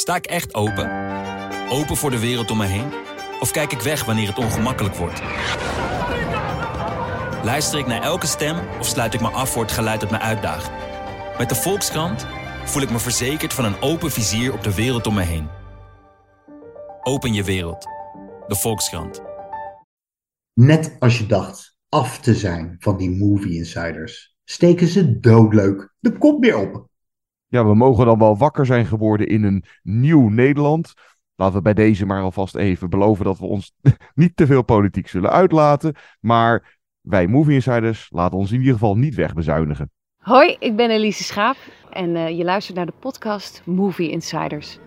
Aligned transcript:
Sta 0.00 0.16
ik 0.16 0.26
echt 0.26 0.54
open? 0.54 0.90
Open 1.70 1.96
voor 1.96 2.10
de 2.10 2.18
wereld 2.18 2.50
om 2.50 2.56
me 2.56 2.66
heen? 2.66 2.92
Of 3.40 3.50
kijk 3.50 3.72
ik 3.72 3.80
weg 3.80 4.04
wanneer 4.04 4.28
het 4.28 4.38
ongemakkelijk 4.38 4.94
wordt? 4.94 5.22
Luister 7.44 7.78
ik 7.78 7.86
naar 7.86 8.02
elke 8.02 8.26
stem 8.26 8.56
of 8.78 8.86
sluit 8.86 9.14
ik 9.14 9.20
me 9.20 9.28
af 9.28 9.50
voor 9.50 9.62
het 9.62 9.72
geluid 9.72 10.00
dat 10.00 10.10
me 10.10 10.18
uitdaagt? 10.18 10.70
Met 11.38 11.48
de 11.48 11.54
Volkskrant 11.54 12.26
voel 12.64 12.82
ik 12.82 12.90
me 12.90 12.98
verzekerd 12.98 13.52
van 13.52 13.64
een 13.64 13.80
open 13.80 14.10
vizier 14.10 14.52
op 14.52 14.62
de 14.62 14.74
wereld 14.74 15.06
om 15.06 15.14
me 15.14 15.22
heen. 15.22 15.48
Open 17.02 17.32
je 17.32 17.44
wereld. 17.44 17.84
De 18.46 18.56
Volkskrant. 18.56 19.22
Net 20.54 20.96
als 20.98 21.18
je 21.18 21.26
dacht 21.26 21.76
af 21.88 22.20
te 22.20 22.34
zijn 22.34 22.76
van 22.78 22.96
die 22.96 23.10
movie 23.10 23.56
insiders, 23.56 24.36
steken 24.44 24.86
ze 24.86 25.20
doodleuk 25.20 25.94
de 25.98 26.18
kop 26.18 26.40
weer 26.42 26.56
op. 26.56 26.89
Ja, 27.50 27.64
we 27.64 27.74
mogen 27.74 28.06
dan 28.06 28.18
wel 28.18 28.36
wakker 28.36 28.66
zijn 28.66 28.86
geworden 28.86 29.26
in 29.26 29.44
een 29.44 29.64
nieuw 29.82 30.28
Nederland. 30.28 30.92
Laten 31.36 31.56
we 31.56 31.62
bij 31.62 31.74
deze 31.74 32.06
maar 32.06 32.22
alvast 32.22 32.54
even 32.54 32.90
beloven 32.90 33.24
dat 33.24 33.38
we 33.38 33.46
ons 33.46 33.72
niet 34.14 34.36
te 34.36 34.46
veel 34.46 34.62
politiek 34.62 35.08
zullen 35.08 35.30
uitlaten. 35.30 35.94
Maar 36.20 36.78
wij 37.00 37.26
Movie 37.26 37.54
Insiders 37.54 38.08
laten 38.10 38.38
ons 38.38 38.52
in 38.52 38.58
ieder 38.58 38.72
geval 38.72 38.96
niet 38.96 39.14
wegbezuinigen. 39.14 39.90
Hoi, 40.18 40.56
ik 40.58 40.76
ben 40.76 40.90
Elise 40.90 41.24
Schaap 41.24 41.56
en 41.90 42.10
uh, 42.10 42.28
je 42.28 42.44
luistert 42.44 42.76
naar 42.76 42.86
de 42.86 42.92
podcast 43.00 43.62
Movie 43.64 44.10
Insiders. 44.10 44.78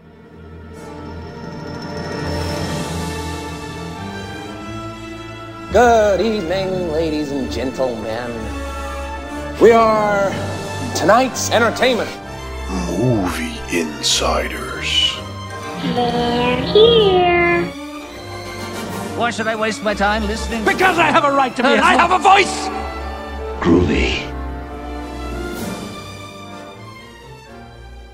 Good 5.71 6.19
evening, 6.19 6.91
ladies 6.91 7.31
and 7.31 7.53
gentlemen. 7.53 8.31
We 9.59 9.73
are 9.75 10.31
tonight's 10.93 11.49
entertainment. 11.49 12.22
Movie 12.73 13.59
Insiders. 13.69 15.13
They're 15.95 16.57
here. 16.73 17.65
Why 19.15 19.29
should 19.29 19.45
I 19.47 19.55
waste 19.55 19.83
my 19.83 19.93
time 19.93 20.25
listening? 20.25 20.65
Because 20.65 20.97
I 20.97 21.11
have 21.11 21.23
a 21.23 21.31
right 21.31 21.55
to 21.55 21.61
be. 21.61 21.69
I 21.69 21.93
have 21.93 22.09
a 22.11 22.17
voice. 22.17 22.67
Groovy. 23.59 24.23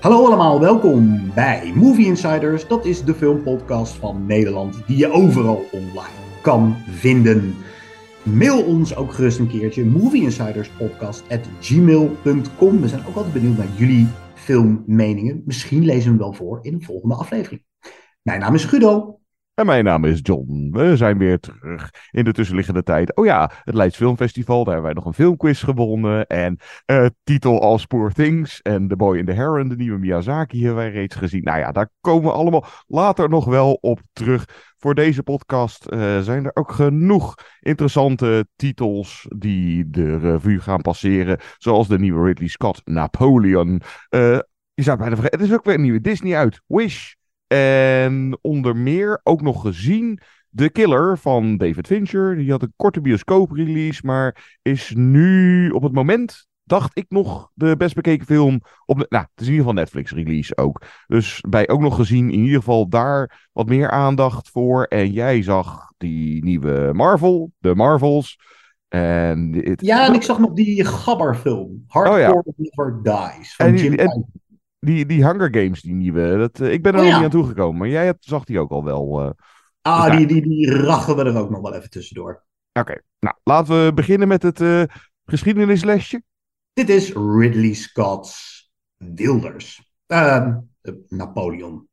Hallo 0.00 0.26
allemaal, 0.26 0.60
welkom 0.60 1.30
bij 1.34 1.72
Movie 1.74 2.06
Insiders. 2.06 2.66
Dat 2.66 2.84
is 2.84 3.04
de 3.04 3.14
filmpodcast 3.14 3.94
van 3.94 4.26
Nederland 4.26 4.82
die 4.86 4.96
je 4.96 5.12
overal 5.12 5.68
online 5.72 6.18
kan 6.42 6.76
vinden. 6.90 7.56
Mail 8.22 8.62
ons 8.62 8.96
ook 8.96 9.14
gerust 9.14 9.38
een 9.38 9.48
keertje 9.48 9.84
movieinsiderspodcast.gmail.com. 9.84 12.80
We 12.80 12.88
zijn 12.88 13.06
ook 13.06 13.16
altijd 13.16 13.32
benieuwd 13.32 13.56
naar 13.56 13.66
jullie 13.76 14.08
filmmeningen. 14.50 15.42
Misschien 15.44 15.84
lezen 15.84 16.02
we 16.02 16.08
hem 16.08 16.18
wel 16.18 16.32
voor 16.32 16.58
in 16.62 16.74
een 16.74 16.82
volgende 16.82 17.14
aflevering. 17.14 17.64
Mijn 18.22 18.40
naam 18.40 18.54
is 18.54 18.64
Guido. 18.64 19.20
En 19.54 19.66
mijn 19.66 19.84
naam 19.84 20.04
is 20.04 20.20
John. 20.22 20.68
We 20.72 20.96
zijn 20.96 21.18
weer 21.18 21.40
terug 21.40 21.90
in 22.10 22.24
de 22.24 22.32
tussenliggende 22.32 22.82
tijd. 22.82 23.16
Oh 23.16 23.24
ja, 23.24 23.50
het 23.64 23.74
Leids 23.74 23.96
Filmfestival. 23.96 24.64
Daar 24.64 24.74
hebben 24.74 24.92
wij 24.92 24.92
nog 24.92 25.04
een 25.04 25.24
filmquiz 25.24 25.64
gewonnen. 25.64 26.26
En 26.26 26.58
uh, 26.86 27.06
titel 27.24 27.60
als 27.60 27.86
Poor 27.86 28.12
Things. 28.12 28.62
En 28.62 28.88
The 28.88 28.96
Boy 28.96 29.18
in 29.18 29.24
the 29.24 29.32
Heron, 29.32 29.68
de 29.68 29.76
nieuwe 29.76 29.98
Miyazaki, 29.98 30.58
hebben 30.58 30.82
wij 30.82 30.90
reeds 30.90 31.16
gezien. 31.16 31.42
Nou 31.42 31.58
ja, 31.58 31.72
daar 31.72 31.90
komen 32.00 32.24
we 32.24 32.36
allemaal 32.36 32.64
later 32.86 33.28
nog 33.28 33.44
wel 33.44 33.72
op 33.80 34.00
terug. 34.12 34.69
Voor 34.80 34.94
deze 34.94 35.22
podcast 35.22 35.86
uh, 35.90 36.20
zijn 36.20 36.44
er 36.44 36.50
ook 36.54 36.72
genoeg 36.72 37.34
interessante 37.60 38.46
titels 38.56 39.26
die 39.36 39.90
de 39.90 40.18
revue 40.18 40.60
gaan 40.60 40.80
passeren. 40.80 41.38
Zoals 41.58 41.88
de 41.88 41.98
nieuwe 41.98 42.26
Ridley 42.26 42.48
Scott 42.48 42.80
Napoleon. 42.84 43.68
Uh, 44.10 44.38
je 44.74 44.82
zou 44.82 44.98
bijna 44.98 45.14
vergeten, 45.14 45.38
het 45.38 45.48
is 45.48 45.54
ook 45.54 45.64
weer 45.64 45.74
een 45.74 45.82
nieuwe 45.82 46.00
Disney 46.00 46.36
uit. 46.36 46.60
Wish. 46.66 47.12
En 47.46 48.38
onder 48.40 48.76
meer 48.76 49.20
ook 49.22 49.42
nog 49.42 49.60
gezien 49.60 50.20
The 50.54 50.70
Killer 50.70 51.18
van 51.18 51.56
David 51.56 51.86
Fincher. 51.86 52.36
Die 52.36 52.50
had 52.50 52.62
een 52.62 52.72
korte 52.76 53.00
bioscoop-release, 53.00 54.00
maar 54.04 54.58
is 54.62 54.92
nu 54.96 55.70
op 55.70 55.82
het 55.82 55.92
moment, 55.92 56.48
dacht 56.70 56.98
ik 56.98 57.06
nog, 57.08 57.50
de 57.54 57.76
best 57.76 57.94
bekeken 57.94 58.26
film. 58.26 58.60
Op 58.86 58.96
nou, 58.96 59.24
het 59.34 59.40
is 59.40 59.46
in 59.46 59.52
ieder 59.52 59.66
geval 59.66 59.82
Netflix-release 59.82 60.56
ook. 60.56 60.82
Dus 61.06 61.44
bij 61.48 61.68
ook 61.68 61.80
nog 61.80 61.96
gezien, 61.96 62.30
in 62.30 62.40
ieder 62.40 62.58
geval 62.58 62.88
daar 62.88 63.48
wat 63.52 63.68
meer 63.68 63.90
aandacht 63.90 64.50
voor. 64.50 64.84
En 64.84 65.12
jij 65.12 65.42
zag 65.42 65.92
die 65.96 66.44
nieuwe 66.44 66.90
Marvel, 66.92 67.52
de 67.58 67.74
Marvels. 67.74 68.38
En. 68.88 69.62
Ja, 69.76 70.06
en 70.06 70.14
ik 70.14 70.22
zag 70.22 70.38
nog 70.38 70.52
die 70.52 70.84
Gabber-film, 70.84 71.84
Hardcore 71.86 72.32
oh, 72.32 72.44
ja. 72.44 72.52
Never 72.56 73.00
Dies, 73.02 73.54
van 73.54 73.66
en 73.66 73.74
die, 73.74 73.84
Jim 73.84 73.94
en, 73.94 74.32
die, 74.78 75.06
die 75.06 75.26
Hunger 75.26 75.54
Games, 75.54 75.82
die 75.82 75.94
nieuwe, 75.94 76.36
dat, 76.36 76.60
uh, 76.60 76.72
ik 76.72 76.82
ben 76.82 76.92
er 76.92 76.98
Oh, 76.98 77.04
nog 77.04 77.12
ja. 77.12 77.18
niet 77.18 77.26
aan 77.26 77.40
toegekomen. 77.40 77.78
Maar 77.78 77.88
jij 77.88 78.04
hebt, 78.04 78.24
zag 78.24 78.44
die 78.44 78.58
ook 78.58 78.70
al 78.70 78.84
wel. 78.84 79.22
Uh... 79.22 79.30
Ah, 79.82 80.06
Dus 80.06 80.16
die, 80.16 80.26
die, 80.26 80.42
die 80.42 80.70
rachen 80.70 81.16
we 81.16 81.24
er 81.24 81.36
ook 81.36 81.50
nog 81.50 81.60
wel 81.60 81.74
even 81.74 81.90
tussendoor. 81.90 82.44
Oké, 82.72 82.80
okay. 82.80 83.02
nou 83.18 83.36
laten 83.42 83.84
we 83.84 83.92
beginnen 83.94 84.28
met 84.28 84.42
het 84.42 84.60
uh, 84.60 84.82
geschiedenislesje. 85.24 86.22
Dit 86.76 86.88
is 86.88 87.12
Ridley 87.16 87.74
Scott's 87.74 88.70
Wilders. 89.00 89.80
Uh, 90.08 90.60
Napoleon. 91.10 91.88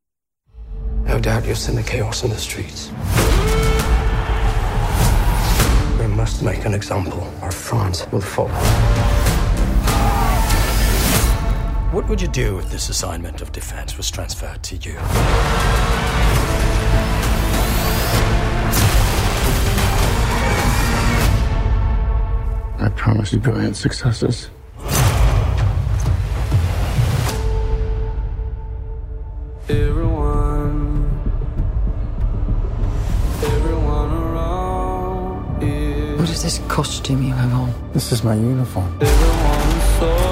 No 1.03 1.19
doubt 1.19 1.45
you've 1.45 1.57
seen 1.57 1.75
the 1.75 1.83
chaos 1.83 2.23
in 2.23 2.29
the 2.29 2.37
streets. 2.37 2.91
We 5.99 6.07
must 6.07 6.43
make 6.43 6.65
an 6.65 6.73
example, 6.73 7.27
or 7.41 7.51
France 7.51 8.05
will 8.11 8.21
fall. 8.21 8.49
What 11.91 12.07
would 12.07 12.21
you 12.21 12.27
do 12.27 12.59
if 12.59 12.69
this 12.69 12.89
assignment 12.89 13.41
of 13.41 13.51
defense 13.51 13.97
was 13.97 14.11
transferred 14.11 14.61
to 14.63 14.75
you? 14.75 14.95
I 22.79 22.89
promise 22.95 23.33
you 23.33 23.39
brilliant 23.39 23.75
successes. 23.75 24.49
Everyone, 29.69 31.11
everyone 33.43 34.11
around 34.13 35.61
is. 35.61 36.17
What 36.17 36.29
is 36.29 36.41
this 36.41 36.61
costume 36.69 37.21
you 37.21 37.33
have 37.33 37.53
on? 37.53 37.73
This 37.91 38.13
is 38.13 38.23
my 38.23 38.35
uniform. 38.35 38.97
So. 39.99 40.27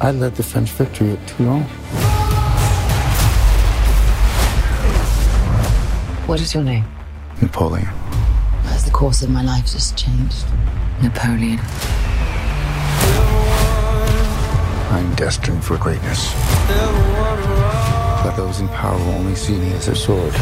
I 0.00 0.10
led 0.10 0.36
the 0.36 0.42
French 0.42 0.70
victory 0.70 1.10
at 1.10 1.28
Toulon. 1.28 1.62
What 6.26 6.40
is 6.40 6.54
your 6.54 6.62
name? 6.62 6.84
Napoleon. 7.42 7.88
As 8.64 8.86
the 8.86 8.90
course 8.90 9.20
of 9.20 9.28
my 9.28 9.42
life 9.42 9.66
just 9.66 9.98
changed. 9.98 10.46
Napoleon. 11.02 11.60
I'm 14.94 15.12
destined 15.16 15.64
for 15.64 15.76
greatness. 15.76 16.32
But 18.22 18.36
those 18.36 18.60
in 18.60 18.68
power 18.68 18.96
will 18.96 19.14
only 19.14 19.34
see 19.34 19.58
me 19.58 19.72
as 19.72 19.88
a 19.88 19.96
sword. 19.96 20.32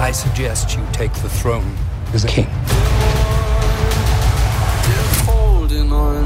I 0.00 0.10
suggest 0.12 0.76
you 0.76 0.84
take 0.90 1.12
the 1.12 1.28
throne 1.28 1.76
as 2.12 2.24
a 2.24 2.26
king. 2.26 2.48
Holding 5.28 5.92
on. 5.92 6.24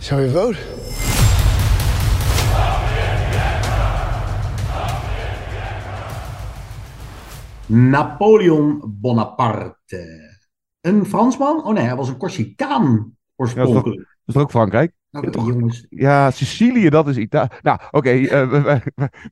Shall 0.00 0.20
we 0.20 0.28
vote? 0.28 0.56
Napoleon 7.68 8.80
Bonaparte. 8.82 10.38
Een 10.80 11.06
Fransman? 11.06 11.64
Oh 11.64 11.74
nee, 11.74 11.84
hij 11.84 11.96
was 11.96 12.08
een 12.08 12.16
Corsicaan 12.16 13.16
oorspronkelijk. 13.42 13.86
Ja, 13.86 14.04
dat 14.24 14.34
is 14.34 14.42
ook 14.42 14.50
Frankrijk. 14.50 14.92
Nou, 15.12 15.30
ja, 15.30 15.52
jongens. 15.52 15.86
ja, 15.88 16.30
Sicilië, 16.30 16.88
dat 16.88 17.08
is 17.08 17.16
Italië. 17.16 17.48
Nou, 17.62 17.78
oké, 17.90 17.96
okay, 17.98 18.20
uh, 18.20 18.62
wij, 18.62 18.82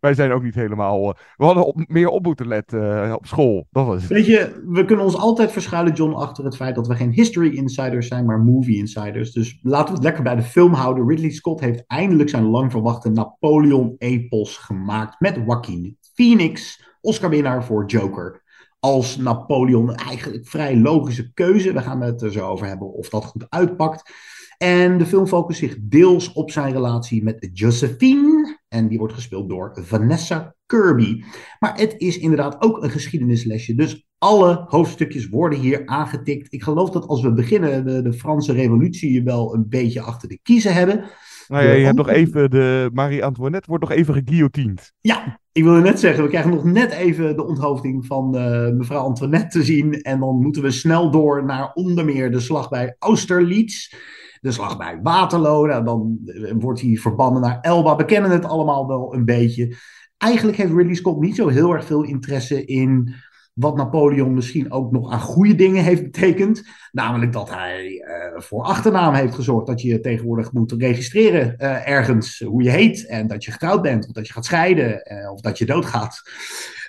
wij, 0.00 0.14
zijn 0.14 0.32
ook 0.32 0.42
niet 0.42 0.54
helemaal. 0.54 1.08
Uh, 1.08 1.14
we 1.36 1.44
hadden 1.44 1.66
op, 1.66 1.84
meer 1.86 2.08
op 2.08 2.24
moeten 2.24 2.48
letten 2.48 3.06
uh, 3.06 3.12
op 3.14 3.26
school. 3.26 3.66
Dat 3.70 3.86
was 3.86 4.02
het. 4.02 4.10
Weet 4.10 4.26
je, 4.26 4.62
we 4.66 4.84
kunnen 4.84 5.04
ons 5.04 5.16
altijd 5.16 5.52
verschuilen, 5.52 5.92
John, 5.92 6.12
achter 6.12 6.44
het 6.44 6.56
feit 6.56 6.74
dat 6.74 6.86
we 6.86 6.94
geen 6.94 7.12
history 7.12 7.56
insiders 7.56 8.08
zijn, 8.08 8.24
maar 8.24 8.40
movie 8.40 8.76
insiders. 8.76 9.32
Dus 9.32 9.58
laten 9.62 9.88
we 9.88 9.94
het 9.94 10.02
lekker 10.02 10.22
bij 10.22 10.36
de 10.36 10.42
film 10.42 10.72
houden. 10.72 11.08
Ridley 11.08 11.30
Scott 11.30 11.60
heeft 11.60 11.84
eindelijk 11.86 12.28
zijn 12.28 12.44
lang 12.44 12.70
verwachte 12.70 13.10
Napoleon-epos 13.10 14.56
gemaakt 14.56 15.20
met 15.20 15.34
Joaquin 15.46 15.98
Phoenix, 16.14 16.82
Oscar-winnaar 17.00 17.64
voor 17.64 17.86
Joker. 17.86 18.39
Als 18.80 19.16
Napoleon 19.16 19.94
eigenlijk 19.94 20.48
vrij 20.48 20.76
logische 20.76 21.32
keuze. 21.32 21.72
We 21.72 21.80
gaan 21.80 22.00
het 22.00 22.22
er 22.22 22.32
zo 22.32 22.48
over 22.48 22.66
hebben 22.66 22.92
of 22.92 23.08
dat 23.08 23.24
goed 23.24 23.46
uitpakt. 23.48 24.12
En 24.58 24.98
de 24.98 25.06
film 25.06 25.26
focust 25.26 25.58
zich 25.58 25.76
deels 25.80 26.32
op 26.32 26.50
zijn 26.50 26.72
relatie 26.72 27.22
met 27.22 27.50
Josephine, 27.52 28.58
En 28.68 28.88
die 28.88 28.98
wordt 28.98 29.14
gespeeld 29.14 29.48
door 29.48 29.78
Vanessa 29.82 30.54
Kirby. 30.66 31.22
Maar 31.58 31.78
het 31.78 31.94
is 31.98 32.18
inderdaad 32.18 32.62
ook 32.62 32.82
een 32.82 32.90
geschiedenislesje. 32.90 33.74
Dus 33.74 34.06
alle 34.18 34.64
hoofdstukjes 34.68 35.28
worden 35.28 35.58
hier 35.58 35.86
aangetikt. 35.86 36.52
Ik 36.52 36.62
geloof 36.62 36.90
dat 36.90 37.06
als 37.06 37.22
we 37.22 37.32
beginnen 37.32 37.84
de, 37.84 38.02
de 38.02 38.12
Franse 38.12 38.52
revolutie 38.52 39.22
wel 39.22 39.54
een 39.54 39.68
beetje 39.68 40.00
achter 40.00 40.28
de 40.28 40.38
kiezen 40.42 40.74
hebben. 40.74 41.04
Nou 41.50 41.64
ja, 41.64 41.72
je 41.72 41.84
hebt 41.84 41.96
nog 41.96 42.08
even 42.08 42.50
de 42.50 42.90
Marie-Antoinette 42.92 43.68
wordt 43.68 43.88
nog 43.88 43.98
even 43.98 44.14
geguillotined. 44.14 44.92
Ja, 45.00 45.40
ik 45.52 45.62
wilde 45.62 45.80
net 45.80 46.00
zeggen, 46.00 46.22
we 46.22 46.28
krijgen 46.28 46.50
nog 46.50 46.64
net 46.64 46.92
even 46.92 47.36
de 47.36 47.46
onthoofding 47.46 48.06
van 48.06 48.36
uh, 48.36 48.68
mevrouw 48.68 49.00
Antoinette 49.00 49.58
te 49.58 49.64
zien. 49.64 50.02
En 50.02 50.20
dan 50.20 50.42
moeten 50.42 50.62
we 50.62 50.70
snel 50.70 51.10
door 51.10 51.44
naar 51.44 51.72
onder 51.72 52.04
meer 52.04 52.30
de 52.30 52.40
slag 52.40 52.68
bij 52.68 52.96
Austerlitz. 52.98 53.94
De 54.40 54.50
slag 54.50 54.76
bij 54.76 55.00
Waterloo. 55.02 55.66
Nou, 55.66 55.84
dan 55.84 56.18
wordt 56.58 56.80
hij 56.80 56.96
verbannen 56.96 57.42
naar 57.42 57.58
Elba. 57.60 57.96
We 57.96 58.04
kennen 58.04 58.30
het 58.30 58.44
allemaal 58.44 58.86
wel 58.86 59.14
een 59.14 59.24
beetje. 59.24 59.76
Eigenlijk 60.16 60.58
heeft 60.58 60.72
Ridley 60.72 60.94
Scott 60.94 61.20
niet 61.20 61.36
zo 61.36 61.48
heel 61.48 61.74
erg 61.74 61.84
veel 61.84 62.02
interesse 62.02 62.64
in 62.64 63.14
wat 63.60 63.76
Napoleon 63.76 64.34
misschien 64.34 64.72
ook 64.72 64.92
nog 64.92 65.12
aan 65.12 65.20
goede 65.20 65.54
dingen 65.54 65.84
heeft 65.84 66.02
betekend. 66.02 66.62
Namelijk 66.92 67.32
dat 67.32 67.50
hij 67.50 67.90
uh, 67.90 68.40
voor 68.40 68.62
achternaam 68.62 69.14
heeft 69.14 69.34
gezorgd. 69.34 69.66
Dat 69.66 69.82
je 69.82 70.00
tegenwoordig 70.00 70.52
moet 70.52 70.72
registreren 70.72 71.54
uh, 71.58 71.88
ergens 71.88 72.38
hoe 72.38 72.62
je 72.62 72.70
heet. 72.70 73.06
En 73.06 73.26
dat 73.26 73.44
je 73.44 73.52
getrouwd 73.52 73.82
bent. 73.82 74.06
Of 74.06 74.12
dat 74.12 74.26
je 74.26 74.32
gaat 74.32 74.44
scheiden. 74.44 75.12
Uh, 75.12 75.32
of 75.32 75.40
dat 75.40 75.58
je 75.58 75.66
doodgaat. 75.66 76.22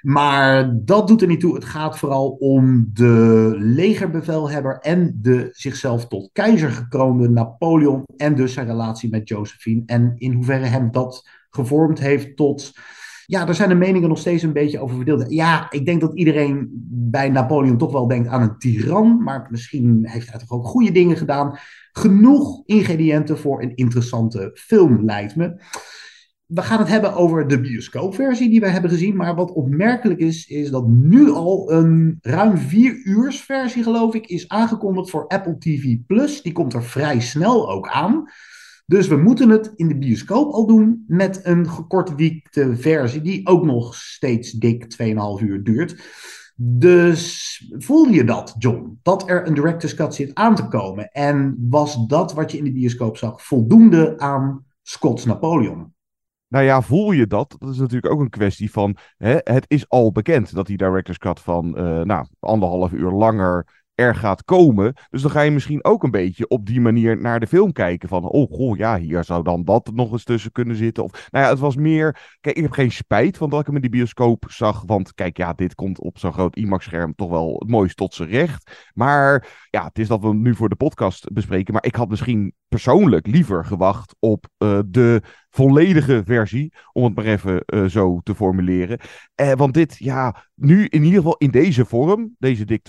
Maar 0.01 0.73
dat 0.75 1.07
doet 1.07 1.21
er 1.21 1.27
niet 1.27 1.39
toe. 1.39 1.55
Het 1.55 1.65
gaat 1.65 1.97
vooral 1.97 2.29
om 2.29 2.89
de 2.93 3.53
legerbevelhebber. 3.57 4.77
En 4.77 5.19
de 5.21 5.49
zichzelf 5.51 6.07
tot 6.07 6.29
keizer 6.33 6.71
gekroonde 6.71 7.29
Napoleon. 7.29 8.03
En 8.17 8.35
dus 8.35 8.53
zijn 8.53 8.67
relatie 8.67 9.09
met 9.09 9.27
Josephine. 9.27 9.83
En 9.85 10.13
in 10.17 10.33
hoeverre 10.33 10.65
hem 10.65 10.91
dat 10.91 11.29
gevormd 11.49 11.99
heeft 11.99 12.35
tot 12.35 12.71
ja, 13.31 13.45
daar 13.45 13.55
zijn 13.55 13.69
de 13.69 13.75
meningen 13.75 14.09
nog 14.09 14.17
steeds 14.17 14.43
een 14.43 14.53
beetje 14.53 14.79
over 14.79 14.95
verdeeld. 14.95 15.25
Ja, 15.27 15.71
ik 15.71 15.85
denk 15.85 16.01
dat 16.01 16.17
iedereen 16.17 16.69
bij 16.89 17.29
Napoleon 17.29 17.77
toch 17.77 17.91
wel 17.91 18.07
denkt 18.07 18.27
aan 18.27 18.41
een 18.41 18.57
tiran, 18.57 19.23
maar 19.23 19.47
misschien 19.49 19.99
heeft 20.01 20.29
hij 20.29 20.39
toch 20.39 20.51
ook 20.51 20.65
goede 20.65 20.91
dingen 20.91 21.17
gedaan. 21.17 21.57
Genoeg 21.91 22.61
ingrediënten 22.65 23.37
voor 23.37 23.61
een 23.61 23.75
interessante 23.75 24.51
film, 24.53 25.05
lijkt 25.05 25.35
me. 25.35 25.61
We 26.45 26.61
gaan 26.61 26.79
het 26.79 26.87
hebben 26.87 27.13
over 27.13 27.47
de 27.47 27.61
bioscoopversie 27.61 28.49
die 28.49 28.59
wij 28.59 28.69
hebben 28.69 28.91
gezien. 28.91 29.15
Maar 29.15 29.35
wat 29.35 29.51
opmerkelijk 29.51 30.19
is, 30.19 30.47
is 30.47 30.69
dat 30.69 30.87
nu 30.87 31.29
al 31.29 31.71
een 31.71 32.17
ruim 32.21 32.57
vier 32.57 33.01
uurs 33.03 33.41
versie, 33.41 33.83
geloof 33.83 34.15
ik, 34.15 34.27
is 34.27 34.47
aangekondigd 34.47 35.09
voor 35.09 35.27
Apple 35.27 35.57
TV 35.57 35.97
Plus. 36.07 36.41
Die 36.41 36.53
komt 36.53 36.73
er 36.73 36.83
vrij 36.83 37.19
snel 37.19 37.69
ook 37.69 37.87
aan. 37.89 38.31
Dus 38.91 39.07
we 39.07 39.17
moeten 39.17 39.49
het 39.49 39.71
in 39.75 39.87
de 39.87 39.97
bioscoop 39.97 40.51
al 40.51 40.65
doen 40.65 41.03
met 41.07 41.39
een 41.45 41.69
gekortwiekte 41.69 42.75
versie, 42.75 43.21
die 43.21 43.47
ook 43.47 43.65
nog 43.65 43.95
steeds 43.95 44.51
dik 44.51 44.95
2,5 45.03 45.43
uur 45.43 45.63
duurt. 45.63 46.03
Dus 46.55 47.73
voel 47.77 48.07
je 48.07 48.23
dat, 48.23 48.55
John? 48.57 48.99
Dat 49.03 49.29
er 49.29 49.47
een 49.47 49.53
director's 49.53 49.95
cut 49.95 50.15
zit 50.15 50.35
aan 50.35 50.55
te 50.55 50.67
komen? 50.67 51.11
En 51.11 51.67
was 51.69 52.07
dat 52.07 52.33
wat 52.33 52.51
je 52.51 52.57
in 52.57 52.63
de 52.63 52.71
bioscoop 52.71 53.17
zag 53.17 53.43
voldoende 53.43 54.19
aan 54.19 54.65
Scott's 54.81 55.25
Napoleon? 55.25 55.93
Nou 56.47 56.65
ja, 56.65 56.81
voel 56.81 57.11
je 57.11 57.27
dat? 57.27 57.55
Dat 57.59 57.69
is 57.69 57.77
natuurlijk 57.77 58.13
ook 58.13 58.19
een 58.19 58.29
kwestie 58.29 58.71
van. 58.71 58.97
Hè, 59.17 59.37
het 59.43 59.65
is 59.67 59.89
al 59.89 60.11
bekend 60.11 60.53
dat 60.53 60.67
die 60.67 60.77
director's 60.77 61.17
cut 61.17 61.39
van 61.39 61.65
uh, 61.67 62.01
nou, 62.01 62.25
anderhalf 62.39 62.91
uur 62.91 63.11
langer 63.11 63.80
er 63.95 64.15
gaat 64.15 64.43
komen. 64.43 64.93
Dus 65.09 65.21
dan 65.21 65.31
ga 65.31 65.41
je 65.41 65.51
misschien 65.51 65.83
ook 65.83 66.03
een 66.03 66.11
beetje 66.11 66.47
op 66.47 66.65
die 66.65 66.81
manier 66.81 67.21
naar 67.21 67.39
de 67.39 67.47
film 67.47 67.71
kijken. 67.71 68.09
Van, 68.09 68.23
oh 68.23 68.51
goh, 68.51 68.77
ja, 68.77 68.97
hier 68.97 69.23
zou 69.23 69.43
dan 69.43 69.63
dat 69.63 69.91
nog 69.93 70.11
eens 70.11 70.23
tussen 70.23 70.51
kunnen 70.51 70.75
zitten. 70.75 71.03
Of, 71.03 71.27
nou 71.31 71.45
ja, 71.45 71.49
het 71.51 71.59
was 71.59 71.75
meer... 71.75 72.37
Kijk, 72.39 72.55
ik 72.55 72.63
heb 72.63 72.71
geen 72.71 72.91
spijt 72.91 73.37
van 73.37 73.49
dat 73.49 73.59
ik 73.59 73.65
hem 73.65 73.75
in 73.75 73.81
die 73.81 73.89
bioscoop 73.89 74.45
zag. 74.47 74.83
Want 74.85 75.13
kijk, 75.13 75.37
ja, 75.37 75.53
dit 75.53 75.75
komt 75.75 75.99
op 75.99 76.17
zo'n 76.17 76.33
groot 76.33 76.55
IMAX-scherm 76.55 77.15
toch 77.15 77.29
wel 77.29 77.55
het 77.59 77.69
mooiste 77.69 77.95
tot 77.95 78.13
zijn 78.13 78.29
recht. 78.29 78.89
Maar 78.93 79.47
ja, 79.69 79.83
het 79.83 79.99
is 79.99 80.07
dat 80.07 80.21
we 80.21 80.27
hem 80.27 80.41
nu 80.41 80.55
voor 80.55 80.69
de 80.69 80.75
podcast 80.75 81.33
bespreken. 81.33 81.73
Maar 81.73 81.85
ik 81.85 81.95
had 81.95 82.09
misschien 82.09 82.53
persoonlijk 82.67 83.27
liever 83.27 83.65
gewacht 83.65 84.15
op 84.19 84.47
uh, 84.57 84.79
de 84.85 85.21
volledige 85.51 86.21
versie, 86.25 86.73
om 86.91 87.03
het 87.03 87.15
maar 87.15 87.25
even 87.25 87.63
uh, 87.65 87.85
zo 87.85 88.19
te 88.23 88.35
formuleren. 88.35 88.99
Uh, 89.41 89.51
want 89.51 89.73
dit, 89.73 89.97
ja, 89.97 90.43
nu 90.55 90.85
in 90.85 91.03
ieder 91.03 91.17
geval 91.17 91.37
in 91.37 91.51
deze 91.51 91.85
vorm, 91.85 92.35
deze 92.39 92.65
dik 92.65 92.81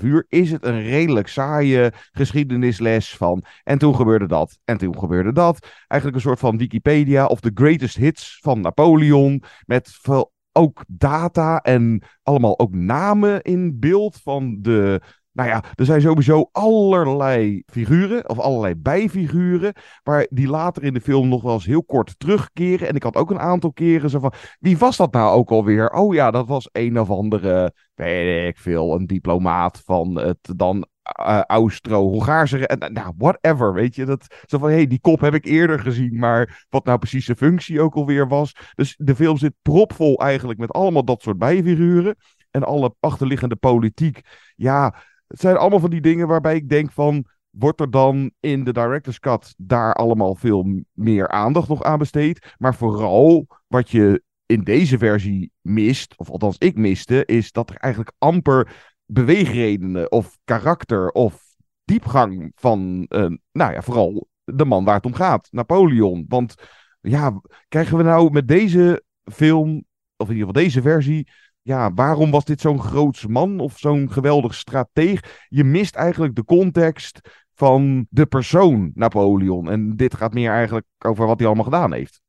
2,5 0.00 0.04
uur, 0.04 0.24
is 0.28 0.50
het 0.50 0.64
een 0.64 0.82
redelijk 0.82 1.28
saaie 1.28 1.92
geschiedenisles 2.10 3.16
van. 3.16 3.44
En 3.62 3.78
toen 3.78 3.94
gebeurde 3.94 4.26
dat, 4.26 4.58
en 4.64 4.78
toen 4.78 4.98
gebeurde 4.98 5.32
dat. 5.32 5.66
Eigenlijk 5.86 6.14
een 6.22 6.28
soort 6.28 6.40
van 6.40 6.58
Wikipedia 6.58 7.26
of 7.26 7.40
the 7.40 7.50
greatest 7.54 7.96
hits 7.96 8.38
van 8.42 8.60
Napoleon, 8.60 9.42
met 9.66 9.96
veel 10.00 10.32
ook 10.52 10.84
data 10.88 11.60
en 11.60 12.02
allemaal 12.22 12.58
ook 12.58 12.74
namen 12.74 13.42
in 13.42 13.78
beeld 13.78 14.20
van 14.22 14.58
de 14.60 15.00
nou 15.32 15.48
ja, 15.48 15.64
er 15.74 15.84
zijn 15.84 16.00
sowieso 16.00 16.48
allerlei 16.52 17.62
figuren, 17.66 18.28
of 18.28 18.38
allerlei 18.38 18.74
bijfiguren, 18.74 19.72
waar 20.02 20.26
die 20.30 20.48
later 20.48 20.82
in 20.82 20.94
de 20.94 21.00
film 21.00 21.28
nog 21.28 21.42
wel 21.42 21.54
eens 21.54 21.66
heel 21.66 21.84
kort 21.84 22.14
terugkeren. 22.18 22.88
En 22.88 22.94
ik 22.94 23.02
had 23.02 23.16
ook 23.16 23.30
een 23.30 23.40
aantal 23.40 23.72
keren 23.72 24.10
zo 24.10 24.18
van, 24.18 24.32
wie 24.58 24.78
was 24.78 24.96
dat 24.96 25.12
nou 25.12 25.36
ook 25.36 25.50
alweer? 25.50 25.90
Oh 25.90 26.14
ja, 26.14 26.30
dat 26.30 26.46
was 26.46 26.68
een 26.72 27.00
of 27.00 27.10
andere, 27.10 27.72
weet 27.94 28.48
ik 28.48 28.58
veel, 28.58 28.94
een 28.94 29.06
diplomaat 29.06 29.82
van 29.84 30.18
het 30.18 30.52
dan 30.56 30.86
uh, 31.20 31.40
Austro-Hongaarse, 31.40 32.88
nou, 32.92 33.12
whatever, 33.16 33.72
weet 33.72 33.94
je. 33.94 34.04
Dat, 34.04 34.42
zo 34.46 34.58
van, 34.58 34.68
hé, 34.68 34.74
hey, 34.74 34.86
die 34.86 35.00
kop 35.00 35.20
heb 35.20 35.34
ik 35.34 35.44
eerder 35.44 35.80
gezien, 35.80 36.18
maar 36.18 36.66
wat 36.68 36.84
nou 36.84 36.98
precies 36.98 37.26
de 37.26 37.36
functie 37.36 37.80
ook 37.80 37.94
alweer 37.94 38.28
was. 38.28 38.54
Dus 38.74 38.94
de 38.98 39.14
film 39.14 39.36
zit 39.38 39.54
propvol 39.62 40.20
eigenlijk 40.20 40.58
met 40.58 40.72
allemaal 40.72 41.04
dat 41.04 41.22
soort 41.22 41.38
bijfiguren. 41.38 42.16
En 42.50 42.64
alle 42.64 42.94
achterliggende 43.00 43.56
politiek, 43.56 44.20
ja, 44.56 44.94
het 45.28 45.40
zijn 45.40 45.56
allemaal 45.56 45.80
van 45.80 45.90
die 45.90 46.00
dingen 46.00 46.28
waarbij 46.28 46.56
ik 46.56 46.68
denk 46.68 46.92
van... 46.92 47.26
Wordt 47.50 47.80
er 47.80 47.90
dan 47.90 48.30
in 48.40 48.64
de 48.64 48.72
director's 48.72 49.18
cut 49.18 49.54
daar 49.56 49.94
allemaal 49.94 50.34
veel 50.34 50.82
meer 50.92 51.28
aandacht 51.28 51.68
nog 51.68 51.82
aan 51.82 51.98
besteed? 51.98 52.54
Maar 52.58 52.74
vooral 52.74 53.46
wat 53.66 53.90
je 53.90 54.22
in 54.46 54.64
deze 54.64 54.98
versie 54.98 55.52
mist, 55.60 56.14
of 56.16 56.30
althans 56.30 56.58
ik 56.58 56.76
miste, 56.76 57.24
is 57.24 57.52
dat 57.52 57.70
er 57.70 57.76
eigenlijk 57.76 58.14
amper 58.18 58.92
beweegredenen 59.04 60.12
of 60.12 60.38
karakter 60.44 61.10
of 61.10 61.44
diepgang 61.84 62.52
van, 62.54 63.06
uh, 63.08 63.30
nou 63.52 63.72
ja, 63.72 63.82
vooral 63.82 64.28
de 64.44 64.64
man 64.64 64.84
waar 64.84 64.96
het 64.96 65.06
om 65.06 65.14
gaat, 65.14 65.48
Napoleon. 65.50 66.24
Want 66.28 66.54
ja, 67.00 67.40
krijgen 67.68 67.96
we 67.96 68.02
nou 68.02 68.30
met 68.30 68.48
deze 68.48 69.04
film, 69.32 69.84
of 70.16 70.28
in 70.28 70.34
ieder 70.34 70.46
geval 70.46 70.62
deze 70.62 70.82
versie, 70.82 71.30
ja, 71.68 71.94
waarom 71.94 72.30
was 72.30 72.44
dit 72.44 72.60
zo'n 72.60 72.80
groots 72.80 73.26
man 73.26 73.60
of 73.60 73.78
zo'n 73.78 74.12
geweldig 74.12 74.54
strateeg? 74.54 75.46
Je 75.48 75.64
mist 75.64 75.94
eigenlijk 75.94 76.34
de 76.34 76.44
context 76.44 77.20
van 77.54 78.06
de 78.10 78.26
persoon 78.26 78.90
Napoleon. 78.94 79.70
En 79.70 79.96
dit 79.96 80.14
gaat 80.14 80.32
meer 80.32 80.50
eigenlijk 80.50 80.86
over 80.98 81.26
wat 81.26 81.38
hij 81.38 81.46
allemaal 81.46 81.64
gedaan 81.64 81.92
heeft. 81.92 82.20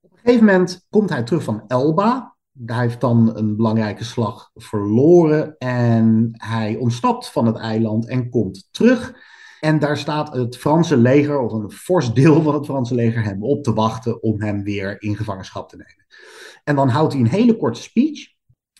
Op 0.00 0.10
een 0.12 0.18
gegeven 0.22 0.44
moment 0.44 0.86
komt 0.90 1.10
hij 1.10 1.22
terug 1.22 1.42
van 1.42 1.64
Elba. 1.66 2.36
Hij 2.66 2.80
heeft 2.80 3.00
dan 3.00 3.36
een 3.36 3.56
belangrijke 3.56 4.04
slag 4.04 4.50
verloren 4.54 5.56
en 5.58 6.30
hij 6.32 6.76
ontsnapt 6.76 7.30
van 7.30 7.46
het 7.46 7.56
eiland 7.56 8.08
en 8.08 8.30
komt 8.30 8.68
terug. 8.70 9.14
En 9.60 9.78
daar 9.78 9.98
staat 9.98 10.34
het 10.34 10.56
Franse 10.56 10.96
leger, 10.96 11.38
of 11.38 11.52
een 11.52 11.70
fors 11.70 12.14
deel 12.14 12.42
van 12.42 12.54
het 12.54 12.64
Franse 12.64 12.94
leger, 12.94 13.24
hem 13.24 13.42
op 13.42 13.62
te 13.62 13.72
wachten 13.72 14.22
om 14.22 14.42
hem 14.42 14.62
weer 14.62 15.02
in 15.02 15.16
gevangenschap 15.16 15.68
te 15.68 15.76
nemen. 15.76 16.06
En 16.64 16.76
dan 16.76 16.88
houdt 16.88 17.12
hij 17.12 17.22
een 17.22 17.28
hele 17.28 17.56
korte 17.56 17.82
speech. 17.82 18.33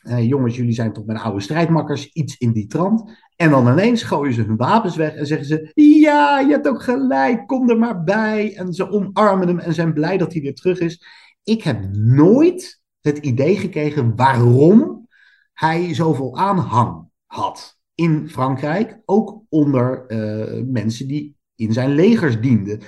Uh, 0.05 0.29
jongens, 0.29 0.57
jullie 0.57 0.73
zijn 0.73 0.93
toch 0.93 1.05
mijn 1.05 1.19
oude 1.19 1.41
strijdmakkers, 1.41 2.13
iets 2.13 2.37
in 2.37 2.53
die 2.53 2.67
trant. 2.67 3.11
En 3.37 3.51
dan 3.51 3.69
ineens 3.69 4.03
gooien 4.03 4.35
ze 4.35 4.43
hun 4.43 4.57
wapens 4.57 4.97
weg 4.97 5.15
en 5.15 5.27
zeggen 5.27 5.47
ze: 5.47 5.71
Ja, 5.75 6.41
je 6.41 6.51
hebt 6.51 6.69
ook 6.69 6.83
gelijk, 6.83 7.47
kom 7.47 7.71
er 7.71 7.79
maar 7.79 8.05
bij. 8.05 8.57
En 8.57 8.73
ze 8.73 8.91
omarmen 8.91 9.49
hem 9.49 9.59
en 9.59 9.75
zijn 9.75 9.93
blij 9.93 10.19
dat 10.19 10.33
hij 10.33 10.43
weer 10.43 10.55
terug 10.55 10.79
is. 10.79 11.05
Ik 11.43 11.63
heb 11.63 11.97
nooit 11.97 12.81
het 13.01 13.19
idee 13.19 13.57
gekregen 13.57 14.17
waarom 14.17 15.09
hij 15.53 15.95
zoveel 15.95 16.37
aanhang 16.37 17.09
had 17.27 17.79
in 17.95 18.29
Frankrijk, 18.29 18.99
ook 19.05 19.43
onder 19.49 20.05
uh, 20.09 20.63
mensen 20.67 21.09
die 21.09 21.37
in 21.57 21.73
zijn 21.73 21.95
legers 21.95 22.41
dienden. 22.41 22.81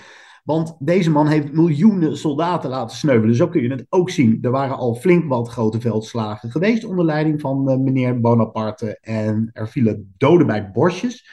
Want 0.46 0.76
deze 0.78 1.10
man 1.10 1.26
heeft 1.26 1.52
miljoenen 1.52 2.16
soldaten 2.16 2.70
laten 2.70 2.96
sneuvelen. 2.96 3.34
Zo 3.34 3.48
kun 3.48 3.62
je 3.62 3.70
het 3.70 3.86
ook 3.88 4.10
zien. 4.10 4.38
Er 4.42 4.50
waren 4.50 4.76
al 4.76 4.94
flink 4.94 5.28
wat 5.28 5.48
grote 5.48 5.80
veldslagen 5.80 6.50
geweest 6.50 6.84
onder 6.84 7.04
leiding 7.04 7.40
van 7.40 7.70
uh, 7.70 7.76
meneer 7.76 8.20
Bonaparte. 8.20 8.98
En 9.00 9.50
er 9.52 9.68
vielen 9.68 10.14
doden 10.18 10.46
bij 10.46 10.70
borstjes. 10.70 11.28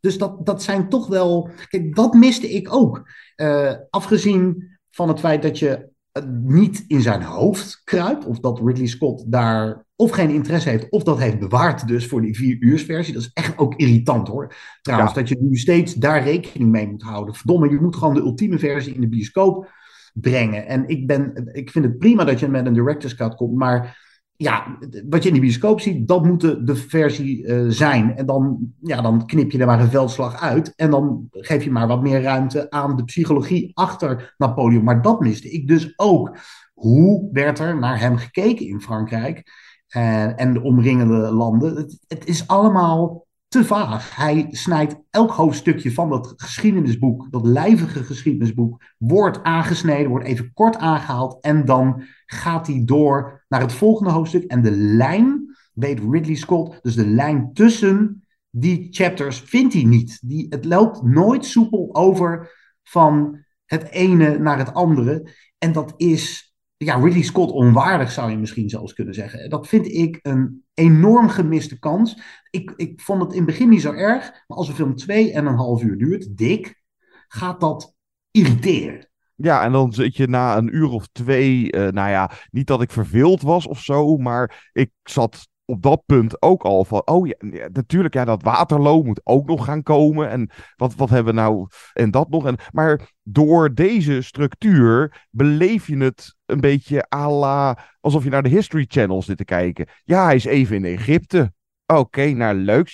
Dus 0.00 0.18
dat, 0.18 0.46
dat 0.46 0.62
zijn 0.62 0.88
toch 0.88 1.06
wel. 1.06 1.50
Kijk, 1.68 1.94
dat 1.96 2.14
miste 2.14 2.50
ik 2.50 2.74
ook. 2.74 3.10
Uh, 3.36 3.72
afgezien 3.90 4.76
van 4.90 5.08
het 5.08 5.20
feit 5.20 5.42
dat 5.42 5.58
je 5.58 5.88
niet 6.26 6.84
in 6.86 7.00
zijn 7.00 7.22
hoofd 7.22 7.80
kruipt. 7.84 8.24
Of 8.24 8.40
dat 8.40 8.60
Ridley 8.64 8.86
Scott 8.86 9.24
daar 9.26 9.86
of 9.96 10.10
geen 10.10 10.30
interesse 10.30 10.68
heeft, 10.68 10.90
of 10.90 11.02
dat 11.02 11.18
heeft 11.18 11.38
bewaard 11.38 11.88
dus 11.88 12.06
voor 12.06 12.22
die 12.22 12.36
vier 12.36 12.56
uur 12.60 12.78
versie. 12.78 13.14
Dat 13.14 13.22
is 13.22 13.30
echt 13.32 13.58
ook 13.58 13.74
irritant 13.74 14.28
hoor. 14.28 14.54
Trouwens, 14.82 15.14
dat 15.14 15.28
je 15.28 15.36
nu 15.40 15.56
steeds 15.56 15.94
daar 15.94 16.22
rekening 16.22 16.70
mee 16.70 16.88
moet 16.88 17.02
houden. 17.02 17.34
Verdomme, 17.34 17.70
je 17.70 17.80
moet 17.80 17.96
gewoon 17.96 18.14
de 18.14 18.20
ultieme 18.20 18.58
versie 18.58 18.94
in 18.94 19.00
de 19.00 19.08
bioscoop 19.08 19.70
brengen. 20.14 20.66
En 20.66 20.88
ik, 20.88 21.06
ben, 21.06 21.50
ik 21.52 21.70
vind 21.70 21.84
het 21.84 21.98
prima 21.98 22.24
dat 22.24 22.40
je 22.40 22.48
met 22.48 22.66
een 22.66 22.72
director's 22.74 23.14
cut 23.14 23.34
komt, 23.34 23.56
maar 23.56 24.07
ja, 24.40 24.78
wat 25.08 25.22
je 25.22 25.28
in 25.28 25.34
de 25.34 25.40
bioscoop 25.40 25.80
ziet, 25.80 26.08
dat 26.08 26.24
moet 26.24 26.40
de, 26.40 26.76
versie 26.76 27.42
uh, 27.42 27.64
zijn. 27.68 28.16
En 28.16 28.26
dan, 28.26 28.72
ja, 28.80 29.00
dan 29.00 29.26
knip 29.26 29.50
je 29.50 29.58
er 29.58 29.66
maar 29.66 29.80
een 29.80 29.90
veldslag 29.90 30.40
uit. 30.40 30.72
En 30.76 30.90
dan 30.90 31.28
geef 31.30 31.64
je 31.64 31.70
maar 31.70 31.86
wat 31.86 32.02
meer 32.02 32.22
ruimte 32.22 32.70
aan 32.70 32.96
de 32.96 33.04
psychologie 33.04 33.70
achter 33.74 34.34
Napoleon. 34.36 34.84
Maar 34.84 35.02
dat 35.02 35.20
miste 35.20 35.50
ik 35.50 35.68
dus 35.68 35.92
ook. 35.96 36.36
Hoe 36.74 37.28
werd 37.32 37.58
er 37.58 37.78
naar 37.78 38.00
hem 38.00 38.16
gekeken 38.16 38.66
in 38.66 38.80
Frankrijk 38.80 39.42
en, 39.88 40.36
en 40.36 40.52
de 40.52 40.62
omringende 40.62 41.32
landen? 41.32 41.98
Het 42.08 42.26
is 42.26 42.46
allemaal 42.46 43.26
te 43.48 43.64
vaag. 43.64 44.16
Hij 44.16 44.46
snijdt 44.50 44.96
elk 45.10 45.30
hoofdstukje 45.30 45.92
van 45.92 46.08
dat 46.08 46.32
geschiedenisboek, 46.36 47.26
dat 47.30 47.46
lijvige 47.46 48.04
geschiedenisboek, 48.04 48.82
wordt 48.98 49.42
aangesneden, 49.42 50.10
wordt 50.10 50.26
even 50.26 50.52
kort 50.52 50.76
aangehaald 50.76 51.40
en 51.40 51.64
dan 51.64 52.02
gaat 52.26 52.66
hij 52.66 52.82
door 52.84 53.44
naar 53.48 53.60
het 53.60 53.72
volgende 53.72 54.12
hoofdstuk. 54.12 54.44
En 54.44 54.62
de 54.62 54.70
lijn, 54.70 55.56
weet 55.72 56.00
Ridley 56.10 56.34
Scott, 56.34 56.78
dus 56.82 56.94
de 56.94 57.06
lijn 57.06 57.52
tussen 57.52 58.22
die 58.50 58.86
chapters 58.90 59.40
vindt 59.40 59.74
hij 59.74 59.84
niet. 59.84 60.18
Die, 60.22 60.46
het 60.50 60.64
loopt 60.64 61.02
nooit 61.02 61.44
soepel 61.44 61.88
over 61.92 62.56
van 62.82 63.44
het 63.64 63.90
ene 63.90 64.38
naar 64.38 64.58
het 64.58 64.74
andere. 64.74 65.30
En 65.58 65.72
dat 65.72 65.94
is 65.96 66.54
ja, 66.76 66.96
Ridley 66.96 67.22
Scott 67.22 67.50
onwaardig, 67.50 68.10
zou 68.10 68.30
je 68.30 68.36
misschien 68.36 68.68
zelfs 68.68 68.92
kunnen 68.92 69.14
zeggen. 69.14 69.50
Dat 69.50 69.68
vind 69.68 69.86
ik 69.86 70.18
een 70.22 70.64
enorm 70.78 71.28
gemiste 71.28 71.78
kans. 71.78 72.20
Ik, 72.50 72.72
ik 72.76 73.00
vond 73.00 73.22
het 73.22 73.30
in 73.32 73.36
het 73.36 73.46
begin 73.46 73.68
niet 73.68 73.82
zo 73.82 73.92
erg, 73.92 74.30
maar 74.46 74.58
als 74.58 74.68
een 74.68 74.74
film 74.74 74.96
twee 74.96 75.32
en 75.32 75.46
een 75.46 75.56
half 75.56 75.82
uur 75.82 75.98
duurt, 75.98 76.36
dik, 76.36 76.82
gaat 77.28 77.60
dat 77.60 77.94
irriteren. 78.30 79.08
Ja, 79.34 79.62
en 79.62 79.72
dan 79.72 79.92
zit 79.92 80.16
je 80.16 80.28
na 80.28 80.56
een 80.56 80.76
uur 80.76 80.90
of 80.90 81.06
twee, 81.12 81.72
uh, 81.72 81.88
nou 81.88 82.10
ja, 82.10 82.30
niet 82.50 82.66
dat 82.66 82.82
ik 82.82 82.90
verveeld 82.90 83.42
was 83.42 83.66
of 83.66 83.80
zo, 83.80 84.16
maar 84.16 84.70
ik 84.72 84.90
zat 85.02 85.48
op 85.64 85.82
dat 85.82 86.02
punt 86.06 86.42
ook 86.42 86.62
al 86.62 86.84
van, 86.84 87.02
oh 87.04 87.26
ja, 87.26 87.68
natuurlijk, 87.72 88.14
ja, 88.14 88.24
dat 88.24 88.42
Waterloo 88.42 89.02
moet 89.02 89.20
ook 89.24 89.46
nog 89.46 89.64
gaan 89.64 89.82
komen. 89.82 90.30
En 90.30 90.50
wat, 90.76 90.94
wat 90.94 91.10
hebben 91.10 91.34
we 91.34 91.40
nou, 91.40 91.66
en 91.92 92.10
dat 92.10 92.28
nog. 92.28 92.46
En, 92.46 92.56
maar 92.72 93.12
door 93.22 93.74
deze 93.74 94.22
structuur 94.22 95.26
beleef 95.30 95.86
je 95.86 95.96
het 95.96 96.36
een 96.48 96.60
beetje 96.60 97.06
à 97.14 97.30
la, 97.30 97.78
alsof 98.00 98.24
je 98.24 98.30
naar 98.30 98.42
de 98.42 98.48
History 98.48 98.84
Channel 98.88 99.22
zit 99.22 99.36
te 99.36 99.44
kijken. 99.44 99.86
Ja, 100.04 100.24
hij 100.24 100.34
is 100.34 100.44
even 100.44 100.76
in 100.76 100.84
Egypte. 100.84 101.52
Oké, 101.94 102.26
nou 102.26 102.54
leuk. 102.54 102.88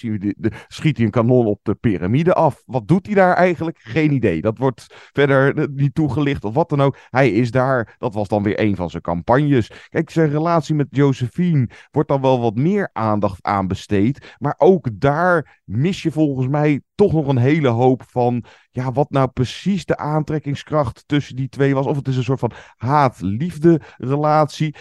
Schiet 0.69 0.97
hij 0.97 1.07
een 1.07 1.11
kanon 1.11 1.47
op 1.47 1.61
de 1.63 1.75
piramide 1.75 2.35
af. 2.35 2.63
Wat 2.67 2.89
doet 2.89 3.07
hij 3.07 3.15
daar 3.15 3.35
eigenlijk? 3.35 3.79
Geen 3.81 4.13
idee. 4.13 4.41
Dat 4.41 4.59
wordt 4.59 4.87
verder 5.13 5.57
eh, 5.57 5.65
niet 5.71 5.95
toegelicht 5.95 6.45
of 6.45 6.55
wat 6.55 6.69
dan 6.69 6.81
ook. 6.83 6.97
Hij 7.11 7.31
is 7.31 7.51
daar. 7.51 7.95
Dat 7.99 8.15
was 8.15 8.29
dan 8.29 8.43
weer 8.43 8.61
een 8.61 8.77
van 8.77 8.91
zijn 8.91 9.03
campagnes. 9.03 9.71
Kijk, 9.89 10.11
zijn 10.11 10.31
relatie 10.31 10.75
met 10.75 10.87
Josephine 10.91 11.69
wordt 11.91 12.09
dan 12.09 12.21
wel 12.21 12.41
wat 12.41 12.55
meer 12.55 12.91
aandacht 12.93 13.43
aan 13.43 13.67
besteed. 13.67 14.35
Maar 14.39 14.55
ook 14.59 14.89
daar 14.93 15.61
mis 15.65 16.03
je 16.03 16.11
volgens 16.11 16.49
mij 16.49 16.81
toch 16.95 17.13
nog 17.13 17.27
een 17.27 17.37
hele 17.37 17.69
hoop 17.69 18.03
van. 18.07 18.45
Ja, 18.71 18.93
wat 18.93 19.11
nou 19.11 19.29
precies 19.29 19.85
de 19.85 19.97
aantrekkingskracht 19.97 21.03
tussen 21.07 21.37
die 21.37 21.49
twee 21.49 21.75
was. 21.75 21.87
Of 21.87 21.97
het 21.97 22.09
is 22.09 22.17
een 22.17 22.23
soort 22.23 22.41
van 22.41 22.53
haat-liefde 22.77 23.81
relatie. 23.97 24.75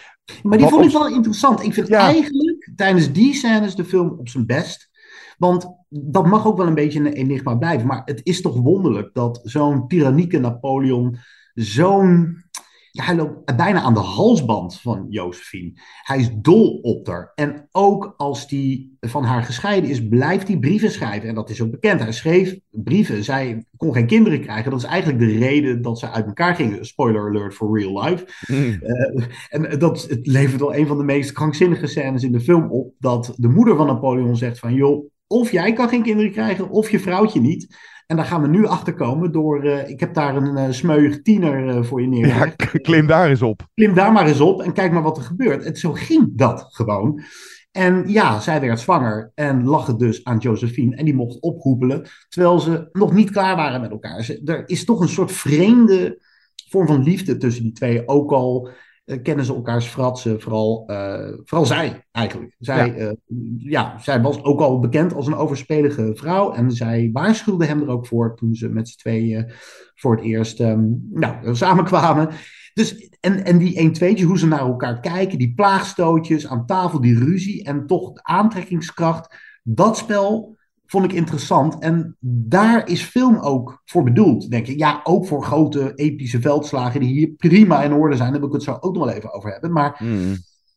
Maar 0.43 0.57
die 0.57 0.67
vond 0.67 0.85
ik 0.85 0.91
wel 0.91 1.07
interessant. 1.07 1.63
Ik 1.63 1.73
vind 1.73 1.89
eigenlijk 1.89 2.71
tijdens 2.75 3.11
die 3.11 3.33
scènes 3.33 3.75
de 3.75 3.85
film 3.85 4.09
op 4.09 4.29
zijn 4.29 4.45
best. 4.45 4.89
Want 5.37 5.67
dat 5.89 6.25
mag 6.25 6.45
ook 6.45 6.57
wel 6.57 6.67
een 6.67 6.73
beetje 6.73 6.99
een 6.99 7.13
enigma 7.13 7.55
blijven. 7.55 7.87
Maar 7.87 8.01
het 8.05 8.21
is 8.23 8.41
toch 8.41 8.55
wonderlijk 8.55 9.13
dat 9.13 9.39
zo'n 9.43 9.87
tyrannieke 9.87 10.39
Napoleon 10.39 11.17
zo'n 11.53 12.43
hij 13.01 13.15
loopt 13.15 13.55
bijna 13.55 13.81
aan 13.81 13.93
de 13.93 13.99
halsband 13.99 14.79
van 14.79 15.05
Josephine. 15.09 15.71
Hij 16.03 16.19
is 16.19 16.29
dol 16.35 16.79
op 16.81 17.07
haar. 17.07 17.31
En 17.35 17.67
ook 17.71 18.13
als 18.17 18.49
hij 18.49 18.89
van 18.99 19.23
haar 19.23 19.43
gescheiden 19.43 19.89
is, 19.89 20.07
blijft 20.07 20.47
hij 20.47 20.57
brieven 20.57 20.91
schrijven. 20.91 21.29
En 21.29 21.35
dat 21.35 21.49
is 21.49 21.61
ook 21.61 21.71
bekend. 21.71 21.99
Hij 21.99 22.11
schreef 22.11 22.59
brieven. 22.69 23.23
Zij 23.23 23.65
kon 23.77 23.93
geen 23.93 24.07
kinderen 24.07 24.41
krijgen. 24.41 24.71
Dat 24.71 24.79
is 24.79 24.85
eigenlijk 24.85 25.19
de 25.19 25.37
reden 25.37 25.81
dat 25.81 25.99
ze 25.99 26.09
uit 26.09 26.25
elkaar 26.25 26.55
gingen. 26.55 26.85
Spoiler 26.85 27.27
alert 27.27 27.53
for 27.53 27.79
real 27.79 28.03
life. 28.03 28.25
Mm. 28.47 28.79
Uh, 28.83 29.25
en 29.49 29.79
dat, 29.79 30.05
het 30.09 30.27
levert 30.27 30.59
wel 30.59 30.75
een 30.75 30.87
van 30.87 30.97
de 30.97 31.03
meest 31.03 31.31
krankzinnige 31.31 31.87
scènes 31.87 32.23
in 32.23 32.31
de 32.31 32.41
film 32.41 32.71
op. 32.71 32.93
Dat 32.99 33.33
de 33.37 33.49
moeder 33.49 33.75
van 33.75 33.87
Napoleon 33.87 34.35
zegt 34.35 34.59
van... 34.59 34.73
joh, 34.73 35.11
of 35.27 35.51
jij 35.51 35.73
kan 35.73 35.89
geen 35.89 36.03
kinderen 36.03 36.31
krijgen, 36.31 36.69
of 36.69 36.89
je 36.89 36.99
vrouwtje 36.99 37.41
niet. 37.41 37.77
En 38.13 38.19
daar 38.19 38.27
gaan 38.27 38.41
we 38.41 38.47
nu 38.47 38.65
achter 38.65 38.93
komen 38.93 39.31
door. 39.31 39.65
Uh, 39.65 39.89
ik 39.89 39.99
heb 39.99 40.13
daar 40.13 40.35
een 40.35 40.57
uh, 40.57 40.65
smeuig 40.69 41.21
tiener 41.21 41.65
uh, 41.67 41.83
voor 41.83 42.01
je 42.01 42.07
neergelegd. 42.07 42.61
Ja, 42.61 42.79
klim 42.79 43.07
daar 43.07 43.29
eens 43.29 43.41
op. 43.41 43.67
Klim 43.73 43.93
daar 43.93 44.11
maar 44.11 44.27
eens 44.27 44.39
op 44.39 44.61
en 44.61 44.73
kijk 44.73 44.91
maar 44.91 45.01
wat 45.01 45.17
er 45.17 45.23
gebeurt. 45.23 45.63
En 45.63 45.75
zo 45.75 45.91
ging 45.91 46.29
dat 46.35 46.65
gewoon. 46.69 47.21
En 47.71 48.03
ja, 48.07 48.39
zij 48.39 48.61
werd 48.61 48.79
zwanger 48.79 49.31
en 49.35 49.63
lag 49.63 49.87
het 49.87 49.99
dus 49.99 50.23
aan 50.23 50.37
Josephine. 50.37 50.95
En 50.95 51.05
die 51.05 51.15
mocht 51.15 51.41
ophoepelen, 51.41 52.07
terwijl 52.29 52.59
ze 52.59 52.89
nog 52.91 53.13
niet 53.13 53.31
klaar 53.31 53.55
waren 53.55 53.81
met 53.81 53.91
elkaar. 53.91 54.23
Ze, 54.23 54.41
er 54.45 54.63
is 54.65 54.85
toch 54.85 54.99
een 54.99 55.09
soort 55.09 55.31
vreemde 55.31 56.21
vorm 56.69 56.87
van 56.87 57.03
liefde 57.03 57.37
tussen 57.37 57.63
die 57.63 57.73
twee. 57.73 58.07
Ook 58.07 58.31
al 58.31 58.69
kennen 59.21 59.45
ze 59.45 59.53
elkaars 59.53 59.85
fratsen, 59.85 60.41
vooral, 60.41 60.83
uh, 60.87 61.33
vooral 61.43 61.65
zij 61.65 62.05
eigenlijk. 62.11 62.55
Zij, 62.59 62.87
ja. 62.95 62.95
Uh, 62.95 63.11
ja. 63.57 63.99
zij 63.99 64.21
was 64.21 64.43
ook 64.43 64.59
al 64.59 64.79
bekend 64.79 65.13
als 65.13 65.27
een 65.27 65.35
overspelige 65.35 66.11
vrouw 66.15 66.53
en 66.53 66.71
zij 66.71 67.09
waarschuwde 67.13 67.65
hem 67.65 67.81
er 67.81 67.87
ook 67.87 68.07
voor 68.07 68.35
toen 68.35 68.55
ze 68.55 68.69
met 68.69 68.89
z'n 68.89 68.97
tweeën 68.97 69.51
voor 69.95 70.15
het 70.15 70.25
eerst 70.25 70.59
um, 70.59 71.07
nou, 71.11 71.55
samenkwamen. 71.55 72.29
Dus, 72.73 73.09
en, 73.19 73.45
en 73.45 73.57
die 73.57 73.75
1 73.75 73.93
2 73.93 74.23
hoe 74.23 74.37
ze 74.37 74.47
naar 74.47 74.59
elkaar 74.59 74.99
kijken, 74.99 75.37
die 75.37 75.53
plaagstootjes 75.53 76.47
aan 76.47 76.65
tafel, 76.65 77.01
die 77.01 77.19
ruzie 77.19 77.63
en 77.63 77.85
toch 77.85 78.13
de 78.13 78.23
aantrekkingskracht. 78.23 79.35
Dat 79.63 79.97
spel 79.97 80.57
vond 80.93 81.05
ik 81.05 81.13
interessant. 81.13 81.79
En 81.79 82.17
daar 82.19 82.89
is 82.89 83.03
film 83.03 83.37
ook 83.37 83.81
voor 83.85 84.03
bedoeld, 84.03 84.49
denk 84.49 84.67
ik. 84.67 84.77
Ja, 84.77 84.99
ook 85.03 85.27
voor 85.27 85.43
grote 85.43 85.91
epische 85.95 86.41
veldslagen 86.41 86.99
die 86.99 87.09
hier 87.09 87.29
prima 87.29 87.83
in 87.83 87.93
orde 87.93 88.15
zijn. 88.15 88.31
Daar 88.31 88.39
wil 88.39 88.47
ik 88.47 88.53
het 88.53 88.63
zo 88.63 88.77
ook 88.79 88.95
nog 88.95 89.05
wel 89.05 89.13
even 89.13 89.33
over 89.33 89.51
hebben. 89.51 89.71
Maar 89.71 89.99
mm. 90.03 90.35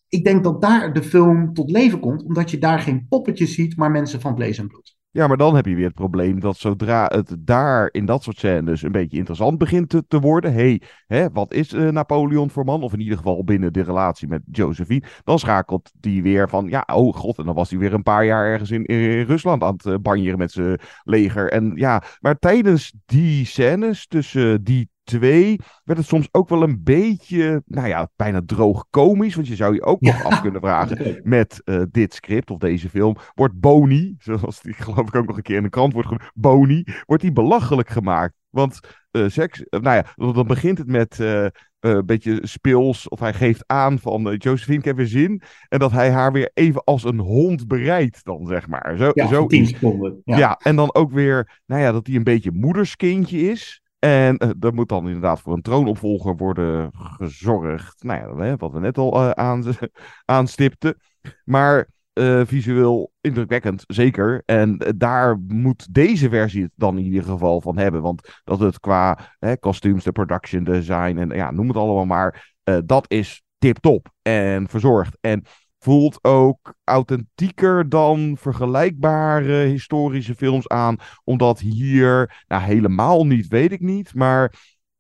ik 0.09 0.25
denk 0.25 0.45
dat 0.45 0.61
daar 0.61 0.93
de 0.93 1.03
film 1.03 1.55
tot 1.55 1.71
leven 1.71 2.01
komt, 2.01 2.23
omdat 2.23 2.51
je 2.51 2.59
daar 2.59 2.79
geen 2.79 3.07
poppetjes 3.09 3.55
ziet, 3.55 3.77
maar 3.77 3.91
mensen 3.91 4.21
van 4.21 4.37
vlees 4.37 4.59
en 4.59 4.69
bloed. 4.69 4.96
Ja, 5.17 5.27
maar 5.27 5.37
dan 5.37 5.55
heb 5.57 5.67
je 5.67 5.75
weer 5.75 5.87
het 5.87 5.95
probleem 5.95 6.41
dat 6.41 6.57
zodra 6.57 7.11
het 7.15 7.37
daar 7.39 7.89
in 7.93 8.07
dat 8.07 8.23
soort 8.23 8.39
scènes 8.39 8.83
een 8.83 8.93
beetje 8.93 9.17
interessant 9.17 9.59
begint 9.59 9.89
te, 9.89 10.05
te 10.09 10.21
worden. 10.21 10.53
hey, 10.53 10.83
hè, 11.07 11.31
wat 11.31 11.53
is 11.53 11.73
uh, 11.73 11.89
Napoleon 11.89 12.51
voor 12.51 12.65
man? 12.65 12.83
Of 12.83 12.93
in 12.93 13.01
ieder 13.01 13.17
geval 13.17 13.45
binnen 13.45 13.73
de 13.73 13.83
relatie 13.83 14.29
met 14.29 14.43
Josephine. 14.51 15.07
Dan 15.25 15.39
schakelt 15.39 15.93
die 16.01 16.23
weer 16.23 16.49
van, 16.49 16.69
ja, 16.69 16.85
oh 16.93 17.15
god. 17.15 17.39
En 17.39 17.45
dan 17.45 17.55
was 17.55 17.71
hij 17.71 17.79
weer 17.79 17.93
een 17.93 18.03
paar 18.03 18.25
jaar 18.25 18.47
ergens 18.47 18.71
in, 18.71 18.85
in 18.85 19.23
Rusland 19.23 19.63
aan 19.63 19.73
het 19.73 19.85
uh, 19.85 19.95
banjeren 20.01 20.39
met 20.39 20.53
zijn 20.53 20.81
leger. 21.03 21.51
En 21.51 21.73
ja, 21.75 22.03
maar 22.21 22.39
tijdens 22.39 22.95
die 23.07 23.47
scènes 23.47 24.07
tussen 24.07 24.65
die 24.65 24.89
twee 25.07 25.61
werd 25.85 25.99
het 25.99 26.09
soms 26.09 26.29
ook 26.33 26.49
wel 26.49 26.63
een 26.63 26.81
beetje, 26.83 27.63
nou 27.67 27.89
ja, 27.89 28.09
bijna 28.17 28.43
droog 28.47 28.87
komisch. 28.91 29.35
Want 29.35 29.49
je 29.49 29.55
zou 29.55 29.75
je 29.75 29.83
ook 29.83 30.01
nog 30.01 30.25
af 30.25 30.41
kunnen 30.41 30.61
vragen 30.61 31.21
met 31.23 31.61
uh, 31.65 31.83
dit 31.91 32.15
script 32.15 32.51
of 32.51 32.59
deze 32.59 32.89
film. 32.89 33.17
Wordt 33.35 33.61
Boni, 33.61 34.15
zoals 34.19 34.61
die 34.61 34.75
geloof 34.75 35.09
ik 35.09 35.15
ook 35.15 35.27
nog 35.27 35.37
een 35.37 35.43
keer 35.43 35.57
in 35.57 35.63
de 35.63 35.69
krant 35.69 35.93
wordt 35.93 36.09
genoemd, 36.09 36.31
Boni, 36.35 36.85
wordt 37.07 37.23
die 37.23 37.33
belachelijk 37.33 37.89
gemaakt. 37.89 38.35
Want 38.51 38.81
uh, 39.13 39.29
seks, 39.29 39.61
uh, 39.61 39.81
nou 39.81 39.97
ja, 39.97 40.33
dan 40.33 40.47
begint 40.47 40.79
het 40.79 40.87
met 40.87 41.19
een 41.81 42.07
beetje 42.07 42.39
speels. 42.43 43.09
Of 43.09 43.19
hij 43.21 43.35
geeft 43.35 43.65
aan 43.67 43.99
van 43.99 44.35
Josephine, 44.39 44.79
ik 44.79 44.85
heb 44.85 44.97
weer 44.97 45.07
zin. 45.07 45.43
En 45.69 45.79
dat 45.79 45.93
hij 45.93 46.11
haar 46.11 46.33
weer 46.33 46.51
even 46.55 46.85
als 46.85 47.05
een 47.05 47.19
hond 47.19 47.67
bereidt 47.67 48.25
dan, 48.25 48.47
zeg 48.47 48.69
maar. 48.69 48.97
Zo, 48.97 49.11
ja, 49.15 49.27
zo 49.27 49.47
tien 49.47 49.67
seconden. 49.67 50.21
Ja. 50.25 50.39
ja, 50.39 50.61
en 50.63 50.77
dan 50.77 50.95
ook 50.95 51.13
weer, 51.13 51.61
nou 51.67 51.83
ja, 51.83 51.93
dat 51.93 52.07
hij 52.07 52.17
een 52.17 52.25
beetje 52.25 52.53
moederskindje 52.53 53.39
is. 53.39 53.81
En 53.99 54.45
uh, 54.45 54.51
er 54.61 54.75
moet 54.75 54.89
dan 54.89 55.07
inderdaad 55.07 55.41
voor 55.41 55.53
een 55.53 55.63
troonopvolger 55.63 56.37
worden 56.37 56.91
gezorgd. 56.93 58.03
Nou 58.03 58.45
ja, 58.45 58.57
wat 58.57 58.73
we 58.73 58.81
net 58.81 58.99
al 58.99 59.23
uh, 59.23 59.31
aan, 59.31 59.65
aanstipten. 60.25 60.97
Maar 61.45 61.89
uh, 62.15 62.43
visueel 62.45 63.13
indrukwekkend, 63.21 63.85
zeker. 63.87 64.43
En 64.45 64.95
daar 64.97 65.39
moet 65.47 65.95
deze 65.95 66.29
versie 66.29 66.63
het 66.63 66.73
dan 66.75 66.99
in 66.99 67.05
ieder 67.05 67.23
geval 67.23 67.61
van 67.61 67.79
hebben. 67.79 68.03
Want 68.03 68.41
dat 68.45 68.61
het 68.61 68.81
qua 68.81 69.19
kostuums, 69.61 70.05
de 70.05 70.13
production 70.13 70.65
design 70.65 71.17
en 71.19 71.29
ja, 71.29 71.51
noem 71.51 71.69
het 71.69 71.77
allemaal 71.77 72.07
maar. 72.07 72.55
dat 72.85 73.05
is 73.11 73.43
tip-top 73.59 74.09
en 74.23 74.69
verzorgd. 74.69 75.19
En 75.21 75.45
voelt 75.87 76.25
ook 76.25 76.75
authentieker 76.85 77.89
dan 77.89 78.37
vergelijkbare 78.39 79.57
historische 79.57 80.35
films 80.35 80.69
aan. 80.69 80.97
Omdat 81.25 81.61
hier, 81.61 82.45
nou 82.49 82.63
helemaal 82.63 83.27
niet, 83.27 83.49
weet 83.49 83.73
ik 83.73 83.81
niet. 83.81 84.15
Maar 84.15 84.53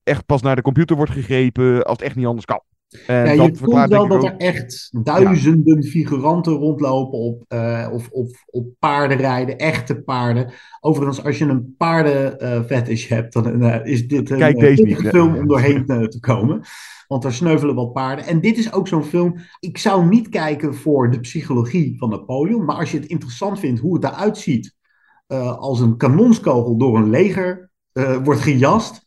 echt 0.02 0.26
pas 0.26 0.42
naar 0.42 0.56
de 0.56 0.62
computer 0.62 0.96
wordt 0.96 1.12
gegrepen 1.12 1.84
als 1.84 1.98
het 1.98 2.06
echt 2.06 2.16
niet 2.16 2.26
anders 2.26 2.44
kan. 2.44 2.62
En 3.06 3.16
ja, 3.16 3.36
dat 3.36 3.46
je 3.46 3.56
voelt 3.56 3.88
wel 3.88 4.08
dat 4.08 4.18
ook- 4.18 4.24
er 4.24 4.36
echt 4.36 4.90
duizenden 5.02 5.82
figuranten 5.82 6.52
rondlopen 6.52 7.18
op, 7.18 7.44
eh, 7.48 7.88
of, 7.92 8.08
op 8.46 8.68
paarden 8.78 9.16
rijden, 9.16 9.58
echte 9.58 10.02
paarden. 10.02 10.52
Overigens, 10.80 11.24
als 11.24 11.38
je 11.38 11.44
een 11.44 11.74
paardenfetish 11.78 13.08
hebt, 13.08 13.32
dan 13.32 13.62
eh, 13.62 13.92
is 13.92 14.08
dit 14.08 14.30
een 14.30 14.38
Kijk 14.38 14.54
eh, 14.54 14.60
deze 14.60 14.82
niet. 14.82 14.96
film 15.08 15.36
om 15.36 15.46
doorheen 15.48 15.86
te 15.86 16.16
komen. 16.20 16.60
Want 17.06 17.24
er 17.24 17.32
sneuvelen 17.32 17.74
wat 17.74 17.92
paarden. 17.92 18.26
En 18.26 18.40
dit 18.40 18.58
is 18.58 18.72
ook 18.72 18.88
zo'n 18.88 19.04
film. 19.04 19.36
Ik 19.60 19.78
zou 19.78 20.08
niet 20.08 20.28
kijken 20.28 20.74
voor 20.74 21.10
de 21.10 21.20
psychologie 21.20 21.98
van 21.98 22.10
Napoleon. 22.10 22.64
Maar 22.64 22.76
als 22.76 22.90
je 22.90 22.98
het 22.98 23.06
interessant 23.08 23.58
vindt 23.58 23.80
hoe 23.80 23.94
het 23.94 24.04
eruit 24.04 24.38
ziet. 24.38 24.74
als 25.58 25.80
een 25.80 25.96
kanonskogel 25.96 26.76
door 26.76 26.96
een 26.98 27.10
leger 27.10 27.70
eh, 27.96 28.16
wordt 28.24 28.40
gejast. 28.40 29.06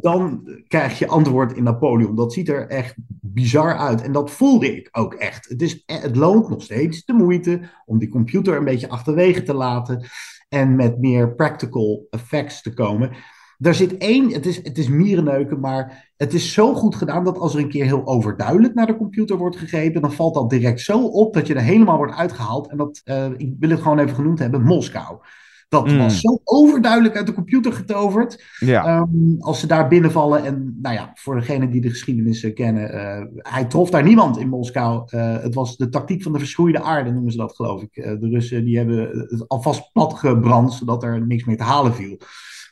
Dan 0.00 0.48
krijg 0.68 0.98
je 0.98 1.08
antwoord 1.08 1.52
in 1.52 1.62
Napoleon. 1.62 2.14
Dat 2.14 2.32
ziet 2.32 2.48
er 2.48 2.68
echt 2.68 2.94
bizar 3.20 3.76
uit. 3.76 4.02
En 4.02 4.12
dat 4.12 4.30
voelde 4.30 4.76
ik 4.76 4.88
ook 4.92 5.14
echt. 5.14 5.48
Het, 5.48 5.62
is, 5.62 5.82
het 5.86 6.16
loont 6.16 6.48
nog 6.48 6.62
steeds 6.62 7.04
de 7.04 7.12
moeite 7.12 7.60
om 7.84 7.98
die 7.98 8.08
computer 8.08 8.56
een 8.56 8.64
beetje 8.64 8.88
achterwege 8.88 9.42
te 9.42 9.54
laten. 9.54 10.06
En 10.48 10.74
met 10.74 10.98
meer 10.98 11.34
practical 11.34 12.06
effects 12.10 12.62
te 12.62 12.74
komen. 12.74 13.10
Daar 13.58 13.74
zit 13.74 13.96
één, 13.96 14.32
het 14.32 14.46
is, 14.46 14.56
het 14.56 14.78
is 14.78 14.88
mierenneuken, 14.88 15.60
maar 15.60 16.12
het 16.16 16.34
is 16.34 16.52
zo 16.52 16.74
goed 16.74 16.94
gedaan 16.94 17.24
dat 17.24 17.38
als 17.38 17.54
er 17.54 17.60
een 17.60 17.68
keer 17.68 17.84
heel 17.84 18.06
overduidelijk 18.06 18.74
naar 18.74 18.86
de 18.86 18.96
computer 18.96 19.36
wordt 19.36 19.56
gegrepen, 19.56 20.00
dan 20.00 20.12
valt 20.12 20.34
dat 20.34 20.50
direct 20.50 20.80
zo 20.80 21.06
op 21.06 21.34
dat 21.34 21.46
je 21.46 21.54
er 21.54 21.60
helemaal 21.60 21.96
wordt 21.96 22.14
uitgehaald. 22.14 22.68
En 22.70 22.76
dat, 22.76 23.00
eh, 23.04 23.30
ik 23.36 23.54
wil 23.58 23.70
het 23.70 23.80
gewoon 23.80 23.98
even 23.98 24.14
genoemd 24.14 24.38
hebben, 24.38 24.62
Moskou. 24.62 25.18
Dat 25.68 25.86
Mm. 25.90 25.98
was 25.98 26.20
zo 26.20 26.40
overduidelijk 26.44 27.16
uit 27.16 27.26
de 27.26 27.32
computer 27.32 27.72
getoverd. 27.72 28.44
Ja. 28.58 28.84
Ehm, 28.84 29.06
als 29.40 29.60
ze 29.60 29.66
daar 29.66 29.88
binnenvallen. 29.88 30.44
En 30.44 30.78
nou 30.82 30.94
ja, 30.94 31.10
voor 31.14 31.34
degenen 31.34 31.70
die 31.70 31.80
de 31.80 31.88
geschiedenis 31.90 32.52
kennen. 32.54 32.92
eh, 32.92 33.24
hij 33.52 33.64
trof 33.64 33.90
daar 33.90 34.02
niemand 34.02 34.38
in 34.38 34.48
Moskou. 34.48 35.02
Eh, 35.06 35.42
het 35.42 35.54
was 35.54 35.76
de 35.76 35.88
tactiek 35.88 36.22
van 36.22 36.32
de 36.32 36.38
verschroeide 36.38 36.82
aarde, 36.82 37.10
noemen 37.12 37.32
ze 37.32 37.38
dat 37.38 37.54
geloof 37.56 37.82
ik. 37.82 37.96
Eh, 37.96 38.12
de 38.20 38.28
Russen 38.28 38.64
die 38.64 38.76
hebben 38.76 38.98
het 39.28 39.48
alvast 39.48 39.92
plat 39.92 40.14
gebrand, 40.14 40.72
zodat 40.72 41.02
er 41.02 41.26
niks 41.26 41.44
meer 41.44 41.56
te 41.56 41.62
halen 41.62 41.94
viel. 41.94 42.18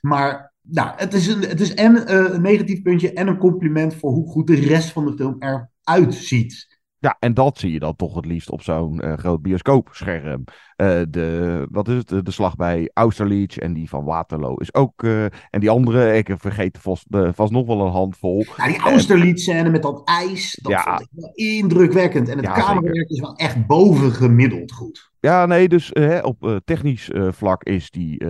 Maar 0.00 0.52
nou, 0.60 0.90
het 0.96 1.14
is, 1.14 1.26
een, 1.26 1.40
het 1.40 1.60
is 1.60 1.74
en 1.74 2.14
een 2.34 2.42
negatief 2.42 2.82
puntje 2.82 3.12
en 3.12 3.26
een 3.28 3.38
compliment 3.38 3.94
voor 3.94 4.10
hoe 4.12 4.28
goed 4.30 4.46
de 4.46 4.54
rest 4.54 4.90
van 4.92 5.04
de 5.06 5.12
film 5.16 5.36
eruit 5.38 6.14
ziet. 6.14 6.73
Ja, 7.04 7.16
en 7.18 7.34
dat 7.34 7.58
zie 7.58 7.72
je 7.72 7.78
dan 7.78 7.96
toch 7.96 8.14
het 8.14 8.26
liefst 8.26 8.50
op 8.50 8.62
zo'n 8.62 9.00
eh, 9.00 9.16
groot 9.16 9.42
bioscoopscherm. 9.42 10.44
Eh, 10.76 11.00
de, 11.08 11.66
wat 11.70 11.88
is 11.88 11.94
het? 11.96 12.08
De, 12.08 12.22
de 12.22 12.30
slag 12.30 12.56
bij 12.56 12.90
Austerlitz 12.94 13.56
en 13.56 13.72
die 13.72 13.88
van 13.88 14.04
Waterloo 14.04 14.54
is 14.54 14.74
ook. 14.74 15.02
eh, 15.02 15.24
en 15.24 15.60
die 15.60 15.70
andere, 15.70 16.16
ik 16.16 16.34
vergeet 16.36 16.78
vast, 16.80 17.06
vast 17.10 17.52
nog 17.52 17.66
wel 17.66 17.80
een 17.80 17.92
handvol. 17.92 18.44
Nou, 18.56 18.70
die 18.70 18.80
Austerlitz-scène 18.80 19.70
met 19.70 19.82
dat 19.82 20.02
ijs, 20.04 20.58
dat 20.62 20.72
Ja. 20.72 20.82
vond 20.82 21.00
ik 21.00 21.08
wel 21.10 21.30
indrukwekkend. 21.34 22.28
En 22.28 22.36
het 22.36 22.46
Ja, 22.46 22.52
camerawerk 22.52 23.08
is 23.08 23.20
wel 23.20 23.34
echt 23.36 23.66
bovengemiddeld 23.66 24.72
goed. 24.72 25.12
Ja, 25.20 25.46
nee, 25.46 25.68
dus 25.68 25.90
hè, 25.92 26.18
op 26.20 26.60
technisch 26.64 27.10
vlak 27.30 27.62
is 27.64 27.90
die 27.90 28.26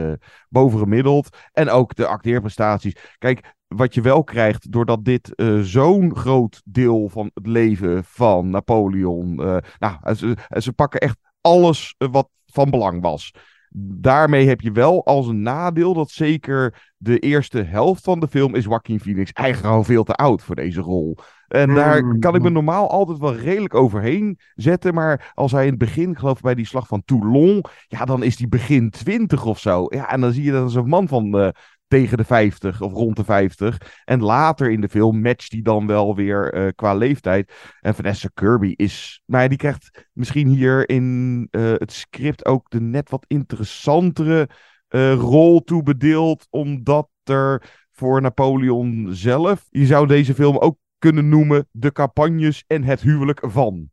bovengemiddeld. 0.48 1.36
En 1.52 1.70
ook 1.70 1.94
de 1.94 2.06
acteerprestaties. 2.06 2.96
Kijk, 3.18 3.54
wat 3.76 3.94
je 3.94 4.00
wel 4.00 4.24
krijgt, 4.24 4.72
doordat 4.72 5.04
dit 5.04 5.34
eh, 5.34 5.60
zo'n 5.60 6.16
groot 6.16 6.62
deel 6.64 7.08
van 7.08 7.30
het 7.34 7.46
leven 7.46 8.04
van 8.04 8.50
Napoleon. 8.50 9.42
eh, 9.42 9.56
nou, 9.78 10.14
ze, 10.14 10.36
ze 10.58 10.72
pakken 10.72 11.00
echt 11.00 11.16
alles 11.40 11.94
eh, 11.98 12.08
wat 12.10 12.28
van 12.46 12.70
belang 12.70 13.02
was. 13.02 13.32
Daarmee 13.76 14.48
heb 14.48 14.60
je 14.60 14.72
wel 14.72 15.04
als 15.04 15.26
een 15.26 15.42
nadeel 15.42 15.94
dat 15.94 16.10
zeker 16.10 16.92
de 16.96 17.18
eerste 17.18 17.62
helft 17.62 18.04
van 18.04 18.20
de 18.20 18.28
film 18.28 18.54
is 18.54 18.64
Joaquin 18.64 19.00
Phoenix 19.00 19.32
eigenlijk 19.32 19.74
al 19.74 19.84
veel 19.84 20.04
te 20.04 20.14
oud 20.14 20.42
voor 20.42 20.54
deze 20.54 20.80
rol. 20.80 21.16
En 21.48 21.74
daar 21.74 22.04
Mm. 22.04 22.20
kan 22.20 22.34
ik 22.34 22.42
me 22.42 22.50
normaal 22.50 22.90
altijd 22.90 23.18
wel 23.18 23.34
redelijk 23.34 23.74
overheen 23.74 24.38
zetten. 24.54 24.94
Maar 24.94 25.32
als 25.34 25.52
hij 25.52 25.62
in 25.64 25.70
het 25.70 25.78
begin, 25.78 26.10
ik 26.10 26.18
geloof 26.18 26.40
bij 26.40 26.54
die 26.54 26.66
slag 26.66 26.86
van 26.86 27.02
Toulon, 27.04 27.64
ja, 27.86 28.04
dan 28.04 28.22
is 28.22 28.38
hij 28.38 28.48
begin 28.48 28.90
twintig 28.90 29.44
of 29.44 29.58
zo. 29.58 29.86
Ja, 29.88 30.10
en 30.10 30.20
dan 30.20 30.32
zie 30.32 30.44
je 30.44 30.50
dat 30.52 30.62
als 30.62 30.74
een 30.74 30.88
man 30.88 31.08
van 31.08 31.38
eh, 31.38 31.48
tegen 31.94 32.16
de 32.16 32.24
50 32.24 32.80
of 32.80 32.92
rond 32.92 33.16
de 33.16 33.24
50. 33.24 34.02
En 34.04 34.22
later 34.22 34.70
in 34.70 34.80
de 34.80 34.88
film 34.88 35.20
matcht 35.20 35.52
hij 35.52 35.62
dan 35.62 35.86
wel 35.86 36.14
weer 36.14 36.52
eh, 36.52 36.68
qua 36.74 36.94
leeftijd. 36.94 37.52
En 37.80 37.94
Vanessa 37.94 38.28
Kirby 38.34 38.72
is, 38.76 39.22
nou 39.26 39.42
ja, 39.42 39.48
die 39.48 39.58
krijgt 39.58 40.08
misschien 40.12 40.48
hier 40.48 40.88
in 40.88 41.48
eh, 41.50 41.62
het 41.62 41.92
script 41.92 42.44
ook 42.44 42.70
de 42.70 42.80
net 42.80 43.10
wat 43.10 43.24
interessantere 43.28 44.48
eh, 44.88 45.14
rol 45.14 45.60
toebedeeld. 45.60 46.46
Omdat 46.50 47.08
er 47.24 47.62
voor 47.92 48.20
Napoleon 48.20 49.08
zelf, 49.10 49.66
je 49.70 49.86
zou 49.86 50.06
deze 50.06 50.34
film 50.34 50.56
ook 50.56 50.78
kunnen 50.98 51.28
noemen 51.28 51.68
de 51.70 51.92
campagnes 51.92 52.64
en 52.66 52.82
het 52.82 53.00
huwelijk 53.00 53.40
van 53.42 53.90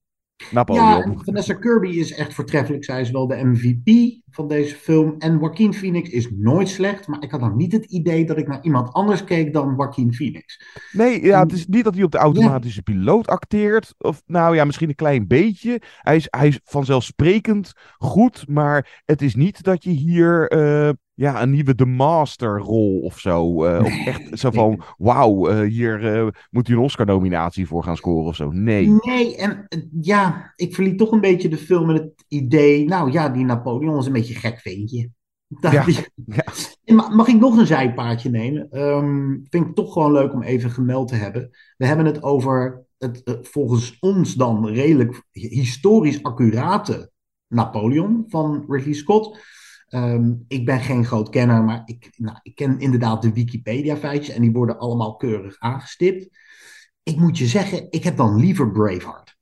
Napoleon. 0.51 1.12
Ja, 1.12 1.14
Vanessa 1.16 1.54
Kirby 1.54 1.88
is 1.88 2.14
echt 2.14 2.34
voortreffelijk. 2.34 2.84
Zij 2.84 3.01
is 3.01 3.12
wel 3.12 3.27
de 3.27 3.44
MVP 3.44 4.20
van 4.32 4.48
deze 4.48 4.75
film. 4.75 5.16
En 5.20 5.38
Joaquin 5.40 5.74
Phoenix 5.74 6.10
is 6.10 6.30
nooit 6.32 6.70
slecht. 6.70 7.08
Maar 7.08 7.24
ik 7.24 7.32
had 7.32 7.40
nog 7.40 7.56
niet 7.56 7.72
het 7.72 7.86
idee 7.86 8.25
dat 8.25 8.38
ik 8.38 8.48
naar 8.48 8.64
iemand 8.64 8.94
anders 8.94 9.24
keek 9.24 9.54
dan 9.54 9.74
Joaquin 9.77 10.14
Phoenix. 10.14 10.64
Nee, 10.92 11.24
ja, 11.24 11.44
het 11.44 11.51
is 11.51 11.68
niet 11.68 11.84
dat 11.84 11.94
hij 11.94 12.04
op 12.04 12.12
de 12.12 12.18
automatische 12.18 12.84
piloot 12.84 13.27
acteert. 13.27 13.94
Of 13.98 14.22
nou 14.25 14.56
ja, 14.56 14.66
misschien 14.66 14.90
een 14.90 14.96
klein 14.96 15.27
beetje. 15.27 15.82
Hij 15.98 16.16
is, 16.16 16.27
hij 16.30 16.48
is 16.48 16.60
vanzelfsprekend 16.64 17.72
goed. 17.98 18.48
Maar 18.48 19.01
het 19.06 19.22
is 19.22 19.36
niet 19.36 19.64
dat 19.64 19.84
je 19.84 19.90
hier 19.90 20.48
eh, 20.48 20.90
ja, 21.22 21.42
een 21.42 21.50
nieuwe 21.51 21.75
The 21.75 21.86
Master 21.86 22.60
rol 22.60 23.00
of 23.00 23.20
zo. 23.20 23.64
eh, 23.66 23.84
of 23.86 24.05
echt 24.05 24.40
zo 24.40 24.51
van, 24.51 24.81
wauw, 24.98 25.48
eh, 25.48 25.70
hier 25.70 26.16
eh, 26.16 26.27
moet 26.50 26.68
hij 26.68 26.75
een 26.75 26.81
Oscar-nominatie 26.81 27.68
voor 27.68 27.84
gaan 27.84 27.98
scoren 27.98 28.27
of 28.27 28.36
zo. 28.36 28.51
Nee. 28.51 28.98
Nee, 29.05 29.36
en 29.36 29.68
ja, 30.01 30.53
ik 30.55 30.75
verliet 30.75 30.98
toch 30.98 31.12
een 31.12 31.22
beetje 31.22 31.50
de 31.50 31.57
film 31.57 31.86
met 31.88 31.98
het 31.98 32.25
idee. 32.27 32.86
Nou 32.86 33.12
ja, 33.12 33.29
die 33.29 33.46
Napoleon 33.46 33.98
is 33.98 34.05
een 34.05 34.12
beetje 34.14 34.34
een 34.34 34.40
gek 34.40 34.60
ventje. 34.60 35.10
Ja. 35.72 35.86
ma- 36.96 37.10
Mag 37.10 37.27
ik 37.27 37.40
nog 37.40 37.57
een 37.57 37.66
zijpaardje 37.68 38.29
nemen? 38.29 38.70
Ehm, 38.70 39.38
vind 39.50 39.68
ik 39.68 39.75
toch 39.75 39.94
gewoon 39.94 40.12
leuk 40.12 40.34
om 40.34 40.42
even 40.44 40.70
gemeld 40.70 41.07
te 41.07 41.16
hebben. 41.16 41.50
We 41.77 41.86
hebben 41.86 42.05
het 42.05 42.24
over 42.24 42.84
het 42.98 43.22
volgens 43.42 43.98
ons 44.00 44.34
dan 44.34 44.68
redelijk 44.68 45.24
historisch 45.31 46.24
accurate 46.24 47.12
Napoleon 47.48 48.24
van 48.27 48.66
Ridley 48.68 48.94
Scott. 48.94 49.40
Ehm, 49.92 50.34
ik 50.48 50.66
ben 50.66 50.80
geen 50.80 51.06
groot 51.06 51.30
kenner, 51.30 51.64
maar 51.64 51.82
ik, 51.86 52.10
nou, 52.18 52.38
ik 52.42 52.56
ken 52.56 52.80
inderdaad 52.80 53.22
de 53.22 53.34
Wikipedia-feitjes 53.34 54.36
en 54.36 54.42
die 54.42 54.51
worden 54.51 54.80
allemaal 54.80 55.16
keurig 55.16 55.60
aangestipt. 55.60 56.38
Ik 57.04 57.18
moet 57.18 57.38
je 57.38 57.46
zeggen, 57.46 57.88
ik 57.90 58.04
heb 58.04 58.18
dan 58.18 58.36
liever 58.36 58.72
Braveheart. 58.72 59.38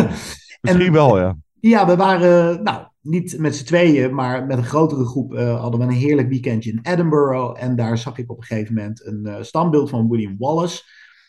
Misschien 0.60 0.92
wel, 0.92 1.18
ja. 1.18 1.36
Ja, 1.60 1.86
we 1.86 1.96
waren, 1.96 2.62
nou, 2.62 2.86
niet 3.00 3.38
met 3.38 3.56
z'n 3.56 3.64
tweeën, 3.64 4.14
maar 4.14 4.46
met 4.46 4.58
een 4.58 4.64
grotere 4.64 5.04
groep 5.04 5.34
eh, 5.34 5.60
hadden 5.60 5.80
we 5.80 5.86
een 5.86 5.92
heerlijk 5.92 6.28
weekendje 6.28 6.70
in 6.70 6.80
Edinburgh. 6.82 7.62
En 7.62 7.76
daar 7.76 7.98
zag 7.98 8.18
ik 8.18 8.30
op 8.30 8.36
een 8.36 8.44
gegeven 8.44 8.74
moment 8.74 9.06
een 9.06 9.26
eh, 9.26 9.42
standbeeld 9.42 9.90
van 9.90 10.08
William 10.08 10.36
Wallace. 10.38 10.82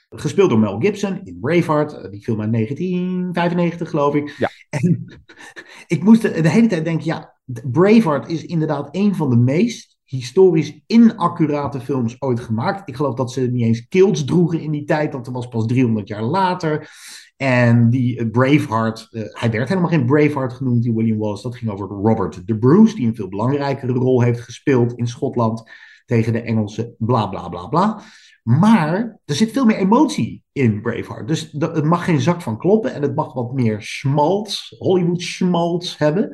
Gespeeld 0.10 0.50
door 0.50 0.60
Mel 0.60 0.80
Gibson 0.80 1.22
in 1.24 1.40
Braveheart. 1.40 1.94
eh, 1.94 2.12
die 2.12 2.24
film 2.24 2.42
uit 2.42 2.52
1995, 2.52 3.90
geloof 3.90 4.16
ik. 4.16 4.36
Ja. 4.38 4.50
En 4.70 5.06
ik 5.88 6.04
moest 6.04 6.22
de, 6.22 6.42
de 6.42 6.50
hele 6.50 6.68
tijd 6.68 6.86
denken, 6.86 7.06
ja, 7.06 7.40
Braveheart 7.72 8.30
is 8.30 8.46
inderdaad 8.46 8.88
een 8.92 9.16
van 9.16 9.30
de 9.30 9.38
meest 9.38 10.00
historisch 10.04 10.82
inaccurate 10.88 11.80
films 11.80 12.16
ooit 12.20 12.40
gemaakt. 12.40 12.90
Ik 12.90 12.96
geloof 12.96 13.16
dat 13.16 13.32
ze 13.32 13.42
niet 13.42 13.64
eens 13.64 13.88
kilts 13.88 14.26
droegen 14.26 14.60
in 14.60 14.72
die 14.72 14.84
tijd. 14.84 15.12
Dat 15.12 15.28
was 15.28 15.48
pas 15.48 15.66
300 15.66 16.08
jaar 16.08 16.24
later. 16.24 16.90
En 17.38 17.90
die 17.90 18.20
eh, 18.20 18.30
Braveheart, 18.32 19.08
eh, 19.12 19.22
hij 19.26 19.52
werd 19.52 19.70
helemaal 19.70 19.90
geen 19.90 20.06
Braveheart 20.06 20.54
genoemd, 20.54 20.84
die 20.84 20.94
William 20.94 21.18
Wallace. 21.18 21.44
Dat 21.44 21.56
ging 21.56 21.72
over 21.72 21.88
Robert 21.88 22.48
de 22.48 22.58
Bruce, 22.58 22.96
die 22.96 23.08
een 23.08 23.16
veel 23.16 23.30
belangrijkere 23.30 23.94
rol 23.94 24.22
heeft 24.22 24.42
gespeeld 24.42 24.94
in 24.94 25.08
Schotland 25.08 25.64
tegen 26.06 26.34
de 26.34 26.42
Engelsen, 26.42 26.96
bla 26.98 27.28
bla 27.28 27.50
bla 27.50 27.68
bla. 27.68 28.02
Maar 28.42 29.20
er 29.26 29.36
zit 29.36 29.52
veel 29.52 29.66
meer 29.66 29.78
emotie 29.78 30.44
in 30.52 30.82
Braveheart. 30.82 31.28
Dus 31.28 31.52
dat- 31.52 31.76
het 31.76 31.86
mag 31.86 32.06
geen 32.06 32.22
zak 32.22 32.42
van 32.42 32.58
kloppen 32.58 32.94
en 32.94 33.02
het 33.02 33.16
mag 33.16 33.34
wat 33.34 33.54
meer 33.54 33.82
schmaltz, 33.82 34.70
Hollywood 34.78 35.22
schmaltz 35.22 35.98
hebben. 35.98 36.30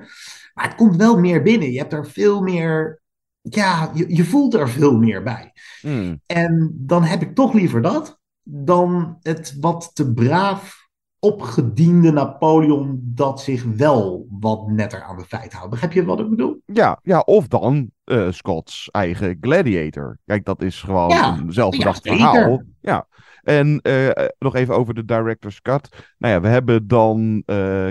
Maar 0.53 0.65
het 0.65 0.75
komt 0.75 0.95
wel 0.95 1.19
meer 1.19 1.41
binnen. 1.41 1.71
Je 1.71 1.77
hebt 1.77 1.93
er 1.93 2.07
veel 2.07 2.41
meer, 2.41 3.01
ja, 3.41 3.91
je, 3.93 4.15
je 4.15 4.23
voelt 4.23 4.53
er 4.53 4.69
veel 4.69 4.97
meer 4.97 5.23
bij. 5.23 5.53
Hmm. 5.81 6.21
En 6.25 6.73
dan 6.75 7.03
heb 7.03 7.21
ik 7.21 7.35
toch 7.35 7.53
liever 7.53 7.81
dat 7.81 8.19
dan 8.43 9.17
het 9.21 9.57
wat 9.59 9.91
te 9.93 10.13
braaf 10.13 10.86
opgediende 11.19 12.11
Napoleon 12.11 13.01
dat 13.03 13.41
zich 13.41 13.63
wel 13.63 14.27
wat 14.29 14.67
netter 14.67 15.03
aan 15.03 15.17
de 15.17 15.25
feit 15.25 15.53
houdt. 15.53 15.69
Begrijp 15.69 15.91
je 15.93 16.05
wat 16.05 16.19
ik 16.19 16.29
bedoel? 16.29 16.61
Ja, 16.65 16.99
ja, 17.03 17.19
of 17.19 17.47
dan 17.47 17.91
eh 18.03 18.31
Scott's 18.31 18.89
eigen 18.91 19.37
Gladiator. 19.41 20.17
Kijk, 20.25 20.45
dat 20.45 20.61
is 20.61 20.81
gewoon 20.81 21.09
Ja, 21.09 21.37
een 21.37 21.53
zelfbedacht 21.53 22.03
ja, 22.03 22.15
verhaal. 22.15 22.61
Ja. 22.81 23.07
En 23.43 23.79
eh, 23.81 24.07
eh, 24.07 24.29
nog 24.39 24.55
even 24.55 24.75
over 24.75 24.93
de 24.93 25.05
director's 25.05 25.61
cut. 25.61 26.13
Nou 26.17 26.33
ja, 26.33 26.41
we 26.41 26.47
hebben 26.47 26.87
dan 26.87 27.43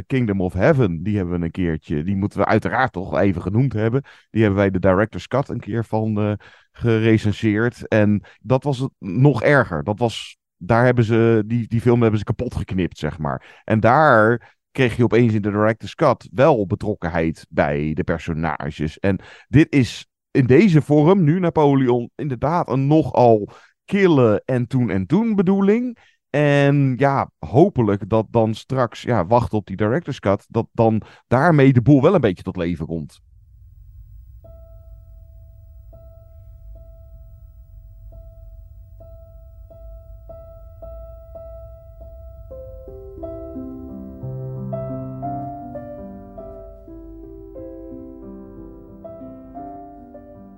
Kingdom 0.07 0.41
of 0.41 0.53
Heaven. 0.53 1.03
Die 1.03 1.17
hebben 1.17 1.39
we 1.39 1.45
een 1.45 1.51
keertje. 1.51 2.03
Die 2.03 2.17
moeten 2.17 2.39
we 2.39 2.45
uiteraard 2.45 2.93
toch 2.93 3.19
even 3.19 3.43
genoemd 3.43 3.73
hebben. 3.73 4.03
Die 4.31 4.41
hebben 4.43 4.61
wij 4.61 4.71
de 4.71 4.79
director's 4.79 5.27
cut 5.27 5.49
een 5.49 5.61
keer 5.61 5.85
van 5.85 6.39
gerecenseerd. 6.73 7.89
En 7.89 8.23
dat 8.41 8.65
was 8.65 8.79
het 8.79 8.91
nog 8.99 9.43
erger. 9.43 9.85
Dat 9.85 9.99
was 9.99 10.37
daar 10.59 10.85
hebben 10.85 11.05
ze, 11.05 11.43
die, 11.47 11.69
die 11.69 11.81
film 11.81 12.01
hebben 12.01 12.19
ze 12.19 12.25
kapot 12.25 12.55
geknipt, 12.55 12.99
zeg 12.99 13.19
maar. 13.19 13.63
En 13.65 13.81
daar 13.81 14.55
kreeg 14.71 14.97
je 14.97 15.05
opeens 15.05 15.35
in 15.35 15.43
de 15.43 15.51
director's 15.51 15.95
cut 15.95 16.29
wel 16.33 16.67
betrokkenheid 16.67 17.47
bij 17.49 17.93
de 17.95 18.05
personages. 18.05 18.99
En 18.99 19.21
dit 19.49 19.73
is 19.73 20.07
in 20.31 20.47
deze 20.47 20.83
vorm, 20.83 21.25
nu 21.25 21.39
Napoleon, 21.39 22.11
inderdaad 22.15 22.71
een 22.71 22.87
nogal 22.87 23.51
kille 23.85 24.43
en 24.45 24.67
toen 24.67 24.91
en 24.91 25.07
toen 25.07 25.35
bedoeling. 25.35 25.99
En 26.31 26.95
ja, 26.97 27.31
hopelijk 27.39 28.09
dat 28.09 28.27
dan 28.31 28.55
straks, 28.55 29.03
ja, 29.03 29.27
wacht 29.27 29.53
op 29.53 29.67
die 29.67 29.77
director's 29.77 30.21
cut, 30.21 30.47
dat 30.49 30.67
dan 30.73 31.03
daarmee 31.27 31.73
de 31.73 31.83
boel 31.83 32.03
wel 32.03 32.15
een 32.15 32.21
beetje 32.21 32.43
tot 32.43 32.57
leven 32.57 32.87
komt. 32.87 33.21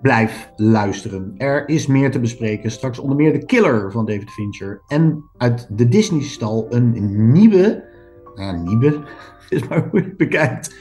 Blijf 0.08 0.52
luisteren. 0.56 1.34
Er 1.36 1.68
is 1.68 1.86
meer 1.86 2.10
te 2.10 2.20
bespreken. 2.20 2.70
Straks 2.70 2.98
onder 2.98 3.16
meer 3.16 3.32
de 3.32 3.44
killer 3.44 3.92
van 3.92 4.06
David 4.06 4.30
Fincher. 4.30 4.82
En 4.86 5.24
uit 5.36 5.68
de 5.70 5.88
Disney-stal 5.88 6.66
een 6.70 7.32
nieuwe. 7.32 7.84
Nou, 8.34 8.56
nieuwe. 8.56 9.02
Is 9.48 9.68
maar 9.68 9.88
hoe 9.90 10.00
je 10.00 10.06
het 10.06 10.16
bekijkt. 10.16 10.74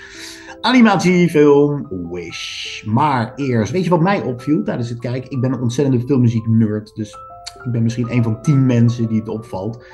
Animatiefilm 0.61 1.87
Wish. 2.11 2.83
Maar 2.83 3.35
eerst, 3.35 3.71
weet 3.71 3.83
je 3.83 3.89
wat 3.89 4.01
mij 4.01 4.21
opviel 4.21 4.63
tijdens 4.63 4.89
het 4.89 4.99
kijken? 4.99 5.31
Ik 5.31 5.41
ben 5.41 5.53
een 5.53 5.61
ontzettende 5.61 6.05
filmmuziek-nerd. 6.05 6.95
Dus 6.95 7.17
ik 7.65 7.71
ben 7.71 7.83
misschien 7.83 8.11
een 8.11 8.23
van 8.23 8.41
tien 8.41 8.65
mensen 8.65 9.07
die 9.07 9.19
het 9.19 9.29
opvalt. 9.29 9.85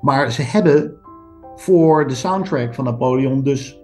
Maar 0.00 0.32
ze 0.32 0.42
hebben 0.42 0.96
voor 1.56 2.06
de 2.06 2.14
soundtrack 2.14 2.74
van 2.74 2.84
Napoleon 2.84 3.42
dus 3.42 3.81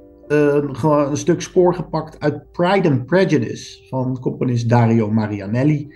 gewoon 0.73 1.11
een 1.11 1.17
stuk 1.17 1.41
score 1.41 1.75
gepakt 1.75 2.21
uit 2.21 2.53
Pride 2.53 2.91
and 2.91 3.07
Prejudice 3.07 3.87
van 3.89 4.19
componist 4.21 4.69
Dario 4.69 5.11
Marianelli. 5.11 5.95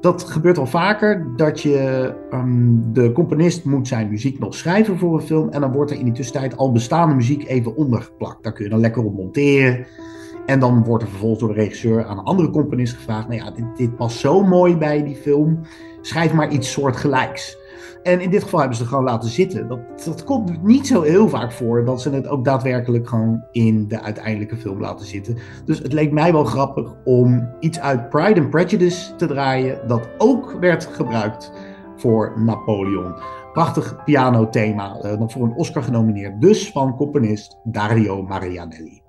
Dat 0.00 0.24
gebeurt 0.24 0.58
al 0.58 0.66
vaker, 0.66 1.26
dat 1.36 1.60
je 1.60 2.12
um, 2.32 2.92
de 2.92 3.12
componist 3.12 3.64
moet 3.64 3.88
zijn 3.88 4.08
muziek 4.08 4.38
nog 4.38 4.54
schrijven 4.54 4.98
voor 4.98 5.14
een 5.14 5.26
film 5.26 5.48
en 5.48 5.60
dan 5.60 5.72
wordt 5.72 5.90
er 5.90 5.98
in 5.98 6.04
die 6.04 6.12
tussentijd 6.12 6.56
al 6.56 6.72
bestaande 6.72 7.14
muziek 7.14 7.48
even 7.48 7.76
ondergeplakt. 7.76 8.42
Daar 8.42 8.52
kun 8.52 8.64
je 8.64 8.70
dan 8.70 8.80
lekker 8.80 9.04
op 9.04 9.14
monteren. 9.14 9.86
En 10.46 10.60
dan 10.60 10.84
wordt 10.84 11.02
er 11.02 11.10
vervolgens 11.10 11.40
door 11.40 11.54
de 11.54 11.60
regisseur 11.60 12.04
aan 12.04 12.18
een 12.18 12.24
andere 12.24 12.50
componist 12.50 12.94
gevraagd: 12.94 13.28
nou 13.28 13.40
ja, 13.40 13.50
dit, 13.50 13.76
dit 13.76 13.96
past 13.96 14.18
zo 14.18 14.44
mooi 14.44 14.76
bij 14.76 15.04
die 15.04 15.16
film, 15.16 15.60
schrijf 16.00 16.32
maar 16.32 16.50
iets 16.50 16.72
soortgelijks. 16.72 17.58
En 18.02 18.20
in 18.20 18.30
dit 18.30 18.42
geval 18.42 18.58
hebben 18.58 18.76
ze 18.76 18.82
het 18.82 18.92
gewoon 18.92 19.06
laten 19.06 19.28
zitten. 19.28 19.68
Dat, 19.68 19.80
dat 20.04 20.24
komt 20.24 20.62
niet 20.62 20.86
zo 20.86 21.02
heel 21.02 21.28
vaak 21.28 21.52
voor 21.52 21.84
dat 21.84 22.02
ze 22.02 22.10
het 22.10 22.28
ook 22.28 22.44
daadwerkelijk 22.44 23.08
gewoon 23.08 23.44
in 23.52 23.88
de 23.88 24.00
uiteindelijke 24.00 24.56
film 24.56 24.80
laten 24.80 25.06
zitten. 25.06 25.36
Dus 25.64 25.78
het 25.78 25.92
leek 25.92 26.12
mij 26.12 26.32
wel 26.32 26.44
grappig 26.44 26.94
om 27.04 27.48
iets 27.60 27.80
uit 27.80 28.08
Pride 28.08 28.40
and 28.40 28.50
Prejudice 28.50 29.14
te 29.16 29.26
draaien 29.26 29.80
dat 29.86 30.08
ook 30.18 30.56
werd 30.60 30.86
gebruikt 30.86 31.52
voor 31.96 32.32
Napoleon. 32.36 33.14
Prachtig 33.52 34.04
pianothema, 34.04 35.04
uh, 35.04 35.18
nog 35.18 35.32
voor 35.32 35.42
een 35.42 35.54
Oscar 35.56 35.82
genomineerd. 35.82 36.40
Dus 36.40 36.70
van 36.70 36.96
componist 36.96 37.58
Dario 37.64 38.22
Marianelli. 38.22 39.02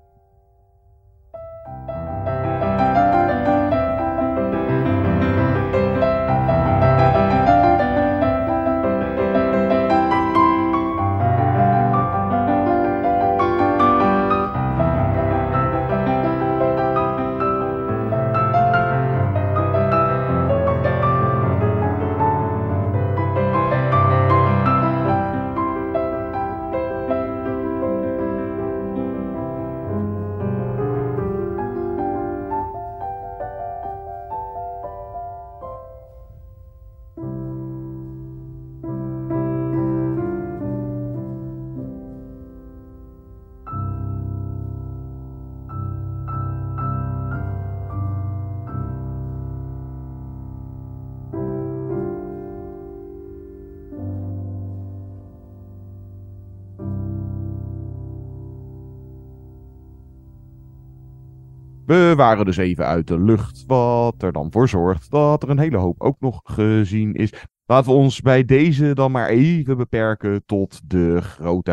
Waren 62.19 62.45
dus 62.45 62.57
even 62.57 62.85
uit 62.85 63.07
de 63.07 63.19
lucht, 63.19 63.63
wat 63.67 64.23
er 64.23 64.31
dan 64.31 64.51
voor 64.51 64.69
zorgt 64.69 65.11
dat 65.11 65.43
er 65.43 65.49
een 65.49 65.59
hele 65.59 65.77
hoop 65.77 66.01
ook 66.01 66.19
nog 66.19 66.41
gezien 66.43 67.13
is. 67.13 67.33
Laten 67.65 67.91
we 67.91 67.97
ons 67.97 68.21
bij 68.21 68.45
deze 68.45 68.93
dan 68.93 69.11
maar 69.11 69.27
even 69.27 69.77
beperken 69.77 70.45
tot 70.45 70.89
de 70.89 71.21
grote 71.21 71.71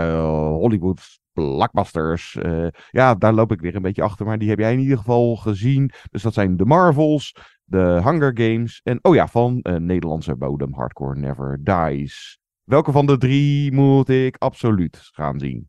Hollywood 0.61 1.19
blockbusters. 1.33 2.35
Uh, 2.35 2.67
ja, 2.91 3.15
daar 3.15 3.33
loop 3.33 3.53
ik 3.53 3.61
weer 3.61 3.75
een 3.75 3.83
beetje 3.83 4.03
achter, 4.03 4.27
maar 4.27 4.39
die 4.39 4.49
heb 4.49 4.59
jij 4.59 4.73
in 4.73 4.79
ieder 4.79 4.99
geval 4.99 5.37
gezien. 5.37 5.91
Dus 6.11 6.23
dat 6.23 6.35
zijn 6.35 6.57
de 6.57 6.65
Marvels, 6.65 7.37
de 7.65 8.01
Hunger 8.05 8.31
Games 8.35 8.81
en, 8.85 8.99
oh 9.03 9.15
ja, 9.15 9.29
van 9.29 9.61
uh, 9.63 9.77
Nederlandse 9.77 10.37
bodem, 10.37 10.75
Hardcore 10.75 11.19
Never 11.19 11.59
Dies. 11.63 12.39
Welke 12.65 12.93
van 12.93 13.07
de 13.07 13.19
drie 13.19 13.73
moet 13.73 14.09
ik 14.09 14.37
absoluut 14.39 14.99
gaan 15.13 15.39
zien? 15.39 15.69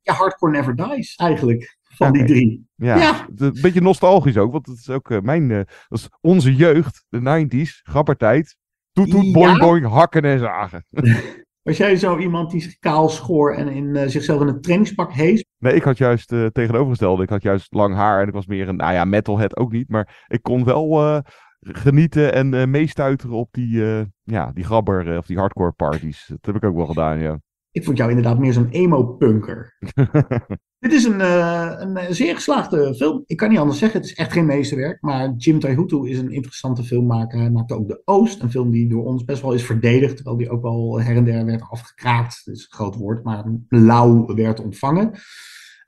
Ja, 0.00 0.12
Hardcore 0.12 0.52
Never 0.52 0.76
Dies 0.76 1.14
eigenlijk 1.14 1.77
van 1.98 2.12
die 2.12 2.24
drie. 2.24 2.66
Ja, 2.74 2.96
ja. 2.96 3.26
een 3.36 3.58
beetje 3.62 3.80
nostalgisch 3.80 4.36
ook, 4.36 4.52
want 4.52 4.66
het 4.66 4.78
is 4.78 4.90
ook 4.90 5.10
uh, 5.10 5.20
mijn, 5.20 5.50
uh, 5.50 5.56
dat 5.88 5.98
is 5.98 6.08
onze 6.20 6.54
jeugd, 6.54 7.04
de 7.08 7.46
90s, 7.46 7.82
grappertijd. 7.82 8.56
Toet, 8.92 9.10
toet, 9.10 9.32
boing, 9.32 9.56
ja. 9.56 9.58
boing, 9.58 9.86
hakken 9.86 10.22
en 10.22 10.38
zagen. 10.38 10.86
Was 11.62 11.76
jij 11.76 11.96
zo 11.96 12.18
iemand 12.18 12.50
die 12.50 12.60
zich 12.60 12.78
kaal 12.78 13.08
schoor 13.08 13.54
en 13.54 13.68
in, 13.68 13.84
uh, 13.84 14.02
zichzelf 14.06 14.40
in 14.40 14.46
een 14.46 14.60
trainingspak 14.60 15.12
hees? 15.12 15.44
Nee, 15.58 15.74
ik 15.74 15.82
had 15.82 15.98
juist 15.98 16.32
uh, 16.32 16.46
tegenovergestelde. 16.46 17.22
Ik 17.22 17.28
had 17.28 17.42
juist 17.42 17.74
lang 17.74 17.94
haar 17.94 18.20
en 18.20 18.28
ik 18.28 18.34
was 18.34 18.46
meer 18.46 18.68
een, 18.68 18.76
nou 18.76 18.92
ja, 18.92 19.04
metalhead 19.04 19.56
ook 19.56 19.72
niet. 19.72 19.88
Maar 19.88 20.24
ik 20.26 20.42
kon 20.42 20.64
wel 20.64 21.02
uh, 21.02 21.18
genieten 21.60 22.32
en 22.32 22.70
meestuiteren 22.70 23.36
op 23.36 23.48
die, 23.52 23.82
ja, 24.22 24.50
die 24.54 24.64
grabber 24.64 25.18
of 25.18 25.26
die 25.26 25.38
hardcore 25.38 25.72
parties. 25.72 26.26
Dat 26.26 26.46
heb 26.46 26.56
ik 26.56 26.64
ook 26.64 26.76
wel 26.76 26.86
gedaan, 26.86 27.18
ja. 27.18 27.40
Ik 27.70 27.84
vond 27.84 27.96
jou 27.96 28.08
inderdaad 28.10 28.38
meer 28.38 28.52
zo'n 28.52 28.68
emo-punker. 28.68 29.76
Dit 30.78 30.92
is 30.92 31.04
een, 31.04 31.20
uh, 31.20 31.72
een 31.76 32.14
zeer 32.14 32.34
geslaagde 32.34 32.94
film. 32.94 33.22
Ik 33.26 33.36
kan 33.36 33.48
niet 33.48 33.58
anders 33.58 33.78
zeggen, 33.78 34.00
het 34.00 34.08
is 34.08 34.16
echt 34.16 34.32
geen 34.32 34.46
meesterwerk. 34.46 35.02
Maar 35.02 35.30
Jim 35.36 35.60
Taihutu 35.60 36.08
is 36.08 36.18
een 36.18 36.32
interessante 36.32 36.82
filmmaker. 36.82 37.38
Hij 37.38 37.50
maakte 37.50 37.74
ook 37.74 37.88
De 37.88 38.02
Oost, 38.04 38.42
een 38.42 38.50
film 38.50 38.70
die 38.70 38.88
door 38.88 39.04
ons 39.04 39.24
best 39.24 39.42
wel 39.42 39.52
is 39.52 39.64
verdedigd. 39.64 40.14
Terwijl 40.16 40.36
die 40.36 40.50
ook 40.50 40.62
wel 40.62 41.00
her 41.00 41.16
en 41.16 41.24
der 41.24 41.44
werd 41.44 41.62
afgekraakt. 41.70 42.42
Dat 42.44 42.54
is 42.54 42.62
een 42.62 42.76
groot 42.76 42.94
woord, 42.94 43.24
maar 43.24 43.44
lauw 43.68 44.34
werd 44.34 44.60
ontvangen. 44.60 45.12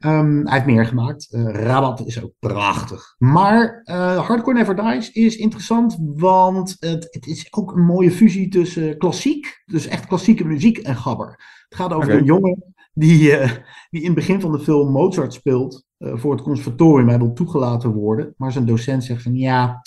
Um, 0.04 0.46
hij 0.46 0.54
heeft 0.54 0.66
meer 0.66 0.86
gemaakt. 0.86 1.28
Uh, 1.30 1.50
Rabat 1.50 2.06
is 2.06 2.22
ook 2.22 2.32
prachtig. 2.38 3.14
Maar 3.18 3.82
uh, 3.84 4.26
Hardcore 4.26 4.56
Never 4.56 4.76
Dies 4.76 5.10
is 5.10 5.36
interessant, 5.36 5.98
want 6.00 6.76
het, 6.78 7.08
het, 7.10 7.26
is 7.26 7.46
ook 7.50 7.72
een 7.72 7.84
mooie 7.84 8.10
fusie 8.10 8.48
tussen 8.48 8.98
klassiek, 8.98 9.62
dus 9.64 9.86
echt 9.86 10.06
klassieke 10.06 10.44
muziek 10.44 10.78
en 10.78 10.96
gabber. 10.96 11.28
Het 11.68 11.78
gaat 11.78 11.92
over 11.92 12.08
okay. 12.08 12.18
een 12.18 12.24
jongen 12.24 12.74
die, 12.92 13.30
uh, 13.30 13.50
die 13.90 14.00
in 14.00 14.06
het 14.06 14.14
begin 14.14 14.40
van 14.40 14.52
de 14.52 14.58
film 14.58 14.92
Mozart 14.92 15.32
speelt 15.32 15.86
voor 15.98 16.32
het 16.32 16.42
conservatorium. 16.42 17.08
Hij 17.08 17.18
wil 17.18 17.32
toegelaten 17.32 17.92
worden, 17.92 18.34
maar 18.36 18.52
zijn 18.52 18.66
docent 18.66 19.04
zegt 19.04 19.22
van 19.22 19.34
ja, 19.34 19.80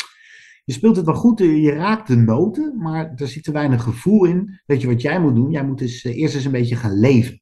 je 0.64 0.74
speelt 0.74 0.96
het 0.96 1.06
wel 1.06 1.16
goed, 1.16 1.40
je 1.40 1.72
raakt 1.72 2.08
de 2.08 2.16
noten, 2.16 2.78
maar 2.78 3.14
er 3.16 3.28
zit 3.28 3.44
te 3.44 3.52
weinig 3.52 3.84
gevoel 3.84 4.26
in. 4.26 4.62
Weet 4.66 4.82
je 4.82 4.88
wat 4.88 5.02
jij 5.02 5.20
moet 5.20 5.36
doen? 5.36 5.52
Jij 5.52 5.66
moet 5.66 5.78
dus 5.78 6.04
eerst 6.04 6.36
eens 6.36 6.46
een 6.46 6.52
beetje 6.52 6.76
gaan 6.76 7.00
leven. 7.00 7.42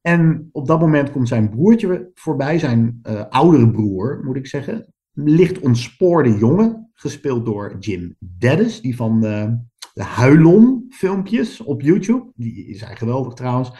En 0.00 0.48
op 0.52 0.66
dat 0.66 0.80
moment 0.80 1.10
komt 1.10 1.28
zijn 1.28 1.50
broertje 1.50 2.10
voorbij, 2.14 2.58
zijn 2.58 3.00
oudere 3.28 3.70
broer, 3.70 4.20
moet 4.24 4.36
ik 4.36 4.46
zeggen. 4.46 4.94
Licht 5.12 5.58
ontspoorde 5.58 6.38
jongen, 6.38 6.90
gespeeld 6.94 7.44
door 7.44 7.76
Jim 7.78 8.16
Dennis, 8.18 8.80
die 8.80 8.96
van 8.96 9.20
de 9.20 10.02
Huilon 10.02 10.86
filmpjes 10.88 11.60
op 11.60 11.80
YouTube. 11.80 12.32
Die 12.34 12.76
zijn 12.76 12.96
geweldig 12.96 13.34
trouwens. 13.34 13.72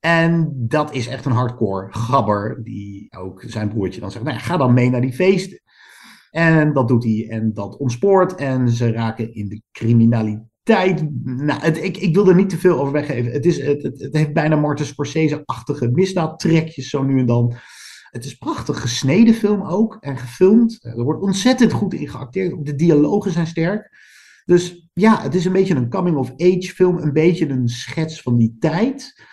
En 0.00 0.52
dat 0.56 0.94
is 0.94 1.06
echt 1.06 1.24
een 1.24 1.32
hardcore 1.32 1.86
gabber, 1.90 2.60
die 2.62 3.16
ook 3.16 3.42
zijn 3.46 3.68
broertje 3.68 4.00
dan 4.00 4.10
zegt, 4.10 4.24
nou 4.24 4.36
ja, 4.36 4.42
ga 4.42 4.56
dan 4.56 4.74
mee 4.74 4.90
naar 4.90 5.00
die 5.00 5.12
feesten. 5.12 5.60
En 6.30 6.72
dat 6.72 6.88
doet 6.88 7.04
hij 7.04 7.26
en 7.28 7.54
dat 7.54 7.76
ontspoort 7.76 8.34
en 8.34 8.68
ze 8.68 8.92
raken 8.92 9.34
in 9.34 9.48
de 9.48 9.62
criminaliteit. 9.72 11.04
Nou, 11.24 11.66
ik, 11.66 11.96
ik 11.96 12.14
wil 12.14 12.28
er 12.28 12.34
niet 12.34 12.48
te 12.48 12.58
veel 12.58 12.78
over 12.78 12.92
weggeven. 12.92 13.32
Het, 13.32 13.46
is, 13.46 13.62
het, 13.62 13.82
het, 13.82 14.00
het 14.00 14.16
heeft 14.16 14.32
bijna 14.32 14.56
Martin 14.56 14.86
Scorsese-achtige 14.86 15.88
misdaadtrekjes 15.88 16.88
zo 16.88 17.02
nu 17.02 17.18
en 17.18 17.26
dan. 17.26 17.54
Het 18.10 18.24
is 18.24 18.34
prachtig 18.34 18.80
gesneden 18.80 19.34
film 19.34 19.62
ook 19.62 19.96
en 20.00 20.18
gefilmd. 20.18 20.78
Er 20.80 21.04
wordt 21.04 21.22
ontzettend 21.22 21.72
goed 21.72 21.94
in 21.94 22.08
geacteerd. 22.08 22.66
De 22.66 22.74
dialogen 22.74 23.30
zijn 23.30 23.46
sterk. 23.46 23.90
Dus 24.44 24.88
ja, 24.92 25.22
het 25.22 25.34
is 25.34 25.44
een 25.44 25.52
beetje 25.52 25.74
een 25.74 25.90
coming-of-age 25.90 26.72
film. 26.74 26.98
Een 26.98 27.12
beetje 27.12 27.48
een 27.48 27.68
schets 27.68 28.22
van 28.22 28.36
die 28.36 28.56
tijd. 28.58 29.26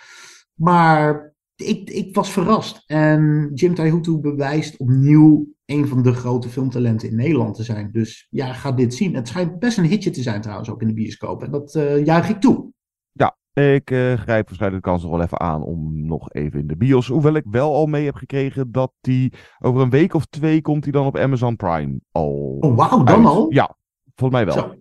Maar 0.55 1.33
ik, 1.55 1.89
ik 1.89 2.15
was 2.15 2.31
verrast. 2.31 2.83
En 2.85 3.51
Jim 3.53 3.75
Taihutu 3.75 4.17
bewijst 4.17 4.77
opnieuw 4.77 5.47
een 5.65 5.87
van 5.87 6.03
de 6.03 6.13
grote 6.13 6.49
filmtalenten 6.49 7.09
in 7.09 7.15
Nederland 7.15 7.55
te 7.55 7.63
zijn. 7.63 7.91
Dus 7.91 8.27
ja, 8.29 8.53
ga 8.53 8.71
dit 8.71 8.93
zien. 8.93 9.15
Het 9.15 9.27
schijnt 9.27 9.59
best 9.59 9.77
een 9.77 9.85
hitje 9.85 10.09
te 10.09 10.21
zijn 10.21 10.41
trouwens 10.41 10.69
ook 10.69 10.81
in 10.81 10.87
de 10.87 10.93
bioscoop. 10.93 11.43
En 11.43 11.51
dat 11.51 11.75
uh, 11.75 12.05
juich 12.05 12.29
ik 12.29 12.39
toe. 12.39 12.71
Ja, 13.11 13.37
ik 13.53 13.91
uh, 13.91 14.13
grijp 14.13 14.47
waarschijnlijk 14.47 14.83
de 14.83 14.89
kans 14.89 15.01
nog 15.03 15.11
wel 15.11 15.21
even 15.21 15.39
aan 15.39 15.63
om 15.63 16.05
nog 16.05 16.33
even 16.33 16.59
in 16.59 16.67
de 16.67 16.77
bios. 16.77 17.07
Hoewel 17.07 17.33
ik 17.33 17.45
wel 17.49 17.73
al 17.73 17.85
mee 17.85 18.05
heb 18.05 18.15
gekregen 18.15 18.71
dat 18.71 18.93
die 19.01 19.33
over 19.59 19.81
een 19.81 19.89
week 19.89 20.13
of 20.13 20.25
twee 20.25 20.61
komt 20.61 20.83
hij 20.83 20.91
dan 20.91 21.05
op 21.05 21.17
Amazon 21.17 21.55
Prime 21.55 21.99
al. 22.11 22.57
Oh, 22.59 22.75
wauw, 22.75 23.03
dan 23.03 23.15
uit. 23.15 23.25
al? 23.25 23.53
Ja, 23.53 23.77
volgens 24.15 24.43
mij 24.43 24.53
wel. 24.53 24.63
Zo. 24.63 24.75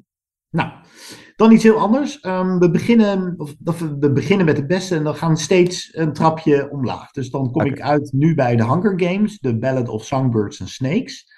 Nou, 0.50 0.72
dan 1.37 1.53
iets 1.53 1.62
heel 1.62 1.79
anders. 1.79 2.25
Um, 2.25 2.59
we, 2.59 2.70
beginnen, 2.70 3.35
of, 3.37 3.55
of, 3.64 3.81
we 3.81 4.12
beginnen 4.12 4.47
met 4.47 4.57
het 4.57 4.66
beste 4.66 4.97
en 4.97 5.05
dan 5.05 5.14
gaan 5.14 5.33
we 5.33 5.38
steeds 5.40 5.97
een 5.97 6.12
trapje 6.12 6.70
omlaag. 6.70 7.11
Dus 7.11 7.31
dan 7.31 7.51
kom 7.51 7.64
ik 7.64 7.81
uit 7.81 8.12
nu 8.12 8.35
bij 8.35 8.57
de 8.57 8.64
Hunger 8.64 9.01
Games, 9.01 9.38
The 9.38 9.59
Ballad 9.59 9.88
of 9.88 10.05
Songbirds 10.05 10.61
and 10.61 10.70
Snakes. 10.70 11.33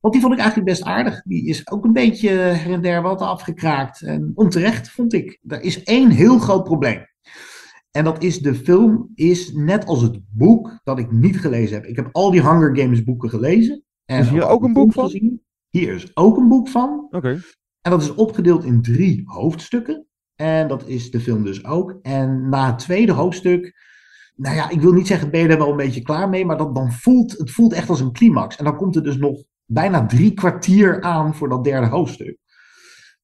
Want 0.00 0.14
die 0.14 0.22
vond 0.22 0.34
ik 0.34 0.40
eigenlijk 0.40 0.70
best 0.70 0.82
aardig. 0.84 1.22
Die 1.22 1.46
is 1.46 1.70
ook 1.70 1.84
een 1.84 1.92
beetje 1.92 2.30
her 2.30 2.72
en 2.72 2.82
der 2.82 3.02
wat 3.02 3.20
afgekraakt. 3.20 4.02
En 4.02 4.32
onterecht 4.34 4.90
vond 4.90 5.12
ik. 5.12 5.38
Er 5.46 5.60
is 5.60 5.82
één 5.82 6.10
heel 6.10 6.38
groot 6.38 6.64
probleem. 6.64 7.06
En 7.90 8.04
dat 8.04 8.22
is 8.22 8.38
de 8.38 8.54
film 8.54 9.10
is 9.14 9.52
net 9.52 9.86
als 9.86 10.02
het 10.02 10.20
boek 10.30 10.80
dat 10.84 10.98
ik 10.98 11.12
niet 11.12 11.40
gelezen 11.40 11.76
heb. 11.76 11.84
Ik 11.84 11.96
heb 11.96 12.08
al 12.12 12.30
die 12.30 12.48
Hunger 12.48 12.76
Games 12.76 13.04
boeken 13.04 13.28
gelezen. 13.30 13.84
En 14.04 14.20
Is 14.20 14.28
hier 14.28 14.48
ook 14.48 14.62
een 14.62 14.72
boek 14.72 14.92
van? 14.92 15.04
gezien. 15.04 15.42
Hier 15.68 15.94
is 15.94 16.16
ook 16.16 16.36
een 16.36 16.48
boek 16.48 16.68
van. 16.68 17.06
Oké. 17.10 17.40
En 17.80 17.90
dat 17.90 18.02
is 18.02 18.14
opgedeeld 18.14 18.64
in 18.64 18.82
drie 18.82 19.22
hoofdstukken. 19.24 20.06
En 20.34 20.68
dat 20.68 20.86
is 20.86 21.10
de 21.10 21.20
film 21.20 21.44
dus 21.44 21.64
ook. 21.64 21.98
En 22.02 22.48
na 22.48 22.66
het 22.66 22.78
tweede 22.78 23.12
hoofdstuk, 23.12 23.74
nou 24.34 24.56
ja, 24.56 24.70
ik 24.70 24.80
wil 24.80 24.92
niet 24.92 25.06
zeggen, 25.06 25.30
ben 25.30 25.40
je 25.40 25.48
er 25.48 25.58
wel 25.58 25.70
een 25.70 25.76
beetje 25.76 26.02
klaar 26.02 26.28
mee, 26.28 26.46
maar 26.46 26.56
dat, 26.56 26.74
dan 26.74 26.92
voelt 26.92 27.38
het 27.38 27.50
voelt 27.50 27.72
echt 27.72 27.88
als 27.88 28.00
een 28.00 28.12
climax. 28.12 28.56
En 28.56 28.64
dan 28.64 28.76
komt 28.76 28.96
er 28.96 29.02
dus 29.02 29.16
nog 29.16 29.42
bijna 29.64 30.06
drie 30.06 30.34
kwartier 30.34 31.02
aan 31.02 31.34
voor 31.34 31.48
dat 31.48 31.64
derde 31.64 31.86
hoofdstuk. 31.86 32.38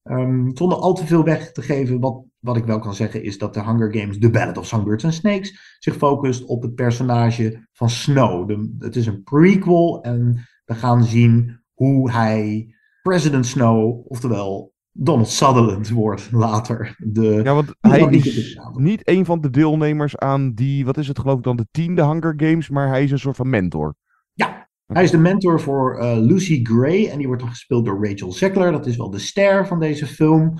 Ehm, 0.03 0.49
zonder 0.53 0.77
al 0.77 0.93
te 0.93 1.05
veel 1.05 1.23
weg 1.23 1.51
te 1.51 1.61
geven, 1.61 1.99
wat, 1.99 2.23
wat 2.39 2.57
ik 2.57 2.65
wel 2.65 2.79
kan 2.79 2.93
zeggen, 2.93 3.23
is 3.23 3.37
dat 3.37 3.53
de 3.53 3.63
Hunger 3.63 3.95
Games, 3.95 4.19
The 4.19 4.29
Ballad 4.29 4.57
of 4.57 4.65
Songbirds 4.65 5.03
and 5.03 5.13
Snakes, 5.13 5.77
zich 5.79 5.95
focust 5.95 6.45
op 6.45 6.61
het 6.61 6.75
personage 6.75 7.67
van 7.71 7.89
Snow. 7.89 8.49
Het 8.79 8.95
is 8.95 9.05
een 9.05 9.23
prequel 9.23 10.01
en 10.01 10.47
we 10.65 10.73
gaan 10.73 11.03
zien 11.03 11.59
hoe 11.73 12.11
hij 12.11 12.74
President 13.09 13.45
Snow, 13.45 14.05
oftewel 14.07 14.73
Donald 14.91 15.27
Sutherland, 15.27 15.89
wordt 15.89 16.31
later. 16.31 16.95
De, 16.97 17.41
Ja, 17.43 17.53
want 17.53 17.75
hij 17.79 17.99
is 17.99 18.59
niet 18.73 19.09
een 19.09 19.25
van 19.25 19.41
de 19.41 19.49
deelnemers 19.49 20.17
aan 20.17 20.53
die, 20.53 20.85
wat 20.85 20.97
is 20.97 21.07
het 21.07 21.19
geloof 21.19 21.37
ik 21.37 21.43
dan, 21.43 21.55
de 21.55 21.67
tiende 21.71 22.05
Hunger 22.05 22.33
Games, 22.37 22.69
maar 22.69 22.87
hij 22.87 23.03
is 23.03 23.11
een 23.11 23.19
soort 23.19 23.35
van 23.35 23.49
mentor. 23.49 23.95
Ja, 24.33 24.69
hij 24.85 25.03
is 25.03 25.11
de 25.11 25.17
mentor 25.17 25.61
voor 25.61 25.97
eh, 25.97 26.17
Lucy 26.17 26.63
Gray 26.63 27.07
en 27.07 27.17
die 27.17 27.27
wordt 27.27 27.41
dan 27.41 27.51
gespeeld 27.51 27.85
door 27.85 28.07
Rachel 28.07 28.31
Zegler. 28.31 28.71
Dat 28.71 28.85
is 28.85 28.97
wel 28.97 29.09
de 29.09 29.19
ster 29.19 29.67
van 29.67 29.79
deze 29.79 30.05
film. 30.05 30.53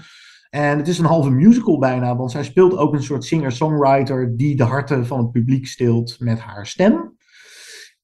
En 0.50 0.78
het 0.78 0.88
is 0.88 1.00
een 1.00 1.06
halve 1.06 1.30
musical 1.30 1.80
bijna, 1.80 2.16
want 2.16 2.32
zij 2.32 2.44
speelt 2.44 2.78
ook 2.78 2.94
een 2.94 3.04
soort 3.04 3.24
singer-songwriter 3.24 4.38
die 4.38 4.56
de 4.56 4.64
harten 4.64 5.06
van 5.06 5.20
het 5.20 5.32
publiek 5.32 5.68
steelt 5.68 6.16
met 6.20 6.40
haar 6.40 6.68
stem. 6.68 7.15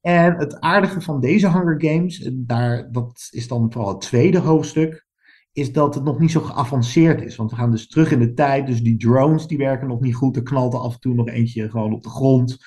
En 0.01 0.35
het 0.35 0.59
aardige 0.59 1.01
van 1.01 1.19
deze 1.19 1.51
Hunger 1.51 1.75
Games, 1.77 2.29
daar, 2.33 2.91
dat 2.91 3.27
is 3.31 3.47
dan 3.47 3.71
vooral 3.71 3.91
het 3.91 4.01
tweede 4.01 4.37
hoofdstuk, 4.39 5.05
is 5.53 5.71
dat 5.71 5.95
het 5.95 6.03
nog 6.03 6.19
niet 6.19 6.31
zo 6.31 6.41
geavanceerd 6.41 7.21
is. 7.21 7.35
Want 7.35 7.49
we 7.49 7.55
gaan 7.55 7.71
dus 7.71 7.87
terug 7.87 8.11
in 8.11 8.19
de 8.19 8.33
tijd, 8.33 8.67
dus 8.67 8.81
die 8.81 8.97
drones 8.97 9.47
die 9.47 9.57
werken 9.57 9.87
nog 9.87 9.99
niet 9.99 10.15
goed. 10.15 10.35
Er 10.35 10.43
knalt 10.43 10.73
er 10.73 10.79
af 10.79 10.93
en 10.93 10.99
toe 10.99 11.13
nog 11.13 11.27
eentje 11.27 11.69
gewoon 11.69 11.93
op 11.93 12.03
de 12.03 12.09
grond. 12.09 12.57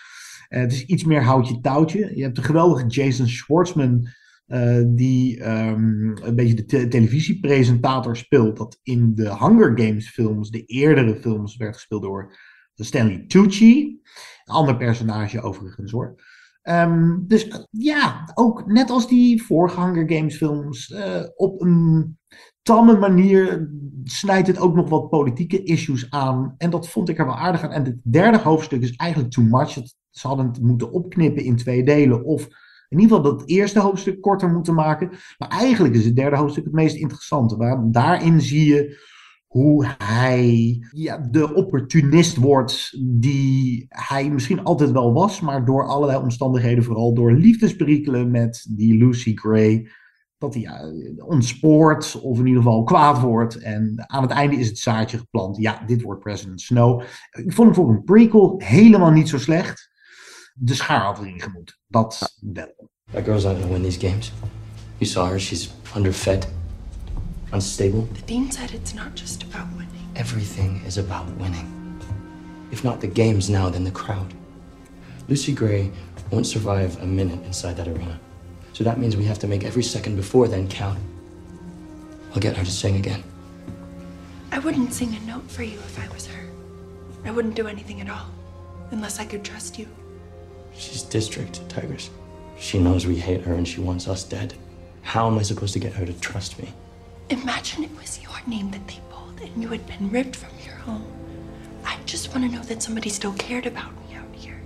Eh, 0.49 0.61
het 0.61 0.73
is 0.73 0.85
iets 0.85 1.05
meer 1.05 1.23
houtje 1.23 1.61
touwtje. 1.61 2.17
Je 2.17 2.23
hebt 2.23 2.37
de 2.37 2.43
geweldige 2.43 2.87
Jason 2.87 3.27
Schwartzman, 3.27 4.09
eh, 4.47 4.83
die 4.87 5.41
ehm, 5.41 6.17
een 6.23 6.35
beetje 6.35 6.55
de 6.55 6.65
te- 6.65 6.89
televisiepresentator 6.89 8.17
speelt. 8.17 8.57
Dat 8.57 8.79
in 8.83 9.15
de 9.15 9.37
Hunger 9.39 9.79
Games 9.79 10.11
films, 10.11 10.51
de 10.51 10.65
eerdere 10.65 11.17
films, 11.17 11.57
werd 11.57 11.75
gespeeld 11.75 12.03
door 12.03 12.37
Stanley 12.75 13.25
Tucci. 13.27 14.01
Een 14.45 14.55
ander 14.55 14.77
personage 14.77 15.41
overigens 15.41 15.93
hoor. 15.93 16.23
Ehm, 16.65 17.19
dus 17.27 17.67
ja, 17.71 18.31
ook 18.35 18.67
net 18.67 18.91
als 18.91 19.09
die 19.09 19.43
vorige 19.43 19.81
Hunger 19.81 20.13
Games 20.13 20.37
films, 20.37 20.91
eh, 20.91 21.23
op 21.37 21.61
een 21.61 22.19
tamme 22.63 22.99
manier 22.99 23.71
snijdt 24.05 24.47
het 24.47 24.59
ook 24.59 24.75
nog 24.75 24.89
wat 24.89 25.11
politieke 25.11 25.63
issues 25.63 26.11
aan. 26.11 26.55
En 26.59 26.71
dat 26.71 26.89
vond 26.89 27.09
ik 27.09 27.19
er 27.19 27.27
wel 27.27 27.37
aardig 27.37 27.63
aan. 27.63 27.71
En 27.71 27.85
het 27.85 27.99
derde 28.03 28.39
hoofdstuk 28.39 28.83
is 28.83 28.97
eigenlijk 28.97 29.33
too 29.33 29.45
much. 29.45 29.75
Het, 29.75 29.97
ze 30.11 30.27
hadden 30.27 30.47
het 30.47 30.63
moeten 30.63 30.93
opknippen 30.93 31.45
in 31.45 31.57
twee 31.57 31.85
delen. 31.85 32.25
Of 32.25 32.49
in 32.89 33.01
ieder 33.01 33.17
geval 33.17 33.37
dat 33.37 33.49
eerste 33.49 33.81
hoofdstuk 33.81 34.21
korter 34.21 34.51
moeten 34.51 34.75
maken. 34.75 35.11
Maar 35.39 35.49
eigenlijk 35.49 35.95
is 35.95 36.05
het 36.05 36.17
derde 36.17 36.37
hoofdstuk 36.37 36.65
het 36.65 36.73
meest 36.73 36.97
interessante. 36.97 37.57
Waar, 37.57 37.91
daarin 37.91 38.41
zie 38.41 38.67
je 38.67 39.13
hoe 39.55 39.87
hij 39.99 40.79
ja, 40.91 41.19
de 41.31 41.55
opportunist 41.55 42.37
wordt 42.37 42.99
die 43.21 43.87
hij 43.89 44.31
misschien 44.31 44.65
altijd 44.65 44.91
wel 44.91 45.13
was, 45.13 45.41
maar 45.41 45.65
door 45.65 45.87
allerlei 45.87 46.19
omstandigheden, 46.19 46.85
vooral 46.85 47.15
door 47.15 47.33
liefdesperikelen 47.33 48.31
met 48.31 48.67
die 48.71 48.97
Lucy 48.97 49.37
Gray, 49.37 49.89
dat 50.39 50.55
hij 50.55 50.63
ja, 50.63 50.93
ontspoort 51.25 52.21
of 52.21 52.39
in 52.39 52.47
ieder 52.47 52.63
geval 52.63 52.85
kwaad 52.85 53.21
wordt. 53.21 53.57
En 53.57 54.05
aan 54.07 54.23
het 54.23 54.31
einde 54.31 54.57
is 54.57 54.69
het 54.69 54.79
zaadje 54.79 55.19
geplant. 55.19 55.57
Ja, 55.57 55.83
dit 55.87 56.03
wordt 56.03 56.21
President 56.21 56.61
Snow. 56.61 57.03
Ik 57.31 57.53
vond 57.53 57.67
hem 57.67 57.75
voor 57.75 57.95
een 57.95 58.05
prequel 58.05 58.55
helemaal 58.59 59.11
niet 59.11 59.29
zo 59.29 59.39
slecht. 59.39 59.91
De 60.55 60.75
schaar 60.75 61.05
had 61.05 61.19
erin 61.19 61.41
gemoeten. 61.41 61.77
Dat 61.87 62.39
wel. 62.53 62.91
That 63.13 63.25
girl's 63.25 63.45
not 63.45 63.57
gonna 63.57 63.73
win 63.73 63.83
these 63.83 64.09
games. 64.09 64.33
You 64.99 65.11
saw 65.11 65.29
her, 65.29 65.41
she's 65.41 65.71
underfed, 65.97 66.49
unstable. 67.55 68.03
The 68.03 68.23
dean 68.23 68.51
said 68.51 68.73
it's 68.73 68.95
not 68.95 69.15
just 69.15 69.45
about 69.45 69.71
winning. 69.73 70.09
Everything 70.17 70.83
is 70.85 70.99
about 70.99 71.31
winning. 71.37 71.71
If 72.73 72.83
not 72.83 73.01
the 73.01 73.07
games 73.07 73.49
now, 73.49 73.71
then 73.71 73.85
the 73.85 73.93
crowd. 73.93 74.35
Lucy 75.29 75.53
Gray 75.53 75.93
won't 76.31 76.47
survive 76.47 77.01
a 77.01 77.07
minute 77.07 77.43
inside 77.45 77.77
that 77.77 77.87
arena. 77.87 78.19
So 78.73 78.83
that 78.83 78.99
means 78.99 79.17
we 79.17 79.25
have 79.27 79.39
to 79.39 79.47
make 79.47 79.65
every 79.65 79.85
second 79.85 80.17
before 80.17 80.49
then 80.49 80.69
count. 80.69 80.99
I'll 82.33 82.41
get 82.41 82.57
her 82.57 82.65
to 82.65 82.71
sing 82.71 82.97
again. 82.97 83.23
I 84.51 84.59
wouldn't 84.59 84.93
sing 84.93 85.15
a 85.15 85.21
note 85.21 85.49
for 85.49 85.63
you 85.63 85.79
if 85.79 85.99
I 85.99 86.13
was 86.13 86.27
her. 86.27 86.45
I 87.25 87.31
wouldn't 87.31 87.55
do 87.55 87.69
anything 87.69 88.01
at 88.01 88.11
all. 88.11 88.27
Unless 88.91 89.21
I 89.21 89.25
could 89.25 89.45
trust 89.45 89.79
you. 89.79 89.87
She's 90.77 91.03
district, 91.03 91.67
Tigers. 91.69 92.11
She 92.59 92.81
knows 92.81 93.07
we 93.07 93.17
hate 93.17 93.43
her 93.43 93.55
and 93.55 93.67
she 93.67 93.81
wants 93.81 94.09
us 94.09 94.25
dead. 94.25 94.55
How 95.03 95.29
am 95.29 95.39
I 95.39 95.43
supposed 95.43 95.73
to 95.75 95.79
get 95.79 95.93
her 95.93 96.05
to 96.05 96.13
trust 96.15 96.59
me? 96.61 96.73
Imagine 97.29 97.85
it 97.85 97.91
was 97.97 98.21
your 98.23 98.39
name 98.47 98.71
that 98.71 98.87
they 98.87 99.01
pulled 99.09 99.41
and 99.41 99.63
you 99.63 99.71
had 99.71 99.87
been 99.87 100.11
ripped 100.11 100.37
from 100.37 100.51
your 100.65 100.77
home. 100.77 101.07
I 101.85 101.97
just 102.05 102.35
want 102.35 102.45
to 102.45 102.51
know 102.57 102.63
that 102.65 102.83
somebody 102.83 103.09
still 103.09 103.33
cared 103.37 103.67
about 103.67 103.93
me 103.95 104.17
out 104.17 104.45
here. 104.45 104.61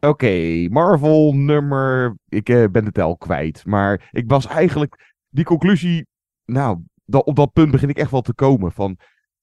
Oké, 0.00 0.68
Marvel 0.70 1.32
nummer. 1.32 2.16
Ik 2.28 2.48
eh, 2.48 2.64
ben 2.70 2.84
de 2.84 2.92
tel 2.92 3.16
kwijt. 3.16 3.66
Maar 3.66 4.08
ik 4.10 4.24
was 4.28 4.46
eigenlijk. 4.46 5.14
Die 5.28 5.44
conclusie. 5.44 6.06
Nou, 6.44 6.78
op 7.06 7.36
dat 7.36 7.52
punt 7.52 7.70
begin 7.70 7.88
ik 7.88 7.98
echt 7.98 8.10
wel 8.10 8.22
te 8.22 8.34
komen. 8.34 8.72
Van. 8.72 8.96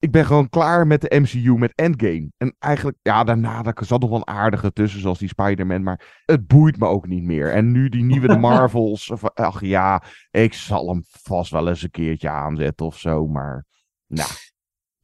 Ik 0.05 0.11
ben 0.11 0.25
gewoon 0.25 0.49
klaar 0.49 0.87
met 0.87 1.01
de 1.01 1.19
MCU, 1.19 1.57
met 1.57 1.75
Endgame. 1.75 2.31
En 2.37 2.55
eigenlijk, 2.59 2.97
ja, 3.01 3.23
daarna 3.23 3.61
daar 3.61 3.77
zat 3.79 4.01
nog 4.01 4.09
wel 4.09 4.19
een 4.19 4.27
aardige 4.27 4.73
tussen, 4.73 5.01
zoals 5.01 5.19
die 5.19 5.27
Spider-Man. 5.27 5.83
Maar 5.83 6.23
het 6.25 6.47
boeit 6.47 6.77
me 6.77 6.87
ook 6.87 7.07
niet 7.07 7.23
meer. 7.23 7.51
En 7.51 7.71
nu 7.71 7.89
die 7.89 8.03
nieuwe 8.03 8.27
de 8.27 8.37
Marvels. 8.47 9.09
of, 9.09 9.23
ach 9.23 9.61
ja, 9.61 10.03
ik 10.31 10.53
zal 10.53 10.87
hem 10.89 11.03
vast 11.07 11.51
wel 11.51 11.67
eens 11.67 11.81
een 11.81 11.91
keertje 11.91 12.29
aanzetten 12.29 12.85
of 12.85 12.99
zo. 12.99 13.27
Maar, 13.27 13.65
nou. 14.07 14.29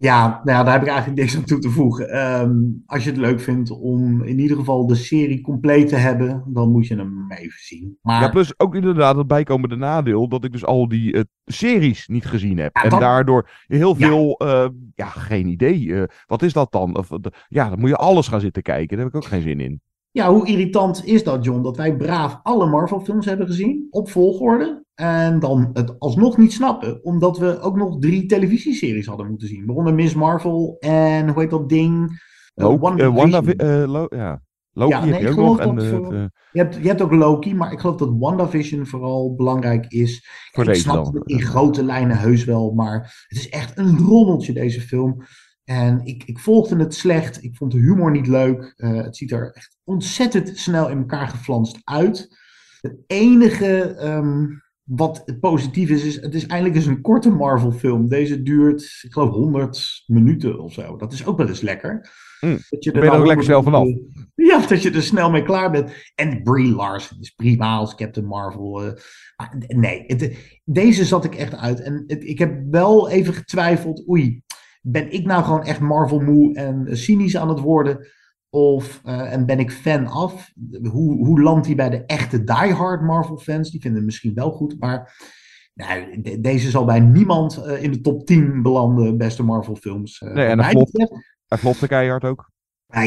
Ja, 0.02 0.42
nou 0.44 0.58
ja, 0.58 0.64
daar 0.64 0.74
heb 0.74 0.82
ik 0.82 0.88
eigenlijk 0.88 1.20
niks 1.20 1.36
aan 1.38 1.44
toe 1.44 1.60
te 1.60 1.70
voegen. 1.70 2.10
Ehm, 2.10 2.52
als 2.86 3.04
je 3.04 3.10
het 3.10 3.20
leuk 3.20 3.40
vindt 3.40 3.70
om 3.72 4.24
in 4.24 4.40
ieder 4.40 4.58
geval 4.58 4.88
de 4.88 4.96
serie 4.96 5.42
compleet 5.42 5.88
te 5.88 5.96
hebben, 5.96 6.44
dan 6.48 6.72
moet 6.72 6.88
je 6.88 6.96
hem 6.96 7.32
even 7.32 7.60
zien. 7.60 7.98
Maar 8.02 8.22
Ja, 8.22 8.30
plus 8.30 8.60
ook 8.60 8.76
inderdaad 8.76 9.16
het 9.16 9.28
bijkomende 9.28 9.76
nadeel 9.76 10.28
dat 10.30 10.44
ik 10.44 10.52
dus 10.52 10.66
al 10.66 10.88
die 10.88 11.14
eh, 11.14 11.22
series 11.46 12.08
niet 12.08 12.26
gezien 12.26 12.58
heb. 12.58 12.76
Ja, 12.76 12.84
en 12.84 12.90
dat- 12.90 13.00
daardoor 13.00 13.50
heel 13.68 13.96
Ja. 13.98 14.08
veel, 14.08 14.36
eh, 14.38 14.68
ja, 14.96 15.06
geen 15.06 15.48
idee. 15.48 15.96
eh, 15.96 16.04
wat 16.26 16.42
is 16.42 16.54
dat 16.54 16.72
dan? 16.72 16.98
Of, 16.98 17.10
ja, 17.48 17.70
dan 17.70 17.80
moet 17.80 17.90
je 17.90 17.96
alles 17.96 18.28
gaan 18.28 18.40
zitten 18.42 18.62
kijken. 18.64 18.96
Daar 18.98 19.06
heb 19.06 19.16
ik 19.16 19.22
ook 19.24 19.30
geen 19.30 19.42
zin 19.42 19.60
in. 19.60 19.82
Ja, 20.12 20.30
hoe 20.34 20.48
irritant 20.48 21.06
is 21.06 21.24
dat, 21.24 21.46
John? 21.46 21.62
Dat 21.62 21.78
wij 21.78 21.96
braaf 21.96 22.40
alle 22.44 22.70
Marvel-films 22.70 23.26
hebben 23.26 23.48
gezien, 23.48 23.88
op 23.90 24.10
volgorde. 24.10 24.84
En 25.02 25.40
dan 25.40 25.70
het 25.74 26.00
alsnog 26.00 26.38
niet 26.38 26.54
snappen, 26.54 27.04
omdat 27.04 27.38
we 27.38 27.60
ook 27.60 27.76
nog 27.76 28.00
drie 28.00 28.26
televisieseries 28.26 29.06
hadden 29.06 29.28
moeten 29.28 29.48
zien. 29.48 29.66
Waaronder 29.66 29.94
Miss 29.94 30.16
Marvel 30.16 30.76
en 30.80 31.30
hoe 31.30 31.42
heet 31.42 31.50
dat 31.50 31.70
ding? 31.70 32.10
Uh, 32.56 32.66
Loki, 32.66 33.54
uh, 33.58 33.82
uh, 33.82 33.92
Lo 33.92 34.06
ja. 34.10 34.42
Loki 34.72 34.94
ja, 34.94 35.02
heb 35.02 35.10
nee, 35.10 35.22
je 35.22 35.30
ook 35.30 35.36
nog. 35.36 35.60
En, 35.60 35.78
eh, 35.78 36.26
je, 36.52 36.60
hebt, 36.60 36.76
je 36.76 36.88
hebt 36.88 37.02
ook 37.02 37.12
Loki, 37.12 37.56
maar 37.56 37.72
ik 37.72 37.80
geloof 37.80 37.96
dat 37.96 38.16
WandaVision 38.20 38.86
vooral 38.86 39.36
belangrijk 39.36 39.86
is. 39.88 40.28
Voor 40.52 40.64
ik 40.64 40.70
deze 40.70 40.82
snap 40.82 41.06
dan. 41.06 41.16
het 41.16 41.30
in 41.30 41.42
grote 41.42 41.84
lijnen 41.84 42.18
heus 42.18 42.44
wel, 42.44 42.72
maar 42.72 43.26
het 43.28 43.38
is 43.38 43.50
echt 43.50 43.78
een 43.78 43.98
rommeltje 43.98 44.54
deze 44.54 44.82
film. 44.82 45.24
En 45.64 46.06
ik, 46.06 46.24
ik 46.24 46.40
volgde 46.40 46.76
het 46.76 46.94
slecht. 46.94 47.44
Ik 47.44 47.56
vond 47.56 47.72
de 47.72 47.80
humor 47.80 48.12
niet 48.12 48.28
leuk. 48.28 48.74
Eh, 48.76 48.96
het 48.96 49.18
ziet 49.18 49.32
er 49.32 49.52
echt 49.52 49.78
ontzettend 49.84 50.58
snel 50.58 50.90
in 50.90 50.98
elkaar 50.98 51.28
geflanst 51.28 51.80
uit. 51.84 52.40
Het 52.82 52.98
enige 53.08 53.96
ehm, 53.96 54.46
wat 54.84 55.26
positief 55.39 55.89
is, 55.89 56.04
is 56.04 56.15
het 56.22 56.36
is 56.36 56.46
eindelijk 56.46 56.76
eens 56.76 56.86
een 56.86 57.02
korte 57.02 57.30
Marvel 57.30 57.72
film. 57.72 58.08
Deze 58.08 58.41
duurt, 58.41 58.82
ik 59.02 59.13
geloof, 59.13 59.30
100 59.30 60.04
minuten 60.06 60.60
of 60.60 60.74
zo. 60.74 60.98
Dat 60.98 61.13
is 61.13 61.26
ook 61.26 61.38
wel 61.38 61.48
eens 61.48 61.62
lekker. 61.62 62.10
Mm, 62.41 62.58
Dat 62.70 62.84
je 62.84 62.91
dan 62.91 63.02
ben 63.02 63.10
je 63.10 63.15
er 63.15 63.22
ook 63.22 63.28
lekker 63.28 63.46
snel 63.46 63.63
vanaf. 63.63 63.88
Ja, 64.36 64.67
dat 64.67 64.82
je 64.82 64.91
er 64.91 65.04
snel 65.04 65.32
mee 65.32 65.44
klaar 65.44 65.72
bent. 65.72 65.91
En 66.15 66.44
Brie 66.44 66.76
Larson 66.76 67.17
is 67.20 67.30
prima 67.30 67.76
als 67.78 67.96
Captain 67.96 68.28
Marvel. 68.28 68.84
eh. 68.84 68.91
Maar 69.38 69.56
nee, 69.67 70.04
het- 70.08 70.60
deze 70.65 71.06
zat 71.06 71.26
ik 71.26 71.36
echt 71.36 71.56
uit. 71.56 71.82
En 71.82 72.04
het- 72.08 72.24
ik 72.28 72.39
heb 72.39 72.62
wel 72.72 73.10
even 73.10 73.34
getwijfeld. 73.34 74.10
Oei, 74.10 74.41
ben 74.82 75.12
ik 75.12 75.26
nou 75.26 75.44
gewoon 75.44 75.63
echt 75.63 75.80
Marvel 75.80 76.20
moe 76.20 76.54
en 76.56 76.98
cynisch 76.98 77.38
aan 77.38 77.50
het 77.50 77.60
worden? 77.60 78.08
Of, 78.56 79.02
eh, 79.06 79.34
en 79.34 79.46
ben 79.46 79.60
ik 79.60 79.72
fan 79.72 80.08
af? 80.08 80.52
Hoe, 80.92 81.26
hoe 81.26 81.42
landt 81.42 81.66
hij 81.66 81.76
bij 81.76 81.90
de 81.90 82.06
echte 82.06 82.44
diehard 82.44 83.02
Marvel 83.02 83.38
fans? 83.38 83.72
Die 83.72 83.80
vinden 83.82 83.98
het 84.00 84.06
misschien 84.08 84.34
wel 84.34 84.52
goed, 84.52 84.76
maar 84.80 85.16
nou, 85.74 86.22
de- 86.22 86.40
deze 86.40 86.70
zal 86.70 86.86
bij 86.86 87.00
niemand 87.00 87.58
eh, 87.58 87.84
in 87.84 87.92
de 87.92 88.02
top 88.02 88.26
10 88.26 88.62
belanden, 88.62 89.18
beste 89.18 89.44
Marvel 89.44 89.76
films. 89.76 90.22
Eh, 90.22 90.34
Nee, 90.34 90.48
en 90.48 90.60
hij 90.60 90.70
flopt, 90.72 90.92
betreft- 90.92 91.24
hij 91.48 91.58
flopte 91.58 91.88
keihard 91.88 92.24
ook. 92.24 92.52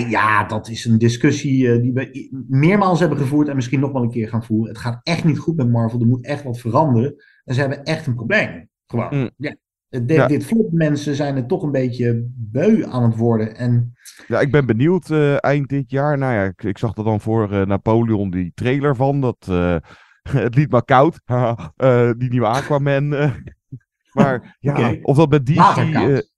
ja, 0.08 0.44
dat 0.44 0.68
is 0.68 0.84
een 0.84 0.98
discussie 0.98 1.80
die 1.80 1.92
we 1.92 2.28
meermaals 2.48 3.00
hebben 3.00 3.18
gevoerd 3.18 3.48
en 3.48 3.54
misschien 3.54 3.80
nog 3.80 3.92
wel 3.92 4.02
een 4.02 4.10
keer 4.10 4.28
gaan 4.28 4.44
voeren. 4.44 4.68
Het 4.68 4.78
gaat 4.82 5.00
echt 5.02 5.24
niet 5.24 5.38
goed 5.38 5.56
met 5.56 5.70
Marvel. 5.70 6.00
Er 6.00 6.06
moet 6.06 6.24
echt 6.26 6.42
wat 6.44 6.58
veranderen. 6.58 7.14
En 7.44 7.54
ze 7.54 7.60
hebben 7.60 7.82
echt 7.82 8.06
een 8.06 8.14
probleem. 8.14 8.68
Gewoon. 8.86 9.08
Mm. 9.18 9.30
Ja. 9.36 9.56
Ja. 10.06 10.26
Dit 10.26 10.44
flop 10.44 10.72
mensen 10.72 11.14
zijn 11.14 11.36
er 11.36 11.46
toch 11.46 11.62
een 11.62 11.70
beetje 11.70 12.26
beu 12.36 12.84
aan 12.84 13.02
het 13.02 13.16
worden. 13.16 13.56
En 13.56 13.92
Ja, 14.26 14.40
ik 14.40 14.50
ben 14.50 14.66
benieuwd 14.66 15.10
eh, 15.10 15.44
eind 15.44 15.68
dit 15.68 15.90
jaar. 15.90 16.18
Nou 16.18 16.32
ja, 16.34 16.42
ik, 16.44 16.62
ik 16.62 16.78
zag 16.78 16.96
er 16.96 17.04
dan 17.04 17.20
voor 17.20 17.52
eh, 17.52 17.66
Napoleon 17.66 18.30
die 18.30 18.52
trailer 18.54 18.96
van. 18.96 19.20
Dat, 19.20 19.46
eh, 19.48 19.76
het 20.42 20.54
liet 20.54 20.70
maar 20.70 20.84
koud. 20.84 21.20
Eh, 21.76 22.10
die 22.18 22.30
nieuwe 22.30 22.46
Aquaman. 22.46 23.14
eh. 23.14 23.30
maar 24.12 24.56
ja, 24.60 24.96
of 25.02 25.16
dat 25.16 25.30
met 25.30 25.46
DC... 25.46 25.54
Waterkoud. 25.56 26.30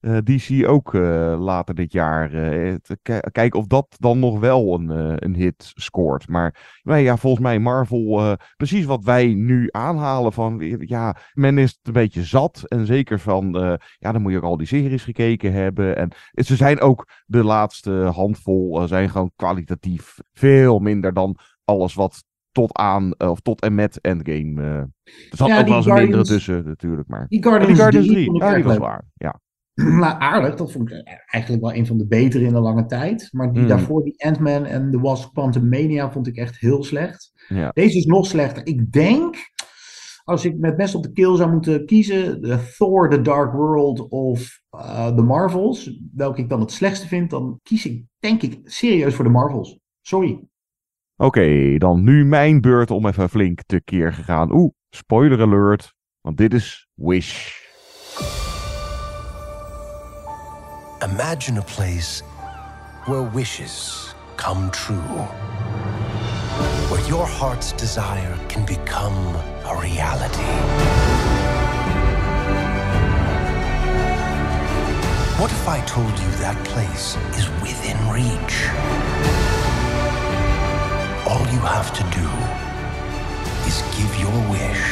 Eh, 0.00 0.10
ja, 0.12 0.16
eh, 0.24 0.36
DC 0.62 0.68
ook 0.68 0.94
eh, 0.94 1.36
later 1.40 1.74
dit 1.74 1.92
jaar. 1.92 2.32
eh, 2.34 2.74
te 2.74 2.98
ki- 3.02 3.20
kijken 3.32 3.58
of 3.58 3.66
dat 3.66 3.86
dan 3.98 4.18
nog 4.18 4.38
wel 4.38 4.74
een, 4.74 4.90
eh, 4.90 5.12
een 5.16 5.34
hit 5.34 5.72
scoort. 5.74 6.28
Maar 6.28 6.54
ja, 6.82 7.16
volgens 7.16 7.42
mij 7.42 7.58
Marvel... 7.58 8.18
eh, 8.20 8.32
precies 8.56 8.84
wat 8.84 9.04
wij 9.04 9.26
nu 9.34 9.68
aanhalen 9.70 10.32
van... 10.32 10.76
Ja, 10.78 11.16
men 11.32 11.58
is 11.58 11.70
het 11.70 11.78
een 11.82 11.92
beetje 11.92 12.22
zat. 12.24 12.64
En 12.68 12.86
zeker 12.86 13.18
van... 13.20 13.56
eh, 13.58 13.74
ja, 13.98 14.12
dan 14.12 14.22
moet 14.22 14.30
je 14.32 14.36
ook 14.38 14.44
al 14.44 14.56
die 14.56 14.66
series 14.66 15.04
gekeken 15.04 15.52
hebben. 15.52 15.96
En 15.96 16.10
ze 16.44 16.56
zijn 16.56 16.80
ook 16.80 17.08
de 17.26 17.44
laatste 17.44 17.90
handvol... 17.92 18.80
eh, 18.82 18.88
zijn 18.88 19.10
gewoon 19.10 19.30
kwalitatief 19.36 20.16
veel 20.32 20.78
minder 20.78 21.12
dan 21.12 21.36
alles 21.64 21.94
wat 21.94 22.24
tot 22.52 22.76
aan... 22.76 23.12
eh, 23.12 23.30
of 23.30 23.40
tot 23.40 23.60
en 23.60 23.74
met 23.74 24.00
Endgame... 24.00 24.62
eh 24.62 24.68
er 25.30 25.36
zat 25.36 25.48
Ja, 25.48 25.54
ook 25.58 25.60
die 25.60 25.68
wel 25.68 25.76
eens 25.76 25.86
een 25.86 25.94
mindere 25.94 26.24
tussen 26.24 26.64
natuurlijk. 26.64 27.08
Maar... 27.08 27.26
die 27.28 27.42
Guardians, 27.42 27.66
die 27.72 27.76
Guardians 27.82 28.06
3 28.06 28.16
3. 28.16 28.26
vond 28.26 28.36
ik 28.42 28.48
Ja, 28.48 28.54
die 28.54 28.64
erg 28.64 28.66
was 28.66 28.78
waar. 28.88 29.04
Ja. 29.14 29.40
nou, 30.00 30.20
aardig. 30.20 30.54
Dat 30.54 30.72
vond 30.72 30.90
ik 30.90 31.02
eigenlijk 31.26 31.62
wel 31.62 31.74
een 31.74 31.86
van 31.86 31.98
de 31.98 32.06
betere 32.06 32.44
in 32.44 32.54
een 32.54 32.62
lange 32.62 32.86
tijd. 32.86 33.28
Maar 33.32 33.52
die 33.52 33.62
Mm. 33.62 33.68
daarvoor, 33.68 34.04
die 34.04 34.24
Ant-Man 34.24 34.64
en 34.64 34.90
The 34.90 35.00
Wasp 35.00 35.32
Quantum 35.32 35.68
Mania, 35.68 36.10
vond 36.10 36.26
ik 36.26 36.36
echt 36.36 36.58
heel 36.58 36.84
slecht. 36.84 37.32
Ja. 37.48 37.70
Deze 37.74 37.98
is 37.98 38.04
nog 38.04 38.26
slechter. 38.26 38.66
Ik 38.66 38.92
denk, 38.92 39.36
als 40.24 40.44
ik 40.44 40.58
met 40.58 40.76
best 40.76 40.94
op 40.94 41.02
de 41.02 41.12
keel 41.12 41.36
zou 41.36 41.50
moeten 41.52 41.86
kiezen, 41.86 42.42
de 42.42 42.72
Thor, 42.76 43.10
The 43.10 43.20
Dark 43.20 43.52
World 43.52 44.08
of 44.08 44.60
eh 44.70 45.06
The 45.16 45.22
Marvels, 45.22 45.98
welke 46.14 46.40
ik 46.40 46.48
dan 46.48 46.60
het 46.60 46.70
slechtste 46.72 47.06
vind, 47.06 47.30
dan 47.30 47.60
kies 47.62 47.86
ik, 47.86 48.04
denk 48.18 48.42
ik, 48.42 48.60
serieus 48.64 49.14
voor 49.14 49.24
de 49.24 49.30
Marvels. 49.30 49.78
Sorry. 50.00 50.44
Oké, 51.16 51.78
dan 51.78 52.04
nu 52.04 52.24
mijn 52.24 52.60
beurt 52.60 52.90
om 52.90 53.06
even 53.06 53.28
flink 53.28 53.60
te 53.66 53.80
keer 53.84 54.12
gegaan. 54.12 54.52
Oeh, 54.54 54.70
spoiler 54.90 55.40
alert. 55.40 55.94
Want 56.20 56.36
dit 56.36 56.54
is 56.54 56.88
Wish. 56.94 57.58
Imagine 61.02 61.56
a 61.56 61.62
place 61.62 62.20
where 63.06 63.22
wishes 63.22 64.12
come 64.36 64.70
true. 64.70 65.00
Where 66.90 67.00
your 67.08 67.26
heart's 67.26 67.72
desire 67.72 68.38
can 68.50 68.66
become 68.66 69.34
a 69.64 69.80
reality. 69.80 70.52
What 75.40 75.50
if 75.50 75.66
I 75.66 75.80
told 75.86 76.10
you 76.18 76.30
that 76.44 76.62
place 76.66 77.16
is 77.38 77.48
within 77.62 77.96
reach? 78.12 78.68
All 81.26 81.40
you 81.50 81.60
have 81.60 81.94
to 81.96 82.02
do 82.12 82.28
is 83.66 83.80
give 83.96 84.12
your 84.20 84.38
wish 84.50 84.84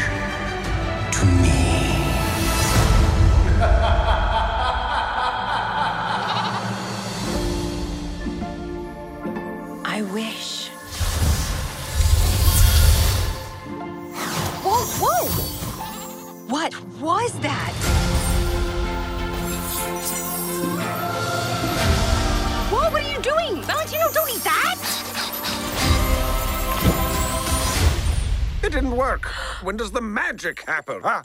to 1.18 1.26
me. 1.42 1.57
What 16.48 16.72
was 16.98 17.32
that? 17.40 17.72
Whoa, 22.70 22.90
what 22.90 23.02
are 23.02 23.12
you 23.12 23.20
doing? 23.20 23.62
Valentino, 23.64 24.06
don't 24.14 24.30
eat 24.30 24.44
that! 24.44 24.78
It 28.62 28.72
didn't 28.72 28.96
work. 28.96 29.26
When 29.62 29.76
does 29.76 29.90
the 29.90 30.00
magic 30.00 30.62
happen, 30.66 31.02
huh? 31.02 31.22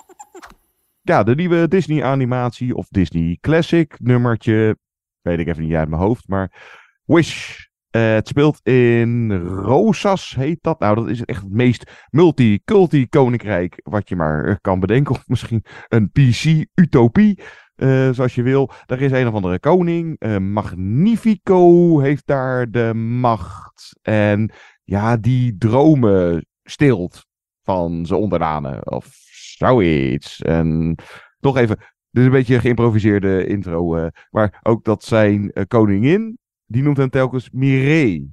Ja, 1.01 1.23
de 1.23 1.35
nieuwe 1.35 1.67
Disney 1.67 2.03
animatie 2.03 2.75
of 2.75 2.87
Disney 2.89 3.37
Classic 3.41 3.95
nummertje. 3.99 4.77
Weet 5.21 5.39
ik 5.39 5.47
even 5.47 5.63
niet 5.63 5.73
uit 5.73 5.89
mijn 5.89 6.01
hoofd, 6.01 6.27
maar 6.27 6.51
Wish. 7.05 7.65
Eh, 7.93 8.13
het 8.13 8.27
speelt 8.27 8.59
in 8.63 9.31
Rosas, 9.45 10.35
heet 10.35 10.57
dat. 10.61 10.79
Nou, 10.79 10.95
dat 10.95 11.09
is 11.09 11.23
echt 11.23 11.41
het 11.41 11.51
meest 11.51 12.07
multiculti 12.09 13.07
koninkrijk 13.07 13.79
wat 13.83 14.09
je 14.09 14.15
maar 14.15 14.45
eh, 14.45 14.55
kan 14.61 14.79
bedenken. 14.79 15.13
Of 15.15 15.27
misschien 15.27 15.65
een 15.87 16.11
PC-utopie, 16.11 17.39
eh, 17.75 18.09
zoals 18.11 18.35
je 18.35 18.43
wil. 18.43 18.71
Daar 18.85 19.01
is 19.01 19.11
een 19.11 19.27
of 19.27 19.33
andere 19.33 19.59
koning. 19.59 20.19
Magnifico 20.39 21.99
heeft 21.99 22.27
daar 22.27 22.71
de 22.71 22.93
macht. 22.93 23.99
En 24.01 24.51
ja, 24.83 25.17
die 25.17 25.57
dromen 25.57 26.45
stilt 26.63 27.25
van 27.61 28.05
zijn 28.05 28.19
onderdanen. 28.19 28.91
Of 28.91 29.07
zoiets. 29.57 30.41
En 30.41 30.95
nog 31.39 31.57
even, 31.57 31.77
dit 31.77 32.21
is 32.21 32.25
een 32.25 32.31
beetje 32.31 32.55
een 32.55 32.61
geïmproviseerde 32.61 33.45
intro. 33.45 34.09
maar 34.29 34.59
ook 34.63 34.83
dat 34.83 35.03
zijn 35.03 35.53
koningin, 35.67 36.37
die 36.73 36.83
noemt 36.83 36.97
hem 36.97 37.09
telkens 37.09 37.49
Mireille. 37.51 38.27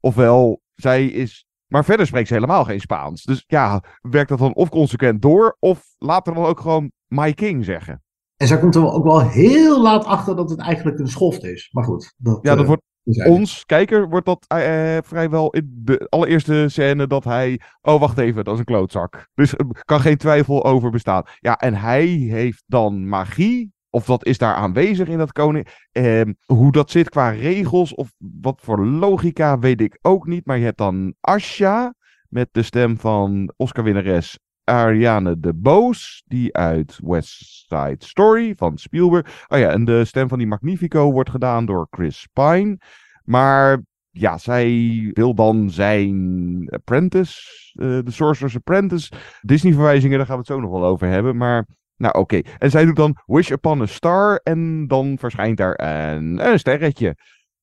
Ofwel, 0.00 0.60
zij 0.74 1.06
is... 1.06 1.46
Maar 1.66 1.84
verder 1.84 2.06
spreekt 2.06 2.28
ze 2.28 2.34
helemaal 2.34 2.64
geen 2.64 2.80
Spaans. 2.80 3.22
Dus 3.22 3.44
ja, 3.46 3.82
werkt 4.00 4.28
dat 4.28 4.38
dan 4.38 4.54
of 4.54 4.68
consequent 4.68 5.22
door... 5.22 5.56
of 5.58 5.84
later 5.98 6.34
dan 6.34 6.44
ook 6.44 6.60
gewoon 6.60 6.90
My 7.06 7.32
King 7.32 7.64
zeggen. 7.64 8.02
En 8.36 8.46
zij 8.46 8.58
komt 8.58 8.74
er 8.74 8.92
ook 8.92 9.04
wel 9.04 9.20
heel 9.20 9.82
laat 9.82 10.04
achter 10.04 10.36
dat 10.36 10.50
het 10.50 10.58
eigenlijk 10.58 10.98
een 10.98 11.08
schoft 11.08 11.44
is. 11.44 11.68
Maar 11.72 11.84
goed. 11.84 12.14
Dat, 12.16 12.38
Ja, 12.42 12.50
dat 12.54 12.60
eh, 12.60 12.66
wordt 12.66 12.82
ons, 13.26 13.64
kijker, 13.64 14.08
wordt 14.08 14.26
dat 14.26 14.44
eh, 14.46 14.96
eh, 14.96 15.04
vrijwel 15.04 15.50
in 15.50 15.80
de 15.84 16.06
allereerste 16.08 16.64
scène 16.68 17.06
dat 17.06 17.24
hij... 17.24 17.60
Oh, 17.80 18.00
wacht 18.00 18.18
even, 18.18 18.44
dat 18.44 18.54
is 18.54 18.58
een 18.58 18.64
klootzak. 18.64 19.28
Dus 19.34 19.52
er 19.52 19.66
kan 19.84 20.00
geen 20.00 20.16
twijfel 20.16 20.64
over 20.64 20.90
bestaan. 20.90 21.22
Ja, 21.38 21.56
en 21.56 21.74
hij 21.74 22.06
heeft 22.06 22.62
dan 22.66 23.08
magie. 23.08 23.74
Of 23.96 24.04
dat 24.04 24.24
is 24.24 24.38
daar 24.38 24.54
aanwezig 24.54 25.08
in 25.08 25.18
dat 25.18 25.32
koning. 25.32 25.66
Ehm, 25.92 26.32
hoe 26.46 26.72
dat 26.72 26.90
zit 26.90 27.08
qua 27.08 27.28
regels 27.28 27.94
of 27.94 28.12
wat 28.18 28.60
voor 28.62 28.86
logica 28.86 29.58
weet 29.58 29.80
ik 29.80 29.98
ook 30.02 30.26
niet. 30.26 30.46
Maar 30.46 30.58
je 30.58 30.64
hebt 30.64 30.78
dan 30.78 31.14
Asha 31.20 31.94
met 32.28 32.48
de 32.52 32.62
stem 32.62 32.98
van 32.98 33.52
Oscar-winnares 33.56 34.38
Ariane 34.64 35.40
de 35.40 35.54
Boos, 35.54 36.22
die 36.26 36.56
uit 36.56 36.98
West 37.02 37.64
Side 37.68 37.96
Story 37.98 38.52
van 38.56 38.78
Spielberg. 38.78 39.46
Oh 39.48 39.58
ja, 39.58 39.70
en 39.70 39.84
de 39.84 40.04
stem 40.04 40.28
van 40.28 40.38
die 40.38 40.46
Magnifico 40.46 41.12
wordt 41.12 41.30
gedaan 41.30 41.66
door 41.66 41.86
Chris 41.90 42.28
Pine. 42.32 42.78
Maar 43.24 43.82
ja, 44.10 44.38
zij 44.38 45.10
wil 45.12 45.34
dan 45.34 45.70
zijn 45.70 46.68
apprentice, 46.70 47.40
uh, 47.74 47.98
de 48.04 48.10
Sorcerer's 48.10 48.56
Apprentice. 48.56 49.12
Disney-verwijzingen, 49.40 50.16
daar 50.16 50.26
gaan 50.26 50.36
we 50.36 50.42
het 50.42 50.50
zo 50.50 50.60
nog 50.60 50.70
wel 50.70 50.84
over 50.84 51.08
hebben. 51.08 51.36
Maar, 51.36 51.66
nou 51.96 52.18
oké. 52.18 52.40
En 52.58 52.70
zij 52.70 52.84
doet 52.84 52.96
dan 52.96 53.16
Wish 53.26 53.50
Upon 53.50 53.80
a 53.80 53.86
Star 53.86 54.40
en 54.42 54.86
dan 54.86 55.18
verschijnt 55.18 55.56
daar 55.56 55.74
een, 55.76 56.46
een 56.46 56.58
sterretje. 56.58 57.16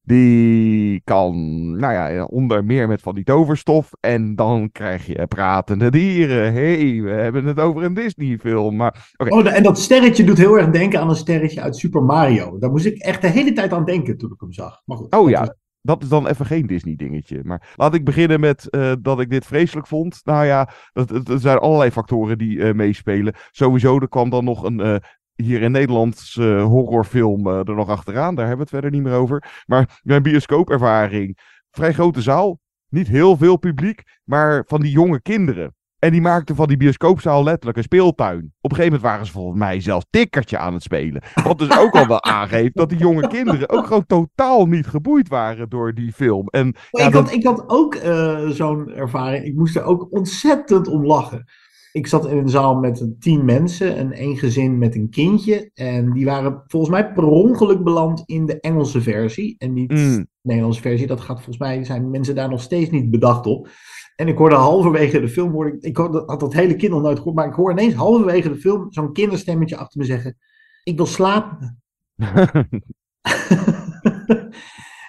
Die 0.06 1.02
kan, 1.04 1.36
nou 1.78 1.94
ja, 1.94 2.24
onder 2.24 2.66
meer 2.66 2.88
met 2.88 3.02
van 3.02 3.16
die 3.16 3.24
toverstof. 3.24 3.92
En 4.00 4.36
dan 4.36 4.72
krijg 4.72 5.06
je 5.06 5.28
pratende 5.28 5.92
dieren. 5.92 6.54
hey, 6.54 7.02
we 7.02 7.10
hebben 7.10 7.46
het 7.46 7.60
over 7.60 7.84
een 7.84 7.94
Disney-film. 7.94 8.76
Maar, 8.76 9.14
okay. 9.18 9.40
Oh, 9.40 9.56
en 9.56 9.64
dat 9.64 9.80
sterretje 9.80 10.24
doet 10.24 10.38
heel 10.38 10.58
erg 10.58 10.70
denken 10.70 11.00
aan 11.00 11.10
een 11.10 11.16
sterretje 11.16 11.62
uit 11.62 11.76
Super 11.76 12.04
Mario. 12.04 12.58
Daar 12.60 12.72
moest 12.72 12.86
ik 12.86 12.98
echt 12.98 13.22
de 13.22 13.28
hele 13.28 13.54
tijd 13.54 13.74
aan 13.74 13.86
denken 13.86 14.18
toen 14.18 14.32
ik 14.32 14.40
hem 14.40 14.54
zag. 14.54 14.82
Maar 14.86 14.98
goed, 14.98 15.16
oh 15.16 15.30
ja, 15.30 15.56
dat 15.86 16.04
is 16.04 16.10
dan 16.10 16.28
even 16.28 16.46
geen 16.46 16.68
Disney-dingetje. 16.68 17.40
Maar 17.44 17.74
laat 17.76 17.94
ik 17.94 18.06
beginnen 18.06 18.40
met 18.40 18.68
uh, 18.70 18.94
dat 19.02 19.20
ik 19.20 19.30
dit 19.30 19.46
vreselijk 19.46 19.88
vond. 19.88 20.22
Nou 20.24 20.46
ja, 20.46 20.70
er 20.94 21.40
zijn 21.40 21.58
allerlei 21.58 21.92
factoren 21.92 22.38
die 22.38 22.58
uh, 22.58 22.74
meespelen. 22.74 23.34
Sowieso, 23.52 24.00
er 24.00 24.10
kwam 24.10 24.30
dan 24.30 24.44
nog 24.44 24.64
een 24.64 24.80
uh, 24.80 24.96
hier 25.36 25.62
in 25.62 25.72
Nederlands 25.72 26.36
uh, 26.36 26.64
horrorfilm 26.64 27.48
er 27.48 27.76
nog 27.76 27.90
achteraan. 27.90 28.36
Daar 28.36 28.48
hebben 28.48 28.66
we 28.66 28.76
het 28.76 28.82
verder 28.82 28.92
niet 28.92 29.10
meer 29.10 29.20
over. 29.20 29.64
Maar 29.66 30.00
mijn 30.04 30.24
bioscoopervaring. 30.24 31.38
Vrij 31.72 31.94
grote 31.94 32.22
zaal. 32.22 32.60
Niet 32.90 33.08
heel 33.08 33.38
veel 33.38 33.58
publiek. 33.58 34.04
Maar 34.24 34.64
van 34.68 34.82
die 34.82 34.92
jonge 34.92 35.22
kinderen. 35.22 35.76
En 36.04 36.12
die 36.12 36.22
maakten 36.22 36.56
van 36.56 36.68
die 36.68 36.78
bioscoopzaal 36.78 37.44
letterlijk 37.44 37.78
een 37.78 37.84
speeltuin. 37.84 38.54
Op 38.62 38.72
een 38.72 38.76
gegeven 38.76 38.84
moment 38.84 39.02
waren 39.02 39.26
ze 39.26 39.32
volgens 39.32 39.60
mij 39.60 39.80
zelfs 39.80 40.06
tikkertje 40.10 40.58
aan 40.58 40.74
het 40.74 40.84
spelen. 40.84 41.24
Wat 41.44 41.60
dus 41.60 41.78
ook 41.78 41.96
al 41.96 42.08
wel 42.08 42.24
aangeeft 42.40 42.76
dat 42.76 42.90
die 42.90 42.98
jonge 42.98 43.28
kinderen 43.28 43.70
ook 43.70 43.86
gewoon 43.86 44.06
totaal 44.06 44.66
niet 44.66 44.88
geboeid 44.88 45.28
waren 45.28 45.70
door 45.70 45.94
die 45.94 46.12
film. 46.12 46.48
En, 46.48 46.76
ja, 46.90 47.08
ik, 47.08 47.14
had, 47.14 47.32
ik 47.32 47.44
had 47.44 47.64
ook 47.68 47.96
uh, 47.96 48.50
zo'n 48.50 48.90
ervaring. 48.90 49.46
Ik 49.46 49.56
moest 49.56 49.76
er 49.76 49.84
ook 49.84 50.08
ontzettend 50.12 50.88
om 50.88 51.06
lachen. 51.06 51.44
Ik 51.92 52.08
zat 52.08 52.28
in 52.28 52.38
een 52.38 52.50
zaal 52.50 52.76
met 52.76 53.16
tien 53.20 53.46
mensen 53.46 53.96
en 53.96 54.12
één 54.12 54.38
gezin 54.38 54.78
met 54.78 54.96
een 54.96 55.10
kindje. 55.10 55.72
En 55.74 56.12
die 56.12 56.26
waren 56.26 56.64
volgens 56.68 56.92
mij 56.92 57.14
per 57.14 57.26
ongeluk 57.26 57.84
beland 57.84 58.24
in 58.26 58.46
de 58.46 58.60
Engelse 58.60 59.02
versie. 59.02 59.56
En 59.58 59.74
niet 59.74 59.92
mm. 59.92 60.26
De 60.44 60.50
Nederlandse 60.50 60.82
versie. 60.82 61.08
Dat 61.08 61.22
gaat 61.22 61.36
volgens 61.36 61.58
mij, 61.58 61.84
zijn 61.84 62.10
mensen 62.10 62.36
daar 62.36 62.50
nog 62.50 62.62
steeds 62.62 62.90
niet 62.90 63.12
bedacht 63.12 63.46
op. 63.46 63.70
En 64.16 64.28
ik 64.28 64.38
hoorde 64.38 64.56
halverwege 64.56 65.20
de 65.20 65.30
film, 65.30 65.52
hoorde 65.52 65.72
ik, 65.72 65.84
ik 65.84 65.98
had, 65.98 66.24
had 66.26 66.40
dat 66.40 66.54
hele 66.54 66.76
kind 66.76 66.92
nog 66.92 67.02
nooit 67.02 67.18
gehoord, 67.18 67.36
maar 67.36 67.48
ik 67.48 67.54
hoor 67.54 67.72
ineens 67.72 67.94
halverwege 67.94 68.50
de 68.50 68.60
film 68.60 68.92
zo'n 68.92 69.14
kinderstemmetje 69.14 69.78
achter 69.78 70.00
me 70.00 70.06
zeggen: 70.06 70.38
Ik 70.84 70.98
wil 70.98 71.06
slapen. 71.06 71.82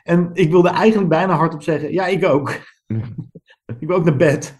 en 0.02 0.30
ik 0.32 0.50
wilde 0.50 0.68
eigenlijk 0.68 1.08
bijna 1.08 1.36
hardop 1.36 1.62
zeggen: 1.62 1.92
Ja, 1.92 2.06
ik 2.06 2.24
ook. 2.24 2.58
ik 3.80 3.86
wil 3.86 3.96
ook 3.96 4.04
naar 4.04 4.16
bed. 4.16 4.58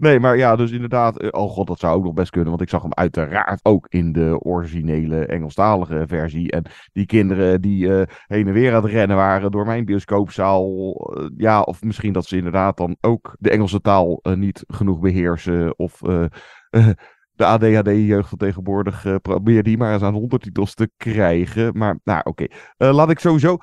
Nee, 0.00 0.20
maar 0.20 0.36
ja, 0.36 0.56
dus 0.56 0.70
inderdaad. 0.70 1.32
Oh 1.32 1.50
god, 1.50 1.66
dat 1.66 1.78
zou 1.78 1.96
ook 1.96 2.04
nog 2.04 2.14
best 2.14 2.30
kunnen. 2.30 2.48
Want 2.48 2.62
ik 2.62 2.68
zag 2.68 2.82
hem 2.82 2.94
uiteraard 2.94 3.60
ook 3.62 3.86
in 3.88 4.12
de 4.12 4.38
originele 4.42 5.26
Engelstalige 5.26 6.04
versie. 6.06 6.50
En 6.50 6.64
die 6.92 7.06
kinderen 7.06 7.60
die 7.60 7.86
uh, 7.86 8.02
heen 8.26 8.46
en 8.46 8.52
weer 8.52 8.74
aan 8.74 8.82
het 8.82 8.92
rennen 8.92 9.16
waren 9.16 9.50
door 9.50 9.66
mijn 9.66 9.84
bioscoopzaal. 9.84 10.94
Uh, 11.18 11.28
ja, 11.36 11.62
of 11.62 11.82
misschien 11.82 12.12
dat 12.12 12.26
ze 12.26 12.36
inderdaad 12.36 12.76
dan 12.76 12.96
ook 13.00 13.36
de 13.38 13.50
Engelse 13.50 13.80
taal 13.80 14.20
uh, 14.22 14.34
niet 14.34 14.64
genoeg 14.66 14.98
beheersen. 14.98 15.78
Of 15.78 15.98
de 17.40 17.44
ADHD-jeugd 17.44 18.28
van 18.28 18.38
tegenwoordig. 18.38 19.20
probeer 19.22 19.62
die 19.62 19.78
maar 19.78 19.92
eens 19.92 20.02
aan 20.02 20.14
ondertitels 20.14 20.74
te 20.74 20.90
krijgen. 20.96 21.78
Maar 21.78 21.98
nou, 22.04 22.20
oké. 22.24 22.46
Laat 22.76 23.10
ik 23.10 23.18
sowieso 23.18 23.58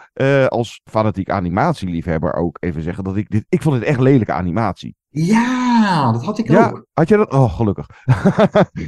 als 0.47 0.81
fanatiek 0.83 1.29
animatieliefhebber 1.29 2.33
ook 2.33 2.57
even 2.59 2.81
zeggen 2.81 3.03
dat 3.03 3.15
ik 3.15 3.29
dit. 3.29 3.45
Ik 3.49 3.61
vond 3.61 3.75
het 3.75 3.83
echt 3.83 3.99
lelijke 3.99 4.33
animatie. 4.33 4.95
Ja, 5.25 6.11
dat 6.11 6.23
had 6.23 6.37
ik 6.37 6.47
ja, 6.49 6.69
ook. 6.69 6.85
Had 6.93 7.09
je 7.09 7.17
dat? 7.17 7.33
Oh, 7.33 7.55
gelukkig. 7.55 7.87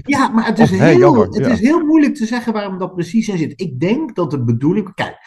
ja, 0.05 0.27
maar 0.27 0.45
het, 0.45 0.59
is, 0.59 0.71
Oh, 0.71 0.77
heel, 0.77 0.85
hey, 0.85 0.97
jammer, 0.97 1.25
het 1.25 1.45
ja. 1.45 1.47
is 1.47 1.59
heel 1.59 1.85
moeilijk 1.85 2.15
te 2.15 2.25
zeggen 2.25 2.53
waarom 2.53 2.77
dat 2.77 2.93
precies 2.93 3.27
in 3.27 3.37
zit. 3.37 3.61
Ik 3.61 3.79
denk 3.79 4.15
dat 4.15 4.31
de 4.31 4.43
bedoeling. 4.43 4.93
Kijk, 4.93 5.17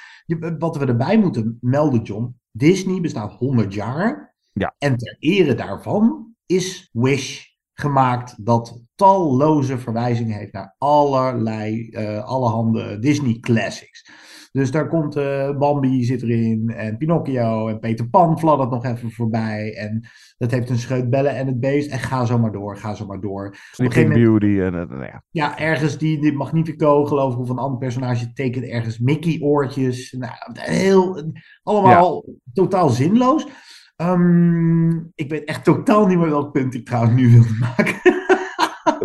wat 0.59 0.76
we 0.76 0.86
erbij 0.86 1.18
moeten 1.18 1.59
melden, 1.61 2.03
John. 2.03 2.40
Disney 2.50 3.00
bestaat 3.00 3.32
100 3.32 3.74
jaar. 3.74 4.34
Ja. 4.53 4.74
En 4.78 4.96
ter 4.96 5.16
ere 5.18 5.55
daarvan 5.55 6.34
is 6.46 6.88
Wish 6.92 7.44
gemaakt 7.74 8.46
dat 8.46 8.82
talloze 8.94 9.78
verwijzingen 9.78 10.38
heeft 10.38 10.53
naar 10.53 10.74
allerlei, 10.78 11.88
eh 11.88 12.24
allerhande 12.24 12.98
Disney 12.98 13.38
classics. 13.40 14.11
Dus 14.53 14.70
daar 14.70 14.88
komt 14.88 15.16
eh, 15.16 15.57
Bambi 15.57 16.05
zit 16.05 16.22
erin 16.22 16.68
en 16.68 16.96
Pinocchio 16.96 17.68
en 17.68 17.78
Peter 17.78 18.09
Pan 18.09 18.38
fladdert 18.38 18.70
nog 18.70 18.84
even 18.84 19.11
voorbij. 19.11 19.76
En 19.76 20.09
dat 20.43 20.51
heeft 20.51 20.70
een 20.70 20.78
scheut 20.78 21.11
bellen 21.11 21.36
en 21.36 21.47
het 21.47 21.61
beest. 21.61 21.90
En 21.90 21.99
ga 21.99 22.24
zo 22.24 22.38
maar 22.38 22.53
door, 22.53 22.76
ga 22.76 22.95
zo 22.95 23.07
maar 23.07 23.20
door. 23.20 23.57
Sleeping 23.72 24.09
moment, 24.09 24.24
Beauty 24.24 24.61
en 24.61 24.72
nou 24.72 25.05
ja. 25.05 25.22
ja, 25.30 25.59
ergens 25.59 25.99
die, 25.99 26.20
die 26.20 26.32
Magnifico, 26.32 27.05
geloof 27.05 27.32
ik, 27.34 27.40
of 27.40 27.49
een 27.49 27.59
ander 27.59 27.78
personage 27.78 28.32
tekent 28.32 28.64
ergens 28.64 28.99
Mickey-oortjes. 28.99 30.12
Nou, 30.18 30.32
heel, 30.53 31.32
allemaal 31.62 32.24
totaal 32.53 32.88
zinloos. 32.88 33.47
Ehm, 33.97 34.90
ik 35.14 35.28
weet 35.28 35.45
echt 35.45 35.64
totaal 35.64 36.07
niet 36.07 36.18
meer 36.18 36.30
welk 36.30 36.53
punt 36.53 36.74
ik 36.74 36.86
trouwens 36.86 37.14
nu 37.14 37.30
wilde 37.30 37.57
maken. 37.61 37.95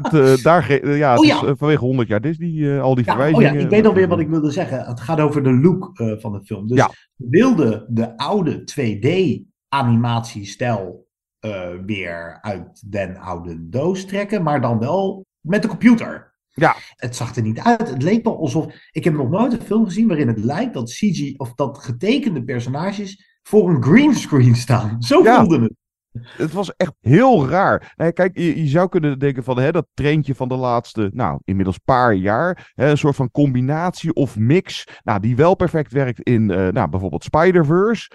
Het, 0.01 0.43
daar 0.43 0.88
ja, 0.97 1.09
het 1.11 1.19
Oh, 1.19 1.25
is 1.25 1.31
ja. 1.31 1.55
vanwege 1.55 1.79
100 1.85 2.07
jaar 2.07 2.21
Disney, 2.21 2.75
eh, 2.75 2.81
al 2.81 2.95
die 2.95 3.05
Ja, 3.05 3.11
oh 3.11 3.17
verwijzingen. 3.17 3.53
ja, 3.59 3.65
ik 3.65 3.69
weet 3.69 3.85
alweer 3.85 4.07
wat 4.07 4.19
ik 4.19 4.27
wilde 4.29 4.51
zeggen. 4.51 4.85
Het 4.85 4.99
gaat 4.99 5.19
over 5.19 5.43
de 5.43 5.53
look 5.53 5.91
eh, 5.93 6.11
van 6.17 6.31
de 6.31 6.43
film. 6.43 6.67
Dus 6.67 6.77
Ja. 6.77 6.89
wilden 7.15 7.85
de 7.89 8.17
oude 8.17 8.63
2D-animatiestijl 8.63 11.06
eh, 11.39 11.69
weer 11.85 12.38
uit 12.41 12.91
den 12.91 13.17
oude 13.17 13.69
doos 13.69 14.05
trekken, 14.05 14.43
maar 14.43 14.61
dan 14.61 14.79
wel 14.79 15.25
met 15.41 15.61
de 15.61 15.67
computer. 15.67 16.35
Ja. 16.49 16.75
Het 16.95 17.15
zag 17.15 17.35
er 17.35 17.41
niet 17.41 17.59
uit. 17.59 17.89
Het 17.89 18.03
leek 18.03 18.23
wel 18.23 18.38
alsof. 18.39 18.73
Ik 18.91 19.03
heb 19.03 19.13
nog 19.13 19.29
nooit 19.29 19.53
een 19.53 19.61
film 19.61 19.85
gezien 19.85 20.07
waarin 20.07 20.27
het 20.27 20.43
lijkt 20.43 20.73
dat 20.73 20.89
CG 20.89 21.33
of 21.38 21.53
dat 21.53 21.77
getekende 21.77 22.43
personages 22.43 23.39
voor 23.43 23.69
een 23.69 23.83
greenscreen 23.83 24.55
staan. 24.55 25.01
Zo 25.01 25.23
Ja. 25.23 25.39
voelde 25.39 25.59
het. 25.63 25.73
Het 26.22 26.53
was 26.53 26.76
echt 26.76 26.93
heel 27.01 27.47
raar. 27.49 27.93
Kijk, 28.13 28.38
je, 28.38 28.68
zou 28.68 28.89
kunnen 28.89 29.20
denken 29.20 29.43
van 29.43 29.59
hè, 29.59 29.72
dat 29.72 29.88
trendje 29.93 30.36
van 30.36 30.47
de 30.47 30.55
laatste, 30.55 31.09
nou, 31.13 31.39
inmiddels 31.43 31.78
paar 31.78 32.13
jaar. 32.13 32.72
Hè, 32.74 32.89
een 32.89 32.97
soort 32.97 33.15
van 33.15 33.32
combinatie 33.32 34.13
of 34.13 34.38
mix. 34.38 34.88
Nou, 35.03 35.20
die 35.20 35.36
wel 35.36 35.55
perfect 35.55 35.91
werkt 35.91 36.22
in, 36.22 36.51
eh, 36.51 36.68
nou, 36.68 36.89
bijvoorbeeld 36.89 37.24
Spider-Verse. 37.24 38.09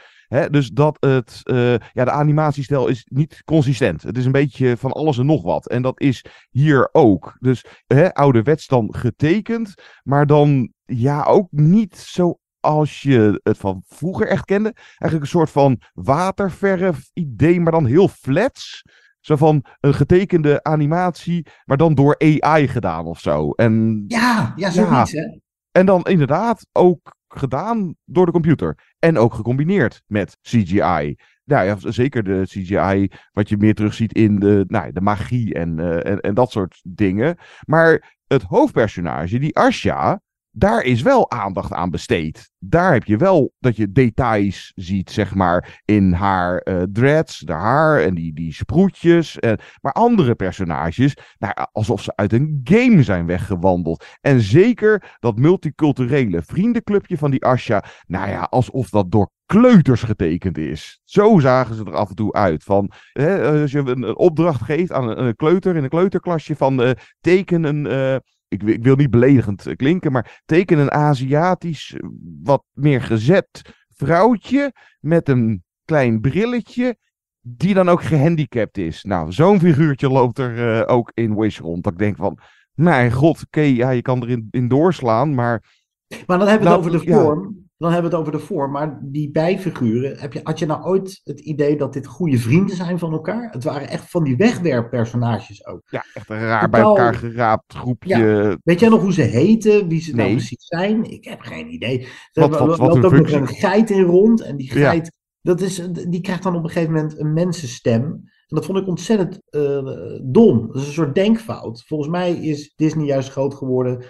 Dus 0.50 0.68
dat 0.68 0.96
het, 1.00 1.40
eh, 1.42 1.74
ja, 1.92 2.04
de 2.04 2.10
animatiestijl 2.10 2.86
is 2.86 3.06
niet 3.10 3.42
consistent. 3.44 4.02
Het 4.02 4.18
is 4.18 4.24
een 4.24 4.32
beetje 4.32 4.76
van 4.76 4.92
alles 4.92 5.18
en 5.18 5.26
nog 5.26 5.42
wat. 5.42 5.68
En 5.68 5.82
dat 5.82 6.00
is 6.00 6.24
hier 6.50 6.88
ook. 6.92 7.36
Dus 7.38 7.64
hè, 7.86 8.14
ouderwets 8.14 8.66
dan 8.66 8.94
getekend, 8.94 9.74
maar 10.02 10.26
dan 10.26 10.72
ja, 10.84 11.22
ook 11.22 11.48
niet 11.50 11.96
zo 11.96 12.38
als 12.62 13.02
je 13.02 13.40
het 13.42 13.58
van 13.58 13.82
vroeger 13.86 14.28
echt 14.28 14.44
kende. 14.44 14.72
Eigenlijk 14.74 15.22
een 15.22 15.38
soort 15.38 15.50
van 15.50 15.80
waterverf 15.92 17.10
idee, 17.12 17.60
maar 17.60 17.72
dan 17.72 17.86
heel 17.86 18.08
flats. 18.08 18.82
Zo 19.20 19.36
van 19.36 19.64
een 19.80 19.94
getekende 19.94 20.62
animatie, 20.62 21.46
maar 21.64 21.76
dan 21.76 21.94
door 21.94 22.16
AI 22.18 22.68
gedaan 22.68 23.06
of 23.06 23.20
zo. 23.20 23.50
En 23.50 24.04
Ja, 24.08 24.52
ja, 24.56 24.70
zoiets, 24.70 25.12
hè? 25.12 25.38
en 25.72 25.86
dan 25.86 26.02
inderdaad 26.02 26.66
ook 26.72 27.16
gedaan 27.28 27.94
door 28.04 28.26
de 28.26 28.32
computer. 28.32 28.94
En 28.98 29.18
ook 29.18 29.34
gecombineerd 29.34 30.02
met 30.06 30.38
CGI. 30.42 31.16
Nou 31.44 31.66
ja, 31.66 31.76
zeker 31.78 32.22
de 32.22 32.42
CGI, 32.44 33.08
wat 33.32 33.48
je 33.48 33.56
meer 33.56 33.74
terugziet 33.74 34.14
in 34.14 34.38
de, 34.38 34.64
nou, 34.68 34.92
de 34.92 35.00
magie 35.00 35.54
en, 35.54 35.78
eh, 35.78 36.12
en, 36.12 36.20
en 36.20 36.34
dat 36.34 36.50
soort 36.50 36.80
dingen. 36.82 37.36
Maar 37.66 38.16
het 38.26 38.42
hoofdpersonage, 38.42 39.38
die 39.38 39.56
Asha, 39.56 40.20
daar 40.52 40.82
is 40.82 41.02
wel 41.02 41.30
aandacht 41.30 41.72
aan 41.72 41.90
besteed. 41.90 42.50
Daar 42.58 42.92
heb 42.92 43.04
je 43.04 43.16
wel 43.16 43.52
dat 43.58 43.76
je 43.76 43.92
details 43.92 44.72
ziet, 44.74 45.10
zeg 45.10 45.34
maar, 45.34 45.80
in 45.84 46.12
haar 46.12 46.58
eh, 46.58 46.82
dreads, 46.92 47.38
de 47.38 47.52
haar 47.52 48.00
en 48.00 48.14
die, 48.14 48.34
die 48.34 48.54
sproetjes. 48.54 49.38
En, 49.38 49.58
maar 49.80 49.92
andere 49.92 50.34
personages, 50.34 51.16
nou, 51.38 51.54
alsof 51.72 52.02
ze 52.02 52.16
uit 52.16 52.32
een 52.32 52.60
game 52.64 53.02
zijn 53.02 53.26
weggewandeld. 53.26 54.04
En 54.20 54.40
zeker 54.40 55.16
dat 55.18 55.38
multiculturele 55.38 56.42
vriendenclubje 56.42 57.18
van 57.18 57.30
die 57.30 57.44
Asha, 57.44 57.84
nou 58.06 58.28
ja, 58.28 58.42
alsof 58.42 58.88
dat 58.88 59.10
door 59.10 59.30
kleuters 59.46 60.02
getekend 60.02 60.58
is. 60.58 61.00
Zo 61.04 61.38
zagen 61.38 61.74
ze 61.74 61.84
er 61.84 61.96
af 61.96 62.08
en 62.08 62.14
toe 62.14 62.32
uit. 62.32 62.64
Van, 62.64 62.90
hè, 63.12 63.60
als 63.60 63.72
je 63.72 63.78
een, 63.78 64.16
opdracht 64.16 64.62
geeft 64.62 64.92
aan 64.92 65.18
een, 65.18 65.36
kleuter 65.36 65.76
in 65.76 65.82
een 65.82 65.88
kleuterklasje 65.88 66.56
van 66.56 66.82
eh, 66.82 66.90
teken 67.20 67.64
een... 67.64 67.86
eh, 67.86 68.16
ik, 68.52 68.62
wil- 68.62 68.74
ik 68.74 68.82
wil 68.82 68.96
niet 68.96 69.10
beledigend 69.10 69.66
eh, 69.66 69.76
klinken, 69.76 70.12
maar 70.12 70.40
teken 70.44 70.78
een 70.78 70.90
Aziatisch, 70.90 71.94
eh, 71.96 72.08
wat 72.42 72.64
meer 72.72 73.02
gezet 73.02 73.62
vrouwtje 73.96 74.72
met 75.00 75.28
een 75.28 75.62
klein 75.84 76.20
brilletje, 76.20 76.96
die 77.40 77.74
dan 77.74 77.88
ook 77.88 78.02
gehandicapt 78.02 78.78
is. 78.78 79.02
Nou, 79.02 79.32
zo'n 79.32 79.60
figuurtje 79.60 80.08
loopt 80.08 80.38
er 80.38 80.80
eh, 80.80 80.94
ook 80.94 81.10
in 81.14 81.36
Wish 81.36 81.58
rond. 81.58 81.82
Dat 81.84 81.92
ik 81.92 81.98
denk 81.98 82.16
van, 82.16 82.38
mijn 82.74 83.12
god, 83.12 83.42
oké, 83.46 83.60
ja, 83.60 83.90
je 83.90 84.02
kan 84.02 84.22
erin 84.22 84.48
in 84.50 84.68
doorslaan, 84.68 85.34
maar... 85.34 85.80
Maar 86.26 86.38
dan 86.38 86.48
hebben 86.48 86.68
we 86.68 86.74
het 86.74 86.84
Laat- 86.84 86.92
over 86.94 87.04
de 87.04 87.10
ja. 87.10 87.50
Dan 87.82 87.92
hebben 87.92 88.10
we 88.10 88.16
het 88.16 88.26
over 88.26 88.40
de 88.40 88.46
voor. 88.46 88.70
Maar 88.70 88.98
die 89.02 89.30
bijfiguren, 89.30 90.18
heb 90.18 90.32
je, 90.32 90.40
had 90.42 90.58
je 90.58 90.66
nou 90.66 90.82
ooit 90.82 91.20
het 91.24 91.40
idee 91.40 91.76
dat 91.76 91.92
dit 91.92 92.06
goede 92.06 92.38
vrienden 92.38 92.76
zijn 92.76 92.98
van 92.98 93.12
elkaar? 93.12 93.50
Het 93.50 93.64
waren 93.64 93.88
echt 93.88 94.10
van 94.10 94.24
die 94.24 94.36
wegwerppersonages 94.36 95.66
ook. 95.66 95.82
Ja, 95.86 96.04
echt 96.14 96.30
een 96.30 96.38
raar 96.38 96.68
bij 96.68 96.80
elkaar 96.80 97.14
geraapt 97.14 97.74
groepje. 97.74 98.16
Ja. 98.16 98.56
Weet 98.62 98.80
jij 98.80 98.88
nog 98.88 99.00
hoe 99.00 99.12
ze 99.12 99.22
heten? 99.22 99.88
Wie 99.88 100.00
ze 100.00 100.14
nou 100.14 100.30
precies 100.30 100.66
zijn? 100.66 101.10
Ik 101.10 101.24
heb 101.24 101.40
geen 101.40 101.72
idee. 101.72 102.08
Wat, 102.32 102.50
wat, 102.50 102.58
wat, 102.58 102.78
wat 102.78 102.88
loopt 102.88 103.04
ook 103.04 103.12
nog 103.12 103.30
een 103.30 103.48
geit 103.48 103.90
in 103.90 104.02
rond. 104.02 104.40
En 104.40 104.56
die 104.56 104.70
geit, 104.70 105.04
ja. 105.04 105.12
dat 105.52 105.60
is, 105.60 105.88
die 106.08 106.20
krijgt 106.20 106.42
dan 106.42 106.56
op 106.56 106.64
een 106.64 106.70
gegeven 106.70 106.92
moment 106.92 107.18
een 107.18 107.32
mensenstem. 107.32 108.02
En 108.02 108.58
dat 108.58 108.64
vond 108.64 108.78
ik 108.78 108.88
ontzettend 108.88 109.40
uh, 109.50 110.18
dom. 110.22 110.66
Dat 110.66 110.76
is 110.76 110.86
een 110.86 110.92
soort 110.92 111.14
denkfout. 111.14 111.84
Volgens 111.86 112.10
mij 112.10 112.32
is 112.32 112.72
Disney 112.76 113.06
juist 113.06 113.30
groot 113.30 113.54
geworden 113.54 114.04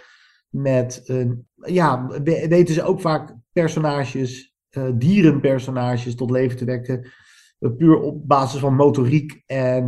met, 0.49 1.03
uh, 1.07 1.31
ja, 1.55 2.07
weten 2.49 2.75
ze 2.75 2.83
ook 2.83 3.01
vaak 3.01 3.41
personages, 3.53 4.55
uh, 4.71 4.91
dierenpersonages 4.95 6.15
tot 6.15 6.31
leven 6.31 6.57
te 6.57 6.65
wekken. 6.65 7.11
Uh, 7.59 7.71
puur 7.77 8.01
op 8.01 8.29
basis 8.29 8.61
van 8.61 8.75
motoriek 8.75 9.43
en 9.47 9.87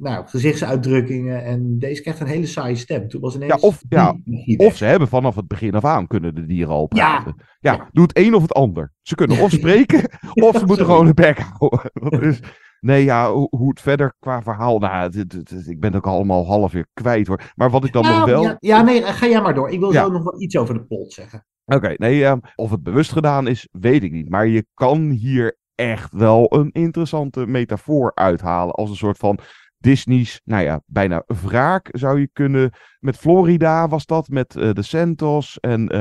nou, 0.00 0.26
gezichtsuitdrukkingen. 0.26 1.44
En 1.44 1.78
deze 1.78 2.02
krijgt 2.02 2.20
een 2.20 2.26
hele 2.26 2.46
saaie 2.46 2.76
stem. 2.76 3.08
Toen 3.08 3.20
was 3.20 3.34
ineens 3.34 3.60
ja, 3.60 3.68
of, 3.68 3.82
ja, 3.88 4.16
of 4.56 4.76
ze 4.76 4.84
hebben 4.84 5.08
vanaf 5.08 5.34
het 5.34 5.48
begin 5.48 5.74
af 5.74 5.84
aan 5.84 6.06
kunnen 6.06 6.34
de 6.34 6.46
dieren 6.46 6.74
al 6.74 6.86
praten. 6.86 7.34
Ja, 7.60 7.72
ja, 7.72 7.88
doe 7.92 8.04
het 8.04 8.18
een 8.18 8.34
of 8.34 8.42
het 8.42 8.52
ander. 8.52 8.92
Ze 9.02 9.14
kunnen 9.14 9.40
of 9.40 9.50
spreken, 9.60 10.10
of 10.34 10.58
ze 10.58 10.66
moeten 10.66 10.86
gewoon 10.86 11.06
een 11.06 11.14
bek 11.14 11.38
houden. 11.38 11.90
Dat 12.10 12.22
is, 12.22 12.40
Nee, 12.84 13.04
ja, 13.04 13.32
hoe, 13.32 13.46
hoe, 13.50 13.68
het 13.68 13.80
verder 13.80 14.14
qua 14.18 14.42
verhaal. 14.42 14.78
Nou, 14.78 14.94
het, 14.94 15.14
het, 15.14 15.50
het, 15.50 15.68
ik 15.68 15.80
ben 15.80 15.92
het 15.92 15.96
ook 16.04 16.12
allemaal 16.12 16.46
half 16.46 16.72
weer 16.72 16.86
kwijt 16.92 17.26
hoor. 17.26 17.52
Maar 17.54 17.70
wat 17.70 17.84
ik 17.84 17.92
dan 17.92 18.02
nou, 18.02 18.16
nog 18.16 18.28
wel. 18.28 18.42
Ja, 18.42 18.56
ja, 18.60 18.82
nee, 18.82 19.02
ga 19.02 19.26
jij 19.26 19.40
maar 19.42 19.54
door. 19.54 19.70
Ik 19.70 19.80
wil 19.80 19.92
ja. 19.92 20.02
zo 20.02 20.10
nog 20.10 20.22
wel 20.22 20.40
iets 20.40 20.56
over 20.56 20.74
de 20.74 20.84
plot 20.84 21.12
zeggen. 21.12 21.46
Oké, 21.64 21.76
okay, 21.76 21.94
nee, 21.98 22.20
uh, 22.20 22.32
of 22.54 22.70
het 22.70 22.82
bewust 22.82 23.12
gedaan 23.12 23.46
is, 23.46 23.68
weet 23.72 24.02
ik 24.02 24.12
niet. 24.12 24.28
Maar 24.28 24.46
je 24.46 24.66
kan 24.74 25.10
hier 25.10 25.58
echt 25.74 26.12
wel 26.12 26.46
een 26.54 26.70
interessante 26.72 27.46
metafoor 27.46 28.12
uithalen. 28.14 28.74
Als 28.74 28.90
een 28.90 28.96
soort 28.96 29.18
van 29.18 29.38
Disney's, 29.84 30.40
nou 30.44 30.62
ja, 30.62 30.80
bijna 30.86 31.22
wraak 31.26 31.88
zou 31.92 32.20
je 32.20 32.28
kunnen. 32.32 32.70
Met 32.98 33.16
Florida 33.16 33.88
was 33.88 34.06
dat, 34.06 34.28
met 34.28 34.56
uh, 34.56 34.72
de 34.72 34.82
Santos. 34.82 35.60
En 35.60 35.80
uh, 35.94 35.98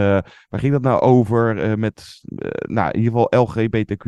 waar 0.50 0.60
ging 0.60 0.72
dat 0.72 0.82
nou 0.82 1.02
over? 1.02 1.70
Uh, 1.70 1.76
met, 1.76 2.22
nou, 2.68 2.92
in 2.92 3.00
ieder 3.00 3.12
geval 3.12 3.46
LGBTQ. 3.46 4.04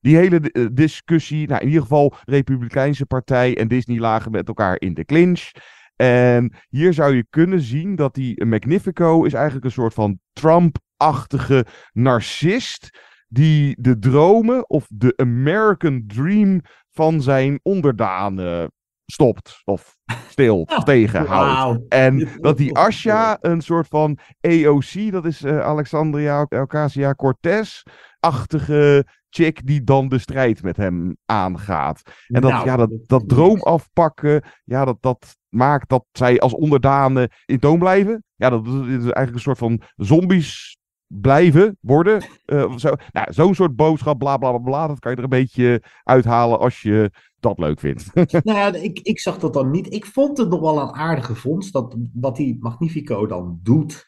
die 0.00 0.16
hele 0.16 0.70
discussie. 0.72 1.48
Nou, 1.48 1.60
in 1.60 1.66
ieder 1.66 1.82
geval 1.82 2.14
Republikeinse 2.24 3.06
Partij 3.06 3.56
en 3.56 3.68
Disney 3.68 3.98
lagen 3.98 4.30
met 4.30 4.48
elkaar 4.48 4.80
in 4.80 4.94
de 4.94 5.04
clinch. 5.04 5.50
En 5.96 6.52
hier 6.68 6.94
zou 6.94 7.14
je 7.14 7.26
kunnen 7.30 7.60
zien 7.60 7.96
dat 7.96 8.14
die 8.14 8.44
Magnifico 8.44 9.24
is 9.24 9.32
eigenlijk 9.32 9.64
een 9.64 9.72
soort 9.72 9.94
van 9.94 10.18
Trump-achtige 10.32 11.66
narcist. 11.92 12.98
Die 13.28 13.76
de 13.80 13.98
dromen 13.98 14.68
of 14.70 14.86
de 14.88 15.12
American 15.16 16.04
Dream 16.06 16.60
van 16.90 17.22
zijn 17.22 17.60
onderdanen 17.62 18.70
stopt 19.10 19.60
of 19.64 19.96
stilt 20.28 20.70
of 20.76 20.84
tegenhoudt. 20.84 21.62
Wow. 21.62 21.84
En 21.88 22.28
dat 22.40 22.56
die 22.56 22.76
Asha 22.86 23.38
een 23.40 23.60
soort 23.60 23.86
van 23.86 24.18
AOC, 24.40 25.10
dat 25.10 25.24
is 25.24 25.42
uh, 25.42 25.60
Alexandria 25.60 26.46
Ocasio-Cortez-achtige 26.48 29.04
chick 29.30 29.66
die 29.66 29.84
dan 29.84 30.08
de 30.08 30.18
strijd 30.18 30.62
met 30.62 30.76
hem 30.76 31.16
aangaat. 31.26 32.02
En 32.26 32.40
dat, 32.40 32.50
nou, 32.50 32.64
ja, 32.64 32.76
dat, 32.76 32.90
dat 33.06 33.28
droom 33.28 33.60
afpakken, 33.60 34.42
ja, 34.64 34.84
dat, 34.84 34.96
dat 35.00 35.36
maakt 35.48 35.88
dat 35.88 36.04
zij 36.12 36.38
als 36.38 36.54
onderdanen 36.54 37.28
in 37.44 37.58
toon 37.58 37.78
blijven. 37.78 38.24
Ja, 38.36 38.50
dat 38.50 38.66
is 38.66 38.90
eigenlijk 38.90 39.34
een 39.34 39.40
soort 39.40 39.58
van 39.58 39.82
zombies 39.96 40.78
blijven 41.12 41.78
worden. 41.80 42.24
Uh, 42.46 42.76
zo, 42.76 42.94
nou, 43.12 43.32
zo'n 43.32 43.54
soort 43.54 43.76
boodschap, 43.76 44.18
bla 44.18 44.36
bla 44.36 44.58
bla. 44.58 44.86
Dat 44.86 44.98
kan 44.98 45.10
je 45.10 45.16
er 45.16 45.22
een 45.22 45.28
beetje 45.28 45.82
uithalen 46.02 46.58
als 46.58 46.82
je 46.82 47.10
dat 47.40 47.58
leuk 47.58 47.80
vindt. 47.80 48.14
nou 48.44 48.76
ik, 48.76 48.98
ik 48.98 49.20
zag 49.20 49.38
dat 49.38 49.52
dan 49.52 49.70
niet. 49.70 49.92
Ik 49.92 50.06
vond 50.06 50.38
het 50.38 50.48
nog 50.48 50.60
wel 50.60 50.80
een 50.80 50.92
aardige 50.94 51.34
vondst. 51.34 51.72
Dat 51.72 51.96
wat 52.12 52.36
die 52.36 52.56
Magnifico 52.60 53.26
dan 53.26 53.60
doet, 53.62 54.06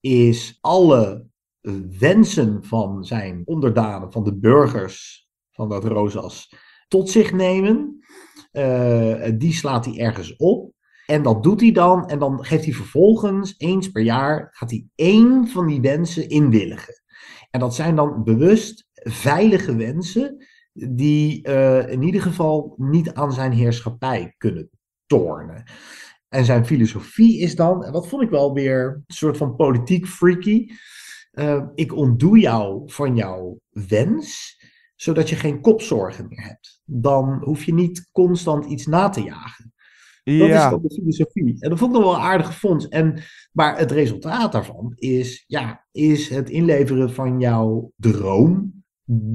is 0.00 0.58
alle 0.60 1.26
wensen 1.98 2.64
van 2.64 3.04
zijn 3.04 3.42
onderdanen, 3.44 4.12
van 4.12 4.24
de 4.24 4.38
burgers 4.38 5.28
van 5.50 5.68
dat 5.68 5.84
Rosas, 5.84 6.54
tot 6.88 7.10
zich 7.10 7.32
nemen. 7.32 8.04
Uh, 8.52 9.24
die 9.34 9.52
slaat 9.52 9.84
hij 9.84 9.98
ergens 9.98 10.36
op. 10.36 10.72
En 11.06 11.22
dat 11.22 11.42
doet 11.42 11.60
hij 11.60 11.72
dan. 11.72 12.08
En 12.08 12.18
dan 12.18 12.44
geeft 12.44 12.64
hij 12.64 12.74
vervolgens, 12.74 13.54
eens 13.58 13.90
per 13.90 14.02
jaar, 14.02 14.48
gaat 14.50 14.70
hij 14.70 14.86
één 14.94 15.48
van 15.48 15.66
die 15.66 15.80
wensen 15.80 16.28
inwilligen. 16.28 17.02
En 17.50 17.60
dat 17.60 17.74
zijn 17.74 17.96
dan 17.96 18.24
bewust 18.24 18.88
veilige 18.94 19.76
wensen, 19.76 20.46
die 20.72 21.48
uh, 21.48 21.88
in 21.88 22.02
ieder 22.02 22.22
geval 22.22 22.74
niet 22.76 23.14
aan 23.14 23.32
zijn 23.32 23.52
heerschappij 23.52 24.34
kunnen 24.36 24.70
tornen. 25.06 25.64
En 26.28 26.44
zijn 26.44 26.66
filosofie 26.66 27.38
is 27.40 27.56
dan, 27.56 27.84
en 27.84 27.92
dat 27.92 28.08
vond 28.08 28.22
ik 28.22 28.30
wel 28.30 28.52
weer 28.52 29.02
een 29.06 29.14
soort 29.14 29.36
van 29.36 29.56
politiek 29.56 30.06
freaky. 30.06 30.66
Uh, 31.32 31.64
ik 31.74 31.94
ontdoe 31.94 32.38
jou 32.38 32.82
van 32.92 33.16
jouw 33.16 33.60
wens, 33.70 34.56
zodat 34.94 35.28
je 35.28 35.36
geen 35.36 35.60
kopzorgen 35.60 36.28
meer 36.28 36.42
hebt. 36.42 36.80
Dan 36.84 37.42
hoef 37.42 37.64
je 37.64 37.74
niet 37.74 38.08
constant 38.12 38.64
iets 38.64 38.86
na 38.86 39.08
te 39.08 39.22
jagen. 39.22 39.74
Dat 40.26 40.48
ja. 40.48 40.66
is 40.66 40.72
ook 40.72 40.82
de 40.82 40.94
filosofie. 40.94 41.56
En 41.60 41.70
dat 41.70 41.78
vond 41.78 41.90
ik 41.90 42.00
nog 42.00 42.06
wel 42.06 42.16
een 42.16 42.26
aardige 42.26 42.52
fonds. 42.52 42.88
En, 42.88 43.22
maar 43.52 43.78
het 43.78 43.90
resultaat 43.90 44.52
daarvan 44.52 44.92
is, 44.94 45.44
ja, 45.46 45.86
is 45.92 46.28
het 46.28 46.50
inleveren 46.50 47.12
van 47.12 47.40
jouw 47.40 47.92
droom 47.96 48.74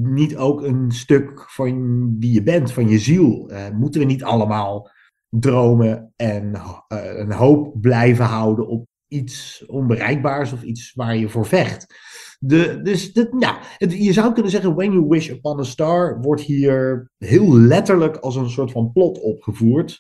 niet 0.02 0.38
ook 0.38 0.64
een 0.64 0.92
stuk 0.92 1.50
van 1.50 2.20
wie 2.20 2.34
je 2.34 2.44
bent, 2.44 2.72
van 2.72 2.90
je 2.90 3.00
ziel? 3.00 3.52
Uh, 3.52 3.70
moeten 3.70 4.02
we 4.02 4.08
niet 4.08 4.24
allemaal 4.24 4.90
dromen 5.30 6.14
en 6.16 6.52
uh, 6.54 6.80
een 6.88 7.32
hoop 7.32 7.82
blijven 7.82 8.26
houden 8.26 8.68
op 8.68 8.88
iets 9.08 9.66
onbereikbaars 9.68 10.54
of 10.54 10.64
iets 10.64 10.94
waar 10.94 11.18
je 11.18 11.30
voor 11.30 11.46
vecht? 11.46 11.86
De, 12.40 12.80
dus 12.84 13.14
de, 13.14 13.36
ja, 13.40 13.60
het, 13.78 13.94
je 13.94 14.14
zou 14.14 14.34
kunnen 14.34 14.52
zeggen, 14.52 14.76
When 14.76 14.92
You 14.92 15.08
Wish 15.08 15.30
Upon 15.30 15.60
a 15.60 15.64
Star 15.64 16.22
wordt 16.22 16.42
hier 16.42 17.10
heel 17.18 17.58
letterlijk 17.58 18.18
als 18.18 18.36
een 18.36 18.50
soort 18.50 18.72
van 18.72 18.92
plot 18.92 19.22
opgevoerd. 19.22 20.00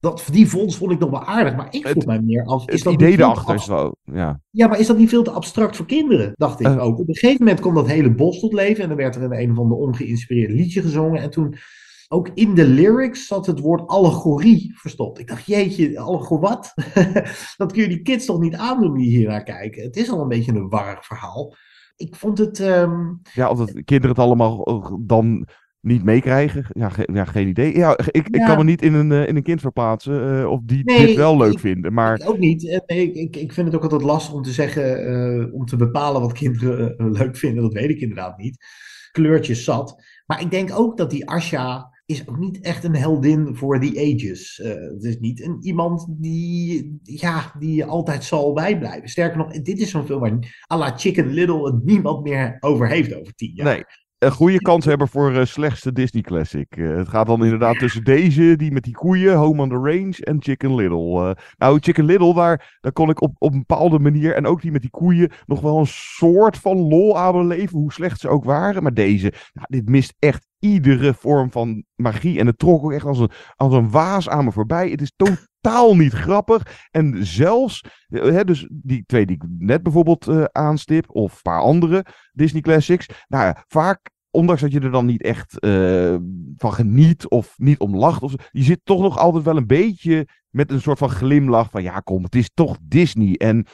Dat, 0.00 0.28
die 0.30 0.46
fonds 0.46 0.76
vond 0.76 0.92
ik 0.92 0.98
nog 0.98 1.10
wel 1.10 1.24
aardig, 1.24 1.56
maar 1.56 1.66
ik 1.70 1.88
vroeg 1.88 2.06
mij 2.06 2.20
meer 2.20 2.44
af. 2.44 2.68
Is 2.68 2.74
het 2.74 2.84
dat 2.84 2.92
idee 2.92 3.12
erachter 3.12 3.54
is 3.54 3.66
wel, 3.66 3.96
ja. 4.02 4.40
Ja, 4.50 4.66
maar 4.66 4.78
is 4.78 4.86
dat 4.86 4.98
niet 4.98 5.08
veel 5.08 5.22
te 5.22 5.30
abstract 5.30 5.76
voor 5.76 5.86
kinderen? 5.86 6.32
Dacht 6.34 6.60
ik 6.60 6.66
uh, 6.66 6.84
ook. 6.84 6.98
Op 6.98 7.08
een 7.08 7.14
gegeven 7.14 7.44
moment 7.44 7.60
kwam 7.60 7.74
dat 7.74 7.86
hele 7.86 8.14
bos 8.14 8.40
tot 8.40 8.52
leven 8.52 8.82
en 8.82 8.88
dan 8.88 8.96
werd 8.96 9.16
er 9.16 9.22
een 9.22 9.40
een 9.40 9.50
of 9.50 9.58
ander 9.58 9.78
ongeïnspireerd 9.78 10.50
liedje 10.50 10.82
gezongen. 10.82 11.22
En 11.22 11.30
toen, 11.30 11.54
ook 12.08 12.30
in 12.34 12.54
de 12.54 12.66
lyrics, 12.66 13.26
zat 13.26 13.46
het 13.46 13.60
woord 13.60 13.86
allegorie 13.86 14.72
verstopt. 14.78 15.18
Ik 15.18 15.28
dacht, 15.28 15.46
jeetje, 15.46 15.98
allegorie 15.98 16.40
wat? 16.40 16.74
dat 17.56 17.72
kun 17.72 17.82
je 17.82 17.88
die 17.88 18.02
kids 18.02 18.26
toch 18.26 18.40
niet 18.40 18.54
aandoen 18.54 18.94
die 18.94 19.08
hier 19.08 19.28
naar 19.28 19.42
kijken? 19.42 19.82
Het 19.82 19.96
is 19.96 20.10
al 20.10 20.20
een 20.20 20.28
beetje 20.28 20.52
een 20.52 20.68
warrig 20.68 21.06
verhaal. 21.06 21.54
Ik 21.96 22.16
vond 22.16 22.38
het... 22.38 22.58
Um... 22.58 23.20
Ja, 23.32 23.50
omdat 23.50 23.72
kinderen 23.84 24.16
het 24.16 24.18
allemaal 24.18 24.84
dan 25.00 25.46
niet 25.86 26.04
meekrijgen? 26.04 26.64
Ja, 26.72 26.88
ge 26.88 27.08
ja, 27.12 27.24
geen 27.24 27.48
idee. 27.48 27.76
Ja, 27.76 27.98
ik, 28.10 28.28
ja. 28.30 28.40
ik 28.40 28.46
kan 28.46 28.56
me 28.56 28.64
niet 28.64 28.82
in 28.82 28.94
een, 28.94 29.10
uh, 29.10 29.28
in 29.28 29.36
een 29.36 29.42
kind 29.42 29.60
verplaatsen 29.60 30.40
uh, 30.40 30.50
of 30.50 30.60
die 30.64 30.84
nee, 30.84 31.06
dit 31.06 31.16
wel 31.16 31.36
leuk 31.36 31.58
vinden. 31.58 31.92
Maar... 31.92 32.20
Ik 32.20 32.28
ook 32.28 32.38
niet. 32.38 32.62
Ik, 32.86 33.14
ik, 33.14 33.36
ik 33.36 33.52
vind 33.52 33.66
het 33.66 33.76
ook 33.76 33.82
altijd 33.82 34.02
lastig 34.02 34.34
om 34.34 34.42
te 34.42 34.52
zeggen, 34.52 35.10
uh, 35.10 35.54
om 35.54 35.64
te 35.64 35.76
bepalen 35.76 36.20
wat 36.20 36.32
kinderen 36.32 36.94
leuk 37.18 37.36
vinden. 37.36 37.62
Dat 37.62 37.72
weet 37.72 37.90
ik 37.90 38.00
inderdaad 38.00 38.38
niet. 38.38 38.64
Kleurtjes 39.12 39.64
zat. 39.64 40.02
Maar 40.26 40.40
ik 40.40 40.50
denk 40.50 40.78
ook 40.78 40.96
dat 40.96 41.10
die 41.10 41.28
Asha 41.28 41.94
is 42.06 42.28
ook 42.28 42.38
niet 42.38 42.60
echt 42.60 42.84
een 42.84 42.96
heldin 42.96 43.56
voor 43.56 43.80
the 43.80 44.14
ages. 44.14 44.60
het 44.62 45.04
is 45.04 45.18
niet 45.18 45.42
een, 45.42 45.56
iemand 45.60 46.06
die, 46.08 46.98
ja, 47.02 47.52
die 47.58 47.84
altijd 47.84 48.24
zal 48.24 48.52
bijblijven. 48.52 49.08
Sterker 49.08 49.38
nog, 49.38 49.52
dit 49.52 49.78
is 49.78 49.90
zo'n 49.90 50.04
film 50.04 50.20
waar 50.20 50.64
à 50.72 50.78
la 50.78 50.96
Chicken 50.96 51.26
Little 51.26 51.64
het 51.64 51.84
niemand 51.84 52.22
meer 52.22 52.56
over 52.60 52.88
heeft 52.88 53.14
over 53.14 53.34
tien 53.34 53.52
jaar. 53.54 53.66
Nee 53.66 53.84
een 54.18 54.32
goede 54.32 54.60
kans 54.60 54.84
hebben 54.84 55.08
voor 55.08 55.32
uh, 55.32 55.44
slechtste 55.44 55.92
Disney 55.92 56.22
Classic. 56.22 56.76
Uh, 56.76 56.96
het 56.96 57.08
gaat 57.08 57.26
dan 57.26 57.44
inderdaad 57.44 57.78
tussen 57.78 58.04
deze, 58.04 58.56
die 58.56 58.72
met 58.72 58.82
die 58.82 58.94
koeien, 58.94 59.36
Home 59.36 59.62
on 59.62 59.68
the 59.68 59.74
Range 59.74 60.16
en 60.20 60.42
Chicken 60.42 60.74
Little. 60.74 61.28
Uh, 61.28 61.30
nou, 61.56 61.78
Chicken 61.80 62.04
Little, 62.04 62.34
daar, 62.34 62.78
daar 62.80 62.92
kon 62.92 63.10
ik 63.10 63.20
op, 63.20 63.34
op 63.38 63.52
een 63.52 63.64
bepaalde 63.66 63.98
manier, 63.98 64.34
en 64.34 64.46
ook 64.46 64.62
die 64.62 64.72
met 64.72 64.80
die 64.80 64.90
koeien, 64.90 65.30
nog 65.46 65.60
wel 65.60 65.78
een 65.78 65.86
soort 65.86 66.56
van 66.56 66.76
lol 66.76 67.18
aan 67.18 67.32
beleven, 67.32 67.78
hoe 67.78 67.92
slecht 67.92 68.20
ze 68.20 68.28
ook 68.28 68.44
waren. 68.44 68.82
Maar 68.82 68.94
deze, 68.94 69.32
nou, 69.52 69.66
dit 69.68 69.88
mist 69.88 70.14
echt 70.18 70.46
iedere 70.66 71.14
vorm 71.14 71.50
van 71.50 71.84
magie. 71.94 72.38
En 72.38 72.46
het 72.46 72.58
trok 72.58 72.84
ook 72.84 72.92
echt 72.92 73.04
als 73.04 73.18
een, 73.18 73.30
als 73.54 73.72
een 73.72 73.90
waas 73.90 74.28
aan 74.28 74.44
me 74.44 74.52
voorbij. 74.52 74.90
Het 74.90 75.00
is 75.00 75.12
totaal 75.16 75.96
niet 75.96 76.12
grappig. 76.12 76.88
En 76.90 77.26
zelfs, 77.26 77.84
hè, 78.06 78.44
dus 78.44 78.68
die 78.70 79.04
twee 79.06 79.26
die 79.26 79.36
ik 79.36 79.42
net 79.58 79.82
bijvoorbeeld 79.82 80.28
uh, 80.28 80.44
aanstip, 80.44 81.10
of 81.10 81.32
een 81.32 81.42
paar 81.42 81.60
andere 81.60 82.04
Disney 82.32 82.60
Classics. 82.60 83.06
Nou 83.28 83.44
ja, 83.44 83.64
vaak 83.68 84.10
ondanks 84.30 84.60
dat 84.60 84.72
je 84.72 84.80
er 84.80 84.90
dan 84.90 85.06
niet 85.06 85.22
echt 85.22 85.56
uh, 85.64 86.16
van 86.56 86.72
geniet 86.72 87.28
of 87.28 87.54
niet 87.56 87.78
om 87.78 87.96
lacht. 87.96 88.22
Of, 88.22 88.34
je 88.50 88.62
zit 88.62 88.80
toch 88.84 89.00
nog 89.00 89.18
altijd 89.18 89.44
wel 89.44 89.56
een 89.56 89.66
beetje 89.66 90.28
met 90.50 90.70
een 90.70 90.80
soort 90.80 90.98
van 90.98 91.10
glimlach 91.10 91.70
van 91.70 91.82
ja 91.82 92.00
kom, 92.00 92.22
het 92.22 92.34
is 92.34 92.50
toch 92.54 92.76
Disney. 92.82 93.34
En 93.34 93.66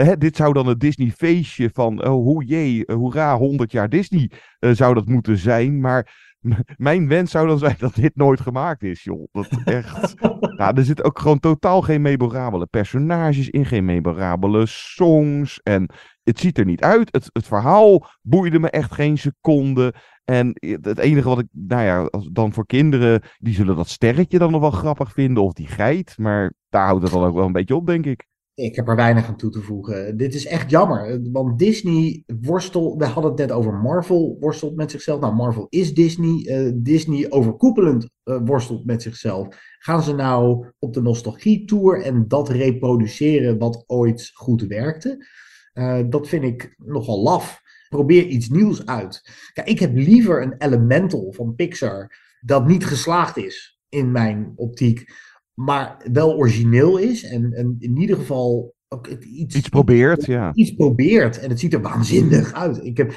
Hè, 0.00 0.16
dit 0.16 0.36
zou 0.36 0.52
dan 0.52 0.66
het 0.66 0.80
Disney 0.80 1.10
feestje 1.10 1.70
van, 1.72 2.06
oh 2.06 2.10
hoe 2.10 2.44
jee, 2.44 2.82
uh, 2.86 2.96
hoera, 2.96 3.36
100 3.36 3.72
jaar 3.72 3.88
Disney 3.88 4.30
zou 4.58 4.94
dat 4.94 5.06
moeten 5.06 5.38
zijn. 5.38 5.80
Maar 5.80 6.25
mijn 6.76 7.08
wens 7.08 7.30
zou 7.30 7.46
dan 7.46 7.58
zijn 7.58 7.76
dat 7.78 7.94
dit 7.94 8.16
nooit 8.16 8.40
gemaakt 8.40 8.82
is, 8.82 9.04
joh. 9.04 9.28
Dat 9.32 9.48
echt. 9.64 10.14
nou, 10.58 10.76
er 10.76 10.84
zit 10.84 11.04
ook 11.04 11.18
gewoon 11.18 11.38
totaal 11.38 11.82
geen 11.82 12.02
memorabele 12.02 12.66
personages 12.66 13.50
in, 13.50 13.66
geen 13.66 13.84
memorabele 13.84 14.66
songs. 14.66 15.60
En 15.62 15.90
het 16.22 16.40
ziet 16.40 16.58
er 16.58 16.64
niet 16.64 16.82
uit. 16.82 17.08
Het, 17.10 17.30
het 17.32 17.46
verhaal 17.46 18.06
boeide 18.22 18.58
me 18.58 18.70
echt 18.70 18.92
geen 18.92 19.18
seconde. 19.18 19.94
En 20.24 20.50
het 20.80 20.98
enige 20.98 21.28
wat 21.28 21.38
ik, 21.38 21.46
nou 21.50 21.82
ja, 21.82 22.02
als, 22.02 22.28
dan 22.32 22.52
voor 22.52 22.66
kinderen, 22.66 23.22
die 23.38 23.54
zullen 23.54 23.76
dat 23.76 23.88
sterretje 23.88 24.38
dan 24.38 24.50
nog 24.50 24.60
wel 24.60 24.70
grappig 24.70 25.12
vinden. 25.12 25.42
Of 25.42 25.52
die 25.52 25.68
geit. 25.68 26.14
Maar 26.18 26.52
daar 26.68 26.86
houdt 26.86 27.02
het 27.02 27.12
dan 27.12 27.24
ook 27.24 27.34
wel 27.34 27.46
een 27.46 27.52
beetje 27.52 27.76
op, 27.76 27.86
denk 27.86 28.06
ik. 28.06 28.26
Ik 28.56 28.76
heb 28.76 28.88
er 28.88 28.96
weinig 28.96 29.26
aan 29.26 29.36
toe 29.36 29.50
te 29.50 29.60
voegen. 29.60 30.16
Dit 30.16 30.34
is 30.34 30.46
echt 30.46 30.70
jammer. 30.70 31.20
Want 31.32 31.58
Disney 31.58 32.22
worstel. 32.40 32.98
We 32.98 33.04
hadden 33.04 33.30
het 33.30 33.40
net 33.40 33.52
over 33.52 33.74
Marvel 33.74 34.36
worstelt 34.40 34.76
met 34.76 34.90
zichzelf. 34.90 35.20
Nou, 35.20 35.34
Marvel 35.34 35.66
is 35.68 35.94
Disney. 35.94 36.64
Uh, 36.66 36.72
Disney 36.74 37.30
overkoepelend 37.30 38.08
uh, 38.24 38.38
worstelt 38.44 38.84
met 38.84 39.02
zichzelf. 39.02 39.48
Gaan 39.78 40.02
ze 40.02 40.14
nou 40.14 40.66
op 40.78 40.94
de 40.94 41.02
nostalgie-tour 41.02 42.02
en 42.02 42.28
dat 42.28 42.48
reproduceren 42.48 43.58
wat 43.58 43.84
ooit 43.86 44.30
goed 44.34 44.62
werkte? 44.62 45.26
Uh, 45.74 46.00
dat 46.08 46.28
vind 46.28 46.44
ik 46.44 46.74
nogal 46.76 47.22
laf. 47.22 47.60
Probeer 47.88 48.26
iets 48.26 48.48
nieuws 48.48 48.86
uit. 48.86 49.30
Ik 49.64 49.78
heb 49.78 49.94
liever 49.94 50.42
een 50.42 50.54
Elemental 50.58 51.32
van 51.32 51.54
Pixar 51.54 52.16
dat 52.40 52.66
niet 52.66 52.86
geslaagd 52.86 53.36
is 53.36 53.80
in 53.88 54.12
mijn 54.12 54.52
optiek 54.54 55.04
maar 55.56 55.96
wel 56.12 56.36
origineel 56.36 56.98
is. 56.98 57.24
En, 57.24 57.52
en 57.52 57.76
in 57.78 57.96
ieder 57.96 58.16
geval 58.16 58.74
ook 58.88 59.06
iets, 59.06 59.56
iets 59.56 59.68
probeert. 59.68 60.24
Ja. 60.24 60.54
iets 60.54 60.74
probeert. 60.74 61.38
En 61.38 61.48
het 61.48 61.60
ziet 61.60 61.72
er 61.72 61.80
waanzinnig 61.80 62.52
uit. 62.52 62.84
Ik 62.84 62.96
heb, 62.96 63.12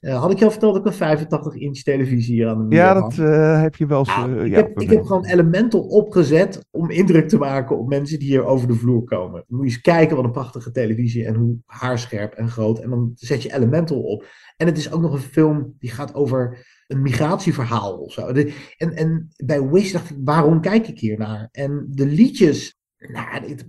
uh, 0.00 0.20
had 0.20 0.30
ik 0.30 0.38
je 0.38 0.44
al 0.44 0.50
verteld 0.50 0.74
dat 0.74 0.82
ik 0.82 0.90
een 0.90 0.98
85 0.98 1.54
inch 1.54 1.82
televisie 1.82 2.34
hier 2.34 2.48
aan 2.48 2.68
de 2.68 2.76
Ja, 2.76 2.94
dat 2.94 3.16
uh, 3.16 3.60
heb 3.60 3.76
je 3.76 3.86
wel. 3.86 4.04
Nou, 4.04 4.34
uh, 4.34 4.44
ik, 4.44 4.50
ja, 4.50 4.56
heb, 4.56 4.80
ik 4.80 4.90
heb 4.90 5.04
gewoon 5.04 5.24
Elemental 5.24 5.80
opgezet 5.80 6.66
om 6.70 6.90
indruk 6.90 7.28
te 7.28 7.38
maken 7.38 7.78
op 7.78 7.88
mensen 7.88 8.18
die 8.18 8.28
hier 8.28 8.44
over 8.44 8.68
de 8.68 8.74
vloer 8.74 9.04
komen. 9.04 9.44
Dan 9.46 9.58
moet 9.58 9.66
je 9.66 9.72
eens 9.72 9.80
kijken 9.80 10.16
wat 10.16 10.24
een 10.24 10.30
prachtige 10.30 10.70
televisie 10.70 11.26
en 11.26 11.34
hoe 11.34 11.56
haarscherp 11.66 12.32
en 12.32 12.48
groot. 12.48 12.78
En 12.78 12.90
dan 12.90 13.12
zet 13.14 13.42
je 13.42 13.54
Elemental 13.54 14.00
op. 14.00 14.26
En 14.56 14.66
het 14.66 14.78
is 14.78 14.92
ook 14.92 15.00
nog 15.00 15.12
een 15.12 15.18
film 15.18 15.74
die 15.78 15.90
gaat 15.90 16.14
over 16.14 16.66
een 16.94 17.02
migratieverhaal 17.02 17.96
of 17.96 18.12
zo. 18.12 18.32
De, 18.32 18.54
en, 18.76 18.92
en 18.92 19.28
bij 19.44 19.68
Wish 19.68 19.92
dacht 19.92 20.10
ik, 20.10 20.16
waarom 20.24 20.60
kijk 20.60 20.88
ik 20.88 20.98
hier 20.98 21.18
naar? 21.18 21.48
En 21.52 21.86
de 21.90 22.06
liedjes, 22.06 22.78
nou, 22.96 23.48
het 23.48 23.66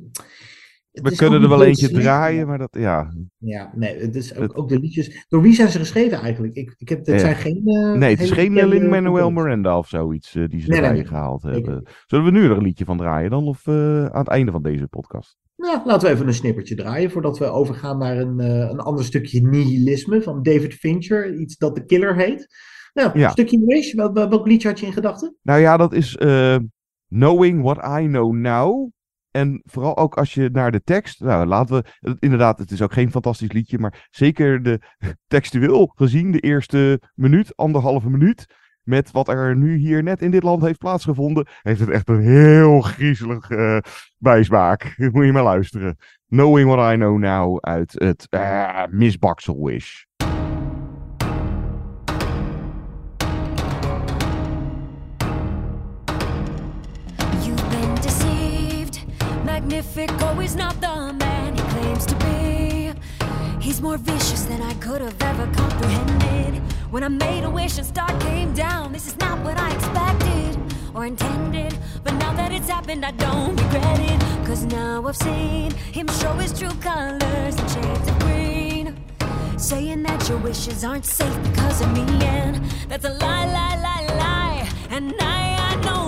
We 0.91 1.15
kunnen 1.15 1.41
er 1.41 1.49
wel 1.49 1.63
eentje 1.63 1.89
draaien, 1.89 2.47
maar 2.47 2.57
dat, 2.57 2.75
ja. 2.79 3.13
Ja, 3.37 3.71
nee, 3.75 3.97
het 3.97 4.15
is 4.15 4.35
ook, 4.35 4.57
ook 4.57 4.69
de 4.69 4.79
liedjes. 4.79 5.25
Door 5.27 5.41
wie 5.41 5.53
zijn 5.53 5.69
ze 5.69 5.79
geschreven 5.79 6.17
eigenlijk? 6.17 6.55
Ik, 6.55 6.73
ik 6.77 6.89
heb, 6.89 7.05
het 7.05 7.19
zijn 7.19 7.35
geen. 7.35 7.61
Uh, 7.65 7.97
nee, 7.97 8.11
het 8.11 8.21
is 8.21 8.31
geen 8.31 8.67
Lin-Manuel 8.67 9.31
Miranda 9.31 9.77
of 9.77 9.87
zoiets 9.87 10.35
uh, 10.35 10.47
die 10.47 10.61
ze 10.61 10.67
nee, 10.67 10.77
erbij 10.77 10.93
nee, 10.93 11.05
gehaald 11.05 11.43
nee, 11.43 11.53
hebben. 11.53 11.83
Zullen 12.05 12.25
we 12.25 12.31
nu 12.31 12.43
er 12.43 12.51
een 12.51 12.63
liedje 12.63 12.85
van 12.85 12.97
draaien 12.97 13.29
dan? 13.29 13.47
Of 13.47 13.67
uh, 13.67 14.05
aan 14.05 14.19
het 14.19 14.27
einde 14.27 14.51
van 14.51 14.63
deze 14.63 14.87
podcast? 14.87 15.37
Nou, 15.57 15.85
laten 15.85 16.07
we 16.07 16.13
even 16.13 16.27
een 16.27 16.33
snippertje 16.33 16.75
draaien 16.75 17.11
voordat 17.11 17.37
we 17.37 17.45
overgaan 17.45 17.97
naar 17.97 18.17
een, 18.17 18.39
een 18.39 18.79
ander 18.79 19.05
stukje 19.05 19.47
nihilisme 19.47 20.21
van 20.21 20.43
David 20.43 20.73
Fincher. 20.73 21.35
Iets 21.35 21.57
dat 21.57 21.75
The 21.75 21.85
Killer 21.85 22.15
heet. 22.15 22.47
Nou, 22.95 23.19
ja. 23.19 23.25
een 23.25 23.31
stukje 23.31 23.65
Wish. 23.65 23.93
Wel, 23.93 24.13
wel, 24.13 24.29
welk 24.29 24.47
liedje 24.47 24.67
had 24.67 24.79
je 24.79 24.85
in 24.85 24.93
gedachten? 24.93 25.37
Nou 25.41 25.59
ja, 25.59 25.77
dat 25.77 25.93
is 25.93 26.17
uh, 26.19 26.57
Knowing 27.07 27.61
What 27.61 28.01
I 28.01 28.07
Know 28.07 28.33
Now. 28.33 28.89
En 29.31 29.61
vooral 29.65 29.97
ook 29.97 30.17
als 30.17 30.33
je 30.33 30.49
naar 30.51 30.71
de 30.71 30.81
tekst. 30.83 31.19
Nou, 31.19 31.45
laten 31.45 31.75
we. 31.75 32.15
Inderdaad, 32.19 32.59
het 32.59 32.71
is 32.71 32.81
ook 32.81 32.93
geen 32.93 33.11
fantastisch 33.11 33.51
liedje. 33.51 33.79
Maar 33.79 34.07
zeker 34.11 34.63
de 34.63 34.79
textueel 35.27 35.91
gezien, 35.95 36.31
de 36.31 36.39
eerste 36.39 37.01
minuut, 37.13 37.55
anderhalve 37.55 38.09
minuut. 38.09 38.45
Met 38.83 39.11
wat 39.11 39.29
er 39.29 39.55
nu 39.55 39.75
hier 39.75 40.03
net 40.03 40.21
in 40.21 40.31
dit 40.31 40.43
land 40.43 40.61
heeft 40.61 40.79
plaatsgevonden. 40.79 41.47
Heeft 41.61 41.79
het 41.79 41.89
echt 41.89 42.09
een 42.09 42.21
heel 42.21 42.81
griezelig 42.81 43.49
uh, 43.49 43.77
bijsmaak. 44.17 44.95
Moet 45.11 45.25
je 45.25 45.31
maar 45.31 45.43
luisteren. 45.43 45.97
Knowing 46.27 46.69
What 46.69 46.93
I 46.93 46.95
Know 46.95 47.17
Now 47.17 47.59
uit 47.59 47.93
het 47.93 48.27
uh, 48.29 48.83
Is 60.45 60.55
not 60.55 60.79
the 60.79 61.11
man 61.11 61.55
he 61.55 61.61
claims 61.73 62.05
to 62.05 62.15
be. 62.17 62.93
He's 63.59 63.81
more 63.81 63.97
vicious 63.97 64.43
than 64.43 64.61
I 64.61 64.75
could 64.75 65.01
have 65.01 65.19
ever 65.19 65.47
comprehended. 65.47 66.61
When 66.91 67.03
I 67.03 67.07
made 67.07 67.43
a 67.45 67.49
wish 67.49 67.79
and 67.79 67.87
star 67.87 68.07
came 68.19 68.53
down, 68.53 68.93
this 68.93 69.07
is 69.07 69.17
not 69.17 69.43
what 69.43 69.57
I 69.57 69.73
expected 69.73 70.55
or 70.93 71.07
intended. 71.07 71.75
But 72.03 72.13
now 72.13 72.31
that 72.33 72.51
it's 72.51 72.69
happened, 72.69 73.03
I 73.03 73.11
don't 73.11 73.59
regret 73.59 73.99
it. 73.99 74.21
Cause 74.45 74.65
now 74.65 75.03
I've 75.07 75.17
seen 75.17 75.71
him 75.71 76.07
show 76.19 76.33
his 76.33 76.53
true 76.57 76.75
colors 76.79 77.55
and 77.57 77.69
shades 77.71 78.07
of 78.07 78.19
green. 78.19 78.95
Saying 79.57 80.03
that 80.03 80.29
your 80.29 80.37
wishes 80.37 80.83
aren't 80.85 81.05
safe 81.05 81.37
because 81.41 81.81
of 81.81 81.91
me, 81.91 82.05
and 82.23 82.63
that's 82.87 83.05
a 83.05 83.13
lie, 83.13 83.47
lie, 83.47 83.77
lie, 83.81 84.15
lie. 84.15 84.69
And 84.91 85.15
I, 85.19 85.71
I 85.71 85.75
know 85.81 86.04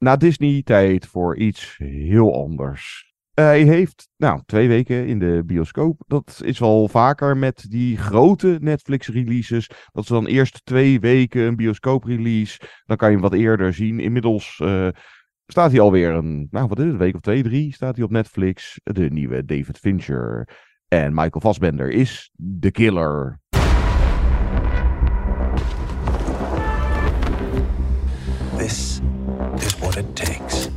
Na 0.00 0.16
Disney 0.16 0.62
tijd 0.62 1.06
voor 1.06 1.36
iets 1.36 1.76
heel 1.78 2.34
anders. 2.34 3.12
Hij 3.34 3.62
heeft, 3.62 4.08
nou, 4.16 4.42
twee 4.46 4.68
weken 4.68 5.06
in 5.06 5.18
de 5.18 5.42
bioscoop. 5.46 6.02
Dat 6.06 6.40
is 6.44 6.58
wel 6.58 6.88
vaker 6.88 7.36
met 7.36 7.66
die 7.68 7.96
grote 7.96 8.58
Netflix-releases. 8.60 9.70
Dat 9.92 10.06
ze 10.06 10.12
dan 10.12 10.26
eerst 10.26 10.64
twee 10.64 11.00
weken 11.00 11.42
een 11.42 11.56
bioscoop-release. 11.56 12.60
Dan 12.86 12.96
kan 12.96 13.08
je 13.08 13.14
hem 13.14 13.22
wat 13.22 13.34
eerder 13.34 13.74
zien. 13.74 14.00
Inmiddels 14.00 14.60
uh, 14.62 14.88
staat 15.46 15.70
hij 15.70 15.80
alweer 15.80 16.10
een, 16.10 16.48
nou, 16.50 16.68
wat 16.68 16.78
is 16.78 16.86
het, 16.86 16.96
week 16.96 17.14
of 17.14 17.20
twee, 17.20 17.42
drie, 17.42 17.74
staat 17.74 17.96
hij 17.96 18.04
op 18.04 18.10
Netflix. 18.10 18.80
De 18.82 19.10
nieuwe 19.10 19.44
David 19.44 19.78
Fincher. 19.78 20.48
En 20.88 21.14
Michael 21.14 21.40
Fassbender 21.40 21.90
is 21.90 22.30
de 22.34 22.70
killer. 22.70 23.38
This 28.56 29.00
it 30.00 30.16
takes. 30.16 30.70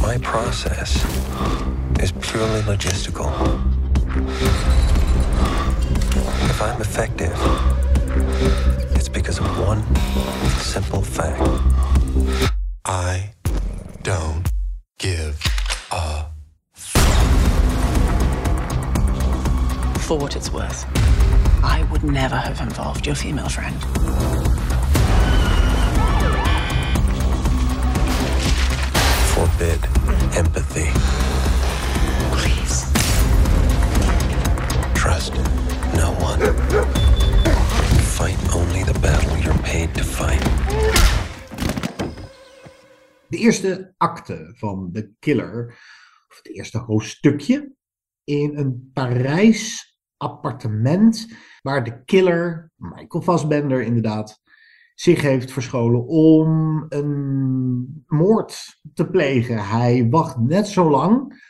My 0.00 0.16
process 0.22 1.04
is 2.00 2.12
purely 2.12 2.62
logistical. 2.62 3.28
If 6.52 6.62
I'm 6.62 6.80
effective, 6.80 7.36
it's 8.96 9.10
because 9.10 9.38
of 9.38 9.46
one 9.58 9.82
simple 10.72 11.02
fact. 11.02 11.42
I 12.86 13.34
don't 14.02 14.50
give 14.98 15.38
a 15.92 16.24
For 20.06 20.16
what 20.16 20.36
it's 20.36 20.50
worth, 20.50 20.86
I 21.62 21.86
would 21.92 22.02
never 22.02 22.36
have 22.36 22.62
involved 22.62 23.04
your 23.04 23.14
female 23.14 23.50
friend. 23.50 23.76
Empathy. 29.38 30.90
Please. 32.32 32.86
Trust 34.94 35.34
no 35.94 36.10
one. 36.18 36.40
Fight 38.02 38.38
only 38.54 38.82
the 38.82 38.98
battle 39.00 39.36
you're 39.38 39.62
paid 39.62 39.94
to 39.94 40.02
fight. 40.02 40.42
De 43.28 43.36
eerste 43.36 43.94
acte 43.96 44.54
van 44.56 44.90
The 44.92 45.10
Killer, 45.18 45.66
of 46.28 46.36
het 46.36 46.48
eerste 46.54 46.78
hoofdstukje, 46.78 47.72
in 48.24 48.56
een 48.56 48.90
Parijs 48.92 49.96
appartement 50.16 51.26
waar 51.62 51.84
de 51.84 52.04
killer, 52.04 52.72
Michael 52.74 53.22
Fassbender 53.22 53.82
inderdaad, 53.82 54.40
zich 55.00 55.22
heeft 55.22 55.52
verscholen 55.52 56.06
om 56.06 56.84
een 56.88 58.04
moord 58.06 58.80
te 58.94 59.06
plegen. 59.06 59.68
Hij 59.68 60.08
wacht 60.10 60.38
net 60.38 60.68
zo 60.68 60.90
lang 60.90 61.42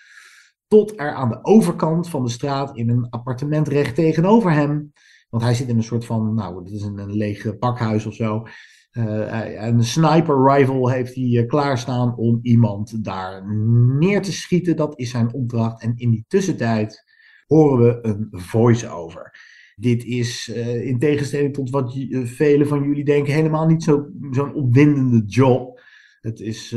tot 0.66 1.00
er 1.00 1.12
aan 1.12 1.28
de 1.28 1.38
overkant 1.42 2.08
van 2.08 2.24
de 2.24 2.30
straat 2.30 2.76
in 2.76 2.88
een 2.88 3.08
appartement 3.10 3.68
recht 3.68 3.94
tegenover 3.94 4.52
hem, 4.52 4.92
want 5.30 5.42
hij 5.42 5.54
zit 5.54 5.68
in 5.68 5.76
een 5.76 5.82
soort 5.82 6.04
van, 6.04 6.34
nou, 6.34 6.64
dit 6.64 6.72
is 6.72 6.82
een, 6.82 7.12
leeg 7.12 7.58
pakhuis 7.58 8.06
of 8.06 8.14
zo. 8.14 8.46
Uh, 8.92 9.62
een 9.62 9.84
sniper 9.84 10.52
rifle 10.52 10.92
heeft 10.92 11.14
hij 11.14 11.24
uh, 11.24 11.46
klaarstaan 11.46 12.16
om 12.16 12.38
iemand 12.42 13.04
daar 13.04 13.56
neer 13.98 14.22
te 14.22 14.32
schieten. 14.32 14.76
Dat 14.76 14.98
is 14.98 15.10
zijn 15.10 15.32
opdracht. 15.32 15.82
En 15.82 15.92
in 15.96 16.10
die 16.10 16.24
tussentijd 16.28 17.04
horen 17.46 17.78
we 17.78 17.98
een 18.08 18.28
voice-over. 18.30 19.32
Dit 19.80 20.04
is 20.04 20.50
uh, 20.54 20.86
in 20.86 20.98
tegenstelling 20.98 21.54
tot 21.54 21.70
wat 21.70 21.96
velen 22.12 22.66
van 22.66 22.82
jullie 22.82 23.04
denken 23.04 23.32
helemaal 23.32 23.66
niet 23.66 23.82
zo'n 23.82 24.28
zo 24.32 24.50
opwindende 24.54 25.22
job. 25.26 25.80
Het 26.20 26.40
is 26.40 26.68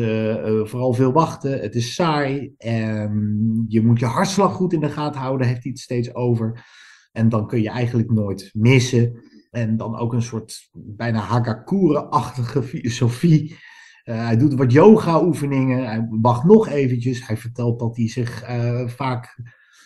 vooral 0.63 0.93
veel 0.93 1.11
wachten. 1.11 1.59
Het 1.59 1.75
is 1.75 1.93
saai. 1.93 2.53
En 2.57 3.65
je 3.67 3.81
moet 3.81 3.99
je 3.99 4.05
hartslag 4.05 4.53
goed 4.53 4.73
in 4.73 4.79
de 4.79 4.89
gaten 4.89 5.21
houden. 5.21 5.47
Heeft 5.47 5.63
hij 5.63 5.71
het 5.71 5.81
steeds 5.81 6.15
over. 6.15 6.65
En 7.11 7.29
dan 7.29 7.47
kun 7.47 7.61
je 7.61 7.69
eigenlijk 7.69 8.11
nooit 8.11 8.49
missen. 8.53 9.19
En 9.51 9.77
dan 9.77 9.97
ook 9.97 10.13
een 10.13 10.21
soort 10.21 10.69
bijna 10.73 11.19
Hagakure-achtige 11.19 12.63
filosofie. 12.63 13.55
Hij 14.03 14.37
doet 14.37 14.53
wat 14.53 14.71
yoga-oefeningen. 14.71 15.85
Hij 15.85 16.07
wacht 16.09 16.43
nog 16.43 16.67
eventjes. 16.67 17.27
Hij 17.27 17.37
vertelt 17.37 17.79
dat 17.79 17.97
hij 17.97 18.07
zich 18.07 18.49
uh, 18.49 18.87
vaak 18.87 19.39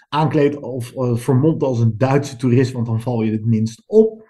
aankleedt 0.10 0.60
of 0.60 0.94
uh, 0.94 1.60
als 1.60 1.80
een 1.80 1.98
Duitse 1.98 2.36
toerist, 2.36 2.72
want 2.72 2.86
dan 2.86 3.02
val 3.02 3.22
je 3.22 3.32
het 3.32 3.46
minst 3.46 3.84
op. 3.88 4.24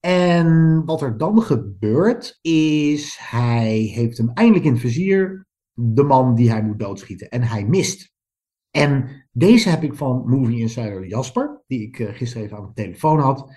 En 0.00 0.82
wat 0.84 1.02
er 1.02 1.18
dan 1.18 1.42
gebeurt, 1.42 2.38
is 2.40 3.18
hij 3.20 3.72
heeft 3.76 4.18
hem 4.18 4.30
eindelijk 4.34 4.64
in 4.64 4.72
het 4.72 4.80
vizier, 4.80 5.46
de 5.72 6.02
man 6.02 6.34
die 6.34 6.50
hij 6.50 6.62
moet 6.62 6.78
doodschieten. 6.78 7.28
En 7.28 7.42
hij 7.42 7.66
mist. 7.66 8.14
En 8.70 9.26
deze 9.32 9.68
heb 9.68 9.82
ik 9.82 9.94
van 9.94 10.22
Movie 10.26 10.60
Insider 10.60 11.06
Jasper, 11.06 11.62
die 11.66 11.82
ik 11.82 11.96
gisteren 11.96 12.44
even 12.44 12.56
aan 12.56 12.66
de 12.66 12.82
telefoon 12.82 13.18
had. 13.18 13.54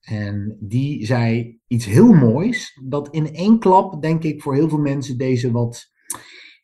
En 0.00 0.56
die 0.60 1.06
zei 1.06 1.58
iets 1.66 1.84
heel 1.84 2.12
moois, 2.12 2.80
dat 2.84 3.14
in 3.14 3.34
één 3.34 3.58
klap, 3.58 4.02
denk 4.02 4.22
ik, 4.22 4.42
voor 4.42 4.54
heel 4.54 4.68
veel 4.68 4.78
mensen 4.78 5.18
deze 5.18 5.50
wat, 5.50 5.90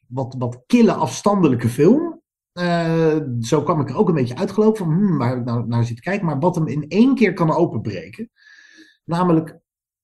wat, 0.06 0.34
wat 0.38 0.62
kille, 0.66 0.92
afstandelijke 0.92 1.68
film. 1.68 2.17
Uh, 2.58 3.16
zo 3.40 3.62
kwam 3.62 3.80
ik 3.80 3.88
er 3.88 3.96
ook 3.96 4.08
een 4.08 4.14
beetje 4.14 4.36
uitgelopen 4.36 4.84
van, 4.84 4.94
hmm, 4.94 5.18
waar 5.18 5.28
heb 5.28 5.38
ik 5.38 5.44
nou 5.44 5.66
naar 5.66 5.84
zitten 5.84 6.04
kijken. 6.04 6.26
Maar 6.26 6.38
wat 6.38 6.54
hem 6.54 6.66
in 6.66 6.88
één 6.88 7.14
keer 7.14 7.32
kan 7.32 7.52
openbreken. 7.52 8.30
Namelijk, 9.04 9.58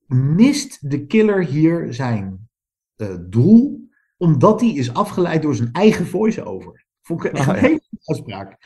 mist 0.07 0.90
de 0.90 1.07
killer 1.07 1.44
hier 1.44 1.94
zijn 1.94 2.48
uh, 2.96 3.16
doel, 3.28 3.88
omdat 4.16 4.61
hij 4.61 4.70
is 4.70 4.94
afgeleid 4.94 5.42
door 5.42 5.55
zijn 5.55 5.72
eigen 5.72 6.07
voice-over. 6.07 6.86
Vond 7.02 7.24
ik 7.24 7.32
echt 7.32 7.48
een 7.48 7.55
hele 7.55 7.82
uitspraak. 8.05 8.57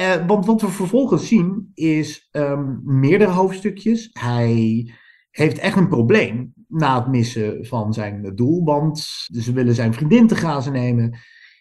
Uh, 0.00 0.26
want 0.26 0.46
wat 0.46 0.60
we 0.60 0.68
vervolgens 0.68 1.28
zien 1.28 1.70
is 1.74 2.28
um, 2.32 2.80
meerdere 2.84 3.30
hoofdstukjes. 3.30 4.10
Hij 4.12 4.90
heeft 5.30 5.58
echt 5.58 5.76
een 5.76 5.88
probleem 5.88 6.52
na 6.68 6.98
het 6.98 7.08
missen 7.08 7.66
van 7.66 7.92
zijn 7.92 8.34
doel. 8.34 8.64
Want 8.64 8.98
ze 9.26 9.52
willen 9.52 9.74
zijn 9.74 9.94
vriendin 9.94 10.26
te 10.26 10.34
grazen 10.34 10.72
nemen. 10.72 11.18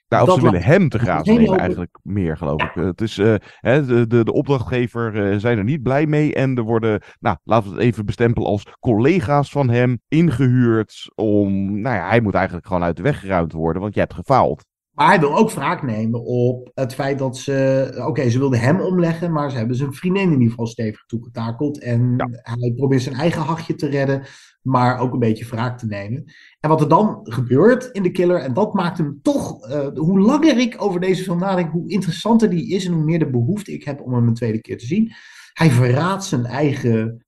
Nou, 0.08 0.28
of 0.28 0.34
ze 0.34 0.42
willen 0.42 0.64
hem 0.64 0.90
te 0.90 1.00
grazen 1.00 1.36
nemen, 1.36 1.58
eigenlijk 1.58 2.00
meer, 2.04 2.38
geloof 2.38 2.64
ik. 2.64 2.72
Het 2.74 3.02
is, 3.02 3.18
uh, 3.18 3.36
hè, 3.60 3.86
de, 3.86 4.08
de, 4.08 4.24
de 4.24 4.34
opdrachtgever 4.34 5.32
uh, 5.32 5.40
zijn 5.40 5.58
er 5.58 5.64
niet 5.64 5.84
blij 5.84 6.06
mee. 6.06 6.34
En 6.34 6.56
er 6.56 6.64
worden, 6.64 7.02
nou, 7.20 7.38
laten 7.44 7.70
we 7.70 7.76
het 7.76 7.86
even 7.86 8.06
bestempelen 8.06 8.50
als 8.50 8.66
collega's 8.80 9.50
van 9.50 9.70
hem 9.70 10.00
ingehuurd. 10.08 11.12
Om, 11.16 11.82
nou 11.82 11.96
ja, 11.96 12.08
hij 12.08 12.22
moet 12.22 12.34
eigenlijk 12.34 12.68
gewoon 12.68 12.84
uit 12.84 12.96
de 12.98 13.04
weg 13.04 13.20
geruimd 13.20 13.54
worden, 13.54 13.82
want 13.82 13.94
je 13.94 14.00
hebt 14.00 14.14
gefaald. 14.14 14.66
Maar 14.96 15.08
hij 15.08 15.20
wil 15.20 15.38
ook 15.38 15.52
wraak 15.52 15.84
nemen 15.84 16.24
op 16.24 16.72
het 16.74 16.94
feit 16.94 17.20
dat 17.20 17.38
ze. 17.38 17.88
Oké, 17.98 18.06
okay, 18.06 18.30
ze 18.30 18.40
wilden 18.40 18.60
hem 18.60 18.82
omleggen, 18.82 19.32
maar 19.32 19.52
ze 19.52 19.58
hebben 19.58 19.76
zijn 19.76 19.94
vriendin 19.94 20.24
in 20.24 20.32
ieder 20.32 20.50
geval 20.50 20.68
stevig 20.68 21.06
toegetakeld. 21.06 21.80
En 21.80 22.14
ja. 22.18 22.28
hij 22.32 22.74
probeert 22.76 23.02
zijn 23.02 23.16
eigen 23.16 23.42
hachje 23.42 23.76
te 23.76 23.88
redden, 23.88 24.26
maar 24.66 25.00
ook 25.00 25.14
een 25.14 25.20
beetje 25.20 25.46
wraak 25.46 25.78
te 25.78 25.86
nemen. 25.86 26.24
En 26.60 26.70
wat 26.70 26.82
er 26.82 26.90
dan 26.90 27.20
gebeurt 27.24 27.90
in 27.92 28.04
de 28.04 28.12
killer, 28.12 28.40
en 28.40 28.54
dat 28.54 28.74
maakt 28.74 28.98
hem 28.98 29.20
toch. 29.22 29.70
Uh, 29.70 29.88
hoe 29.94 30.20
langer 30.20 30.58
ik 30.58 30.76
over 30.78 31.00
deze 31.00 31.24
film 31.24 31.40
nadenk, 31.40 31.72
hoe 31.72 31.90
interessanter 31.90 32.50
die 32.50 32.70
is 32.70 32.86
en 32.86 32.94
hoe 32.94 33.04
meer 33.04 33.20
de 33.20 33.30
behoefte 33.30 33.74
ik 33.74 33.84
heb 33.84 34.02
om 34.02 34.14
hem 34.14 34.28
een 34.28 34.34
tweede 34.34 34.62
keer 34.62 34.78
te 34.78 34.86
zien. 34.86 35.12
Hij 35.54 35.70
verraadt 35.70 36.24
zijn 36.24 36.46
eigen 36.46 37.26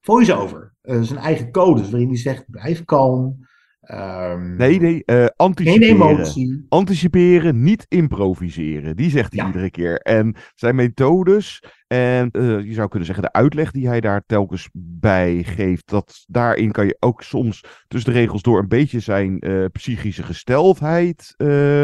voice-over, 0.00 0.74
uh, 0.82 1.02
zijn 1.02 1.18
eigen 1.18 1.50
codes, 1.50 1.90
waarin 1.90 2.08
hij 2.08 2.18
zegt: 2.18 2.50
blijf 2.50 2.84
kalm. 2.84 3.50
Um, 3.90 4.56
nee, 4.56 4.80
nee, 4.80 5.02
uh, 5.06 5.26
anticiperen. 5.36 6.66
Anticiperen, 6.68 7.62
niet 7.62 7.86
improviseren. 7.88 8.96
Die 8.96 9.10
zegt 9.10 9.32
hij 9.32 9.42
ja. 9.42 9.46
iedere 9.46 9.70
keer. 9.70 9.98
En 9.98 10.36
zijn 10.54 10.74
methodes 10.74 11.64
en 11.92 12.28
uh, 12.32 12.64
je 12.64 12.72
zou 12.72 12.88
kunnen 12.88 13.06
zeggen 13.06 13.24
de 13.24 13.32
uitleg 13.32 13.70
die 13.70 13.88
hij 13.88 14.00
daar 14.00 14.22
telkens 14.26 14.68
bij 14.72 15.42
geeft, 15.42 15.88
dat 15.88 16.24
daarin 16.26 16.72
kan 16.72 16.86
je 16.86 16.96
ook 17.00 17.22
soms 17.22 17.64
tussen 17.88 18.12
de 18.12 18.18
regels 18.18 18.42
door 18.42 18.58
een 18.58 18.68
beetje 18.68 19.00
zijn 19.00 19.48
uh, 19.48 19.64
psychische 19.72 20.22
gesteldheid 20.22 21.34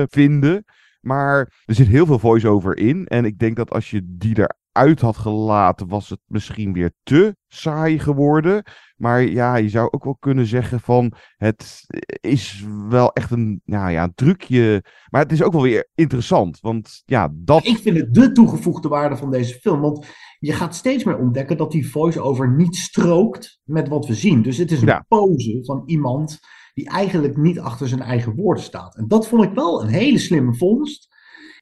vinden. 0.09 0.65
Maar 1.01 1.39
er 1.65 1.75
zit 1.75 1.87
heel 1.87 2.07
veel 2.07 2.19
voice-over 2.19 2.77
in. 2.77 3.07
En 3.07 3.25
ik 3.25 3.39
denk 3.39 3.57
dat 3.57 3.71
als 3.71 3.91
je 3.91 4.01
die 4.05 4.35
eruit 4.79 5.01
had 5.01 5.17
gelaten, 5.17 5.89
was 5.89 6.09
het 6.09 6.21
misschien 6.27 6.73
weer 6.73 6.93
te 7.03 7.37
saai 7.49 7.99
geworden. 7.99 8.63
Maar 8.97 9.23
ja, 9.23 9.57
je 9.57 9.69
zou 9.69 9.89
ook 9.91 10.05
wel 10.05 10.17
kunnen 10.21 10.47
zeggen 10.47 10.81
van 10.81 11.13
het 11.37 11.85
is 12.21 12.65
wel 12.89 13.13
echt 13.13 13.31
een, 13.31 13.61
nou 13.65 13.91
ja, 13.91 14.03
een 14.03 14.15
trucje. 14.15 14.85
Maar 15.11 15.23
het 15.23 15.33
is 15.33 15.43
ook 15.43 15.53
wel 15.53 15.63
weer 15.63 15.89
interessant. 15.95 16.61
Want 16.61 17.03
ja, 17.05 17.33
dat. 17.33 17.67
Ik 17.67 17.79
vind 17.79 17.97
het 17.97 18.15
de 18.15 18.33
toegevoegde 18.33 18.89
waarde 18.89 19.17
van 19.17 19.31
deze 19.31 19.55
film. 19.55 19.81
Want 19.81 20.07
je 20.39 20.53
gaat 20.53 20.75
steeds 20.75 21.05
meer 21.05 21.19
ontdekken 21.19 21.57
dat 21.57 21.71
die 21.71 21.91
voice-over 21.91 22.55
niet 22.57 22.77
strookt 22.77 23.61
met 23.65 23.89
wat 23.89 24.07
we 24.07 24.15
zien. 24.15 24.43
Dus 24.43 24.57
het 24.57 24.71
is 24.71 24.81
een 24.81 24.87
ja. 24.87 25.05
pose 25.09 25.59
van 25.63 25.83
iemand 25.87 26.39
die 26.75 26.89
eigenlijk 26.89 27.37
niet 27.37 27.59
achter 27.61 27.89
zijn 27.89 28.03
eigen 28.03 28.35
woorden 28.35 28.65
staat. 28.65 28.97
En 28.97 29.09
dat 29.09 29.29
vond 29.29 29.45
ik 29.45 29.53
wel 29.53 29.83
een 29.83 29.89
hele 29.89 30.19
slimme 30.19 30.55
vondst. 30.55 31.17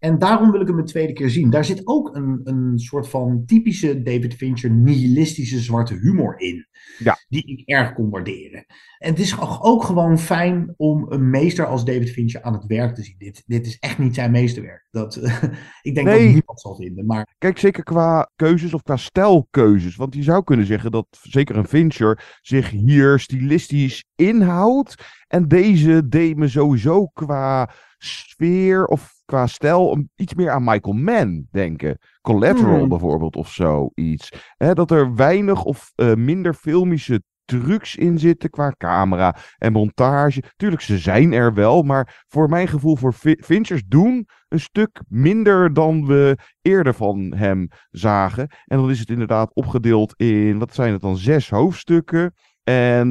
En 0.07 0.19
daarom 0.19 0.51
wil 0.51 0.61
ik 0.61 0.67
hem 0.67 0.79
een 0.79 0.85
tweede 0.85 1.13
keer 1.13 1.31
zien. 1.31 1.51
Daar 1.51 1.65
zit 1.65 1.87
ook 1.87 2.17
een, 2.17 2.41
een 2.45 2.79
soort 2.79 3.09
van 3.09 3.43
typische 3.47 4.03
David 4.03 4.35
Fincher 4.35 4.71
nihilistische 4.71 5.61
zwarte 5.61 5.95
humor 5.95 6.41
in. 6.41 6.67
Ja. 6.99 7.19
Die 7.29 7.47
ik 7.47 7.69
erg 7.69 7.93
kon 7.93 8.11
waarderen. 8.11 8.65
En 8.99 9.11
het 9.11 9.19
is 9.19 9.41
ook 9.61 9.85
gewoon 9.85 10.19
fijn 10.19 10.75
om 10.77 11.07
een 11.09 11.31
meester 11.31 11.67
als 11.67 11.85
David 11.85 12.11
Fincher 12.11 12.43
aan 12.43 12.53
het 12.53 12.67
werk 12.67 12.95
te 12.95 13.03
zien. 13.03 13.15
Dit, 13.19 13.43
dit 13.47 13.67
is 13.67 13.79
echt 13.79 13.99
niet 13.99 14.15
zijn 14.15 14.31
meesterwerk. 14.31 14.87
Dat, 14.91 15.17
ik 15.83 15.95
denk 15.95 16.07
nee. 16.07 16.25
dat 16.25 16.33
niemand 16.33 16.61
zal 16.61 16.77
vinden. 16.77 17.07
Maar... 17.07 17.35
Kijk, 17.39 17.59
zeker 17.59 17.83
qua 17.83 18.31
keuzes 18.37 18.75
of 18.75 18.83
qua 18.83 18.97
stijlkeuzes. 18.97 19.97
Want 19.97 20.15
je 20.15 20.23
zou 20.23 20.45
kunnen 20.45 20.67
zeggen 20.67 20.91
dat 20.91 21.07
zeker 21.23 21.57
een 21.57 21.69
Fincher 21.69 22.39
zich 22.43 22.71
hier 22.71 23.19
stilistisch 23.19 24.05
inhoudt. 24.15 24.95
En 25.29 25.49
deze 25.49 26.09
deed 26.09 26.37
me 26.37 26.49
sowieso 26.49 27.07
qua 27.07 27.71
sfeer 28.07 28.85
of 28.85 29.13
qua 29.25 29.47
stijl 29.47 30.07
iets 30.17 30.35
meer 30.35 30.51
aan 30.51 30.65
Michael 30.65 30.97
Mann 30.97 31.49
denken. 31.51 31.99
Collateral 32.21 32.79
hmm. 32.79 32.89
bijvoorbeeld 32.89 33.37
of 33.37 33.53
zoiets. 33.53 34.33
He, 34.57 34.75
dat 34.75 34.91
er 34.91 35.15
weinig 35.15 35.65
of 35.65 35.93
uh, 35.97 36.15
minder 36.15 36.55
filmische 36.55 37.23
trucs 37.47 37.97
in 37.97 38.19
zitten 38.19 38.51
qua 38.51 38.75
camera 38.79 39.37
en 39.59 39.73
montage. 39.73 40.43
Tuurlijk, 40.57 40.83
ze 40.83 40.99
zijn 40.99 41.33
er 41.33 41.55
wel, 41.55 41.83
maar 41.83 42.25
voor 42.29 42.49
mijn 42.49 42.69
gevoel, 42.69 42.97
voor 42.97 43.13
Finchers 43.45 43.83
doen 43.87 44.29
een 44.49 44.61
stuk 44.61 45.01
minder 45.09 45.73
dan 45.73 46.07
we 46.07 46.39
eerder 46.63 46.95
van 46.95 47.35
hem 47.37 47.69
zagen. 47.91 48.49
En 48.65 48.77
dan 48.79 48.91
is 48.91 48.99
het 48.99 49.11
inderdaad 49.11 49.55
opgedeeld 49.55 50.15
in, 50.17 50.59
wat 50.59 50.75
zijn 50.75 50.93
het 50.93 51.01
dan, 51.01 51.17
zes 51.17 51.51
hoofdstukken. 51.51 52.35
En 52.69 53.09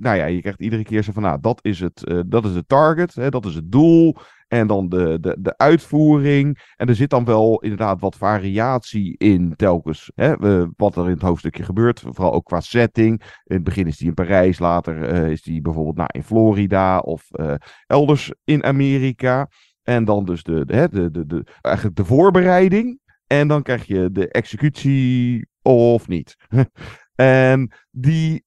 nou 0.00 0.16
ja, 0.16 0.24
je 0.24 0.40
krijgt 0.40 0.60
iedere 0.60 0.82
keer 0.82 1.02
zo 1.02 1.12
van, 1.12 1.22
nou, 1.22 1.38
dat 1.40 1.58
is 1.62 1.80
het, 1.80 2.08
uh, 2.08 2.20
dat 2.26 2.44
is 2.44 2.54
het 2.54 2.68
target, 2.68 3.14
hè, 3.14 3.28
dat 3.30 3.46
is 3.46 3.54
het 3.54 3.72
doel. 3.72 4.16
En 4.48 4.66
dan 4.66 4.88
de, 4.88 5.18
de, 5.20 5.36
de 5.40 5.56
uitvoering. 5.56 6.72
En 6.76 6.88
er 6.88 6.94
zit 6.94 7.10
dan 7.10 7.24
wel 7.24 7.60
inderdaad 7.60 8.00
wat 8.00 8.16
variatie 8.16 9.14
in 9.18 9.56
telkens. 9.56 10.10
Hè, 10.14 10.34
wat 10.76 10.96
er 10.96 11.04
in 11.04 11.10
het 11.10 11.22
hoofdstukje 11.22 11.62
gebeurt. 11.62 12.00
Vooral 12.00 12.32
ook 12.32 12.44
qua 12.44 12.60
setting. 12.60 13.20
In 13.44 13.54
het 13.54 13.64
begin 13.64 13.86
is 13.86 13.96
die 13.96 14.08
in 14.08 14.14
Parijs. 14.14 14.58
Later 14.58 15.12
uh, 15.12 15.30
is 15.30 15.42
die 15.42 15.60
bijvoorbeeld 15.60 15.96
nou, 15.96 16.08
in 16.12 16.24
Florida. 16.24 16.98
Of 16.98 17.28
uh, 17.30 17.54
elders 17.86 18.32
in 18.44 18.64
Amerika. 18.64 19.48
En 19.82 20.04
dan 20.04 20.24
dus 20.24 20.42
de, 20.42 20.64
de, 20.64 20.88
de, 20.90 21.10
de, 21.10 21.26
de, 21.26 21.44
eigenlijk 21.60 21.96
de 21.96 22.04
voorbereiding. 22.04 23.00
En 23.26 23.48
dan 23.48 23.62
krijg 23.62 23.84
je 23.84 24.10
de 24.12 24.28
executie 24.28 25.46
of 25.62 26.08
niet. 26.08 26.36
en 27.14 27.72
die 27.90 28.44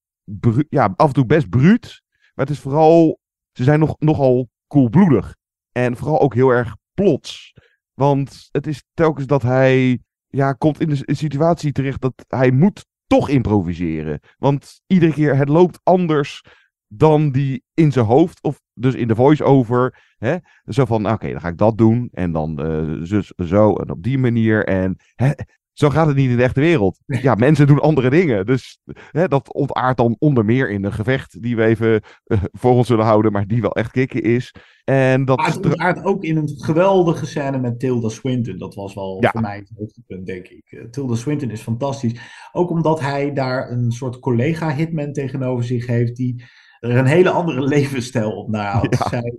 ja, 0.69 0.93
af 0.95 1.07
en 1.07 1.13
toe 1.13 1.26
best 1.26 1.49
bruut. 1.49 2.01
Maar 2.34 2.45
het 2.45 2.55
is 2.55 2.59
vooral. 2.59 3.19
Ze 3.51 3.63
zijn 3.63 3.80
nog, 3.80 3.95
nogal 3.99 4.49
koelbloedig. 4.67 5.36
En 5.71 5.97
vooral 5.97 6.21
ook 6.21 6.34
heel 6.34 6.49
erg 6.49 6.76
plots. 6.93 7.53
Want 7.93 8.47
het 8.51 8.67
is 8.67 8.84
telkens 8.93 9.28
dat 9.28 9.41
hij 9.41 9.99
ja, 10.28 10.53
komt 10.53 10.80
in 10.80 10.89
de 10.89 11.15
situatie 11.15 11.71
terecht 11.71 12.01
dat 12.01 12.26
hij 12.28 12.51
moet 12.51 12.86
toch 13.07 13.30
improviseren. 13.30 14.19
Want 14.38 14.82
iedere 14.88 15.13
keer 15.13 15.38
het 15.38 15.49
loopt 15.49 15.80
anders 15.84 16.43
dan 16.88 17.32
die 17.32 17.63
in 17.73 17.91
zijn 17.91 18.05
hoofd, 18.05 18.43
of 18.43 18.61
dus 18.73 18.93
in 18.93 19.07
de 19.07 19.15
voice-over. 19.15 20.03
Hè? 20.17 20.38
Zo 20.65 20.86
van, 20.86 21.01
nou, 21.01 21.15
oké, 21.15 21.32
dan 21.32 21.39
ga 21.41 21.47
ik 21.47 21.57
dat 21.57 21.78
doen. 21.78 22.09
En 22.11 22.32
dan 22.32 22.59
zus, 23.03 23.34
zo 23.38 23.76
en 23.76 23.89
op 23.89 24.03
die 24.03 24.17
manier. 24.17 24.65
En 24.65 24.95
hè, 25.15 25.32
zo 25.76 25.89
gaat 25.89 26.07
het 26.07 26.15
niet 26.15 26.30
in 26.30 26.38
de 26.38 26.43
echte 26.43 26.59
wereld. 26.59 26.99
Ja, 27.05 27.36
mensen 27.36 27.67
doen 27.67 27.80
andere 27.80 28.09
dingen. 28.09 28.45
Dus 28.45 28.80
hè, 29.11 29.28
dat 29.28 29.53
ontaart 29.53 29.97
dan 29.97 30.15
onder 30.19 30.45
meer 30.45 30.69
in 30.69 30.84
een 30.84 30.93
gevecht 30.93 31.41
die 31.41 31.55
we 31.55 31.63
even 31.63 32.01
eh, 32.23 32.43
voor 32.51 32.71
ons 32.71 32.88
zullen 32.88 33.05
houden, 33.05 33.32
maar 33.32 33.47
die 33.47 33.61
wel 33.61 33.76
echt 33.76 33.91
kicken 33.91 34.21
is. 34.23 34.53
En 34.84 35.26
dat 35.26 35.38
Maar 35.38 35.51
het 35.51 35.65
ontaart 35.65 36.03
ook 36.03 36.23
in 36.23 36.38
een 36.38 36.49
geweldige 36.57 37.26
scène 37.26 37.57
met 37.57 37.80
Tilda 37.80 38.09
Swinton. 38.09 38.57
Dat 38.57 38.76
was 38.76 38.93
wel 38.93 39.17
Ja. 39.19 39.32
voor 39.32 39.41
mij 39.41 39.57
het 39.57 39.71
hoogtepunt, 39.78 40.26
denk 40.26 40.47
ik. 40.47 40.63
Eh, 40.69 40.84
Tilda 40.84 41.15
Swinton 41.15 41.49
is 41.49 41.61
fantastisch. 41.61 42.19
Ook 42.51 42.69
omdat 42.69 42.99
hij 42.99 43.34
daar 43.34 43.71
een 43.71 43.91
soort 43.91 44.19
collega-hitman 44.19 45.13
tegenover 45.13 45.63
zich 45.63 45.88
heeft... 45.88 46.15
die 46.15 46.43
er 46.80 46.97
een 46.97 47.05
hele 47.05 47.30
andere 47.30 47.61
levensstijl 47.76 48.32
op 48.32 48.49
nahoudt. 48.49 48.97
Ja. 48.97 49.09
Zij, 49.09 49.34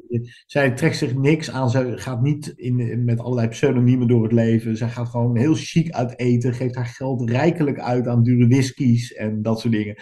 zij 0.46 0.70
trekt 0.70 0.96
zich 0.96 1.14
niks 1.14 1.50
aan. 1.50 1.70
Zij 1.70 1.96
gaat 1.96 2.22
niet 2.22 2.52
in, 2.56 3.04
met 3.04 3.20
allerlei 3.20 3.48
pseudoniemen 3.48 4.08
door 4.08 4.22
het 4.22 4.32
leven. 4.32 4.76
Zij 4.76 4.88
gaat 4.88 5.08
gewoon 5.08 5.36
heel 5.36 5.54
chic 5.54 5.90
uit 5.90 6.18
eten. 6.18 6.54
Geeft 6.54 6.74
haar 6.74 6.86
geld 6.86 7.30
rijkelijk 7.30 7.80
uit 7.80 8.06
aan 8.06 8.22
dure 8.22 8.48
whiskies 8.48 9.12
en 9.12 9.42
dat 9.42 9.60
soort 9.60 9.72
dingen. 9.72 9.96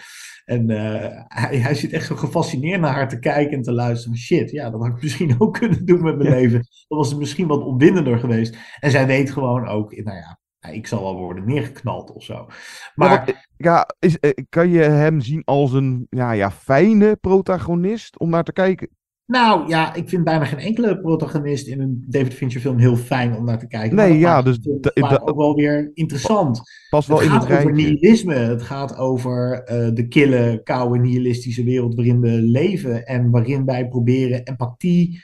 En 0.45 0.69
eh, 0.69 1.21
hij, 1.27 1.57
hij 1.57 1.75
zit 1.75 1.91
echt 1.91 2.05
zo 2.05 2.15
gefascineerd 2.15 2.81
naar 2.81 2.93
haar 2.93 3.09
te 3.09 3.19
kijken 3.19 3.57
en 3.57 3.63
te 3.63 3.71
luisteren. 3.71 4.17
Shit, 4.17 4.51
ja, 4.51 4.69
dat 4.69 4.81
had 4.81 4.95
ik 4.95 5.01
misschien 5.01 5.35
ook 5.41 5.53
kunnen 5.53 5.85
doen 5.85 6.03
met 6.03 6.17
mijn 6.17 6.29
leven. 6.29 6.59
Dat 6.87 6.97
was 6.97 7.15
misschien 7.15 7.47
wat 7.47 7.63
opwindender 7.63 8.19
geweest. 8.19 8.57
En 8.79 8.91
zij 8.91 9.07
weet 9.07 9.31
gewoon 9.31 9.67
ook, 9.67 9.95
nou 10.03 10.17
ja, 10.17 10.39
ik 10.73 10.87
zal 10.87 11.03
wel 11.03 11.15
worden 11.15 11.45
neergeknald 11.45 12.11
of 12.11 12.23
zo. 12.23 12.47
Maar 12.95 13.47
ja, 13.57 13.89
is, 13.99 14.19
eh, 14.19 14.31
kan 14.49 14.69
je 14.69 14.79
hem 14.81 15.19
zien 15.21 15.41
als 15.43 15.73
een 15.73 16.07
ja, 16.09 16.31
ja, 16.31 16.51
fijne 16.51 17.15
protagonist 17.15 18.19
om 18.19 18.29
naar 18.29 18.43
te 18.43 18.53
kijken? 18.53 18.89
nou 19.27 19.67
ja, 19.67 19.93
ik 19.93 20.09
vind 20.09 20.23
bijna 20.23 20.45
geen 20.45 20.59
enkele 20.59 20.99
protagonist 20.99 21.67
in 21.67 21.81
een 21.81 22.03
David 22.07 22.33
Fincher 22.33 22.61
film 22.61 22.77
heel 22.77 22.95
fijn 22.95 23.35
om 23.35 23.45
naar 23.45 23.59
te 23.59 23.67
kijken. 23.67 23.95
Nee, 23.95 24.09
dat 24.09 24.19
ja, 24.19 24.41
dus 24.41 24.55
het 24.55 24.63
film 24.63 24.79
da- 24.81 24.91
vaak 24.93 25.09
da- 25.09 25.21
ook 25.25 25.37
wel 25.37 25.55
weer 25.55 25.91
interessant. 25.93 26.61
Past 26.89 27.07
wel 27.07 27.17
het 27.17 27.25
in 27.25 27.31
gaat 27.31 27.47
het 27.47 27.57
over 27.57 27.71
nihilisme. 27.71 28.33
Het 28.33 28.61
gaat 28.61 28.97
over 28.97 29.63
eh, 29.63 29.93
de 29.93 30.07
kille, 30.07 30.61
koude, 30.63 30.99
nihilistische 30.99 31.63
wereld 31.63 31.95
waarin 31.95 32.21
we 32.21 32.29
leven. 32.29 33.05
En 33.05 33.29
waarin 33.29 33.65
wij 33.65 33.87
proberen 33.87 34.43
empathie. 34.43 35.23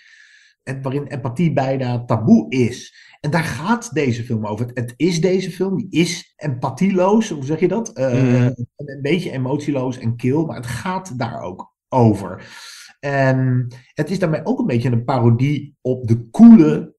En 0.64 0.82
waarin 0.82 1.08
empathie 1.08 1.54
bijna 1.54 2.04
taboe 2.06 2.50
is. 2.50 2.96
En 3.22 3.32
daar 3.32 3.44
gaat 3.44 3.94
deze 3.94 4.24
film 4.24 4.46
over. 4.46 4.70
Het, 4.74 4.94
is 4.98 5.22
deze 5.22 5.52
film, 5.52 5.78
die 5.78 5.88
is 5.90 6.34
empathieloos, 6.36 7.30
hoe 7.30 7.46
zeg 7.46 7.60
je 7.60 7.68
dat? 7.68 7.90
Eh, 7.94 8.14
Mhm. 8.14 8.44
een, 8.46 8.68
een 8.76 9.02
beetje 9.02 9.32
emotieloos 9.32 9.98
en 9.98 10.16
kil, 10.16 10.46
maar 10.46 10.56
het 10.56 10.66
gaat 10.66 11.20
daar 11.20 11.42
ook 11.42 11.74
over. 11.90 12.46
En 13.00 13.68
het 13.94 14.10
is 14.10 14.20
daarmee 14.20 14.46
ook 14.46 14.60
een 14.60 14.66
beetje 14.66 14.92
een 14.92 15.04
parodie 15.04 15.76
op 15.82 16.08
de 16.08 16.30
coole 16.30 16.96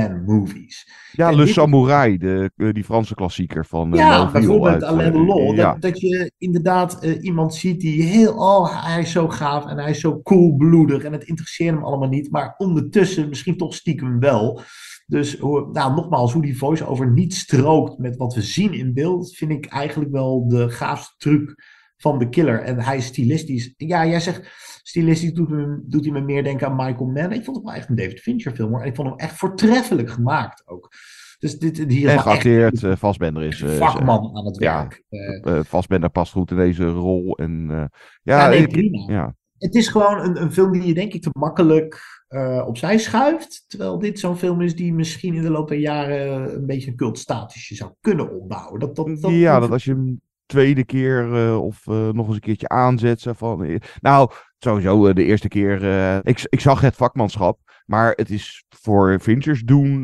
Hitman-movies. 0.00 0.90
Ja, 1.12 1.28
En 1.28 1.36
Le 1.36 1.44
dit- 1.44 1.54
Samouraï, 1.54 2.18
de, 2.18 2.50
eh, 2.56 2.72
die 2.72 2.84
Franse 2.84 3.14
klassieker 3.14 3.66
van 3.66 3.92
uh, 3.94 3.98
Ja, 3.98 4.30
bijvoorbeeld 4.30 4.82
Alain 4.82 5.12
Delon. 5.12 5.54
ja. 5.56 5.72
Dat, 5.72 5.82
dat 5.82 6.00
je 6.00 6.32
inderdaad 6.38 7.02
eh, 7.02 7.22
iemand 7.22 7.54
ziet 7.54 7.80
die 7.80 8.02
heel, 8.02 8.32
oh, 8.34 8.84
hij 8.84 9.00
is 9.00 9.10
zo 9.12 9.28
gaaf 9.28 9.66
en 9.66 9.78
hij 9.78 9.90
is 9.90 10.00
zo 10.00 10.18
koelbloedig 10.18 11.02
en 11.02 11.12
het 11.12 11.24
interesseert 11.24 11.74
hem 11.74 11.84
allemaal 11.84 12.08
niet, 12.08 12.30
maar 12.30 12.54
ondertussen 12.58 13.28
misschien 13.28 13.56
toch 13.56 13.74
stiekem 13.74 14.18
wel. 14.20 14.60
Dus 15.06 15.38
hoe, 15.38 15.68
nou, 15.72 15.94
nogmaals, 15.94 16.32
hoe 16.32 16.42
die 16.42 16.58
voice-over 16.58 17.10
niet 17.12 17.34
strookt 17.34 17.98
met 17.98 18.16
wat 18.16 18.34
we 18.34 18.42
zien 18.42 18.72
in 18.72 18.94
beeld, 18.94 19.36
vind 19.36 19.50
ik 19.50 19.66
eigenlijk 19.66 20.10
wel 20.10 20.48
de 20.48 20.68
gaafste 20.70 21.14
truc 21.16 21.54
van 21.96 22.18
de 22.18 22.28
killer. 22.28 22.60
En 22.60 22.80
hij 22.80 22.96
is 22.96 23.06
stilistisch. 23.06 23.74
Ja, 23.76 24.06
jij 24.06 24.20
zegt 24.20 24.50
stilistisch 24.82 25.32
doet, 25.32 25.48
me, 25.48 25.82
doet 25.86 26.04
hij 26.04 26.12
me 26.12 26.20
meer 26.20 26.44
denken 26.44 26.66
aan 26.66 26.76
Michael 26.76 27.06
Mann. 27.10 27.32
Ik 27.32 27.44
vond 27.44 27.56
het 27.56 27.66
wel 27.66 27.74
echt 27.74 27.88
een 27.88 27.96
David 27.96 28.20
Fincher 28.20 28.52
film 28.54 28.70
hoor. 28.70 28.80
En 28.80 28.86
ik 28.86 28.94
vond 28.94 29.08
hem 29.08 29.18
echt 29.18 29.38
voortreffelijk 29.38 30.10
gemaakt 30.10 30.62
ook. 30.68 30.88
Dus 31.38 31.58
dit, 31.58 31.76
hier 31.88 32.08
En 32.08 32.14
echt 32.14 32.22
geacteerd, 32.22 32.82
eh 32.82 32.96
Vastbender 32.96 33.42
is... 33.42 33.62
eh, 33.62 33.70
vakman 33.70 34.36
aan 34.36 34.46
het 34.46 34.58
ja, 34.58 34.78
werk. 34.78 35.02
Eh, 35.08 35.56
eh, 35.58 35.64
Vastbender 35.64 36.10
past 36.10 36.32
goed 36.32 36.50
in 36.50 36.56
deze 36.56 36.84
rol. 36.84 37.36
En, 37.36 37.66
eh, 37.70 37.76
ja, 38.22 38.42
Ja, 38.42 38.48
nee, 38.48 38.58
ik- 38.62 38.68
prima. 38.68 39.12
ja. 39.12 39.34
Het 39.58 39.74
is 39.74 39.88
gewoon 39.88 40.20
een, 40.20 40.42
een 40.42 40.52
film 40.52 40.72
die 40.72 40.82
je 40.82 40.94
denk 40.94 41.12
ik 41.12 41.22
te 41.22 41.30
makkelijk 41.32 42.00
eh, 42.28 42.64
opzij 42.66 42.98
schuift. 42.98 43.64
Terwijl 43.66 43.98
dit 43.98 44.18
zo'n 44.18 44.36
film 44.36 44.60
is 44.60 44.76
die 44.76 44.92
misschien 44.92 45.34
in 45.34 45.42
de 45.42 45.50
loop 45.50 45.68
der 45.68 45.78
jaren 45.78 46.54
een 46.54 46.66
beetje 46.66 46.90
een 46.90 46.96
cultstatusje 46.96 47.74
zou 47.74 47.90
kunnen 48.00 48.30
opbouwen. 48.40 48.80
Dat, 48.80 48.96
dat, 48.96 49.20
dat, 49.20 49.30
ja, 49.30 49.60
dat 49.60 49.70
als 49.70 49.84
je 49.84 49.90
hem 49.90 50.20
tweede 50.46 50.84
keer 50.84 51.34
eh, 51.34 51.62
of 51.62 51.86
eh, 51.86 52.08
nog 52.08 52.26
eens 52.26 52.34
een 52.34 52.40
keertje 52.40 52.68
aanzet. 52.68 53.20
Zo 53.20 53.32
van, 53.32 53.80
nou, 54.00 54.30
sowieso 54.58 55.12
de 55.12 55.24
eerste 55.24 55.48
keer. 55.48 55.82
ik, 56.26 56.46
ik 56.48 56.60
zag 56.60 56.80
het 56.80 56.96
vakmanschap. 56.96 57.58
Maar 57.86 58.12
het 58.16 58.30
is 58.30 58.64
voor 58.68 59.18
Finchers 59.20 59.62
doen. 59.62 60.02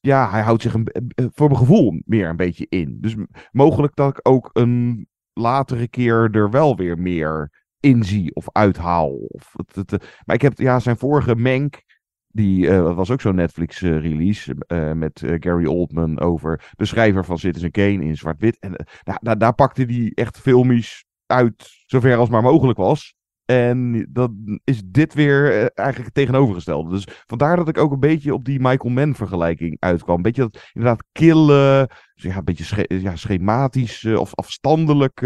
ja, 0.00 0.30
hij 0.30 0.42
houdt 0.42 0.62
zich 0.62 0.74
een, 0.74 0.88
voor 1.34 1.46
mijn 1.48 1.60
gevoel 1.60 2.02
meer 2.04 2.28
een 2.28 2.36
beetje 2.36 2.66
in. 2.68 2.98
Dus 3.00 3.14
mogelijk 3.52 3.94
dat 3.94 4.10
ik 4.10 4.28
ook 4.28 4.50
een 4.52 5.08
latere 5.32 5.88
keer 5.88 6.30
er 6.30 6.50
wel 6.50 6.76
weer 6.76 6.98
meer 6.98 7.50
in 7.86 8.04
zie 8.04 8.34
of 8.34 8.46
uithaal. 8.52 9.12
Of 9.12 9.54
het, 9.72 9.92
eh, 9.92 10.08
maar 10.24 10.36
ik 10.36 10.42
heb 10.42 10.58
ja, 10.58 10.78
zijn 10.78 10.96
vorige 10.96 11.36
Menk. 11.36 11.84
Die 12.28 12.68
eh, 12.68 12.94
was 12.94 13.10
ook 13.10 13.20
zo'n 13.20 13.34
Netflix-release 13.34 14.56
met 14.94 15.22
eh, 15.22 15.34
Gary 15.40 15.66
Oldman 15.66 16.20
over 16.20 16.72
de 16.76 16.84
schrijver 16.84 17.24
van 17.24 17.38
Citizen 17.38 17.70
Kane 17.70 18.04
in 18.04 18.16
zwart-wit. 18.16 18.58
En 18.58 18.86
daar, 19.20 19.38
daar 19.38 19.54
pakte 19.54 19.82
hij 19.82 20.12
echt 20.14 20.38
filmisch 20.38 21.04
uit, 21.26 21.84
zover 21.86 22.16
als 22.16 22.28
maar 22.28 22.42
mogelijk 22.42 22.78
was. 22.78 23.14
En 23.44 24.06
dan 24.12 24.60
is 24.64 24.82
dit 24.84 25.14
weer 25.14 25.50
eigenlijk 25.74 26.04
het 26.04 26.14
tegenovergestelde. 26.14 26.90
Dus 26.90 27.06
vandaar 27.26 27.56
dat 27.56 27.68
ik 27.68 27.78
ook 27.78 27.92
een 27.92 28.00
beetje 28.00 28.34
op 28.34 28.44
die 28.44 28.60
Michael 28.60 28.94
Mann 28.94 29.14
vergelijking 29.14 29.76
uitkwam. 29.78 30.16
Een 30.16 30.22
beetje 30.22 30.42
dat 30.42 30.70
inderdaad 30.72 31.04
kille, 31.12 31.90
ja, 32.14 32.36
een 32.36 32.44
beetje 32.44 32.84
ja, 32.88 33.16
schematisch 33.16 34.04
of 34.04 34.34
afstandelijk 34.34 35.20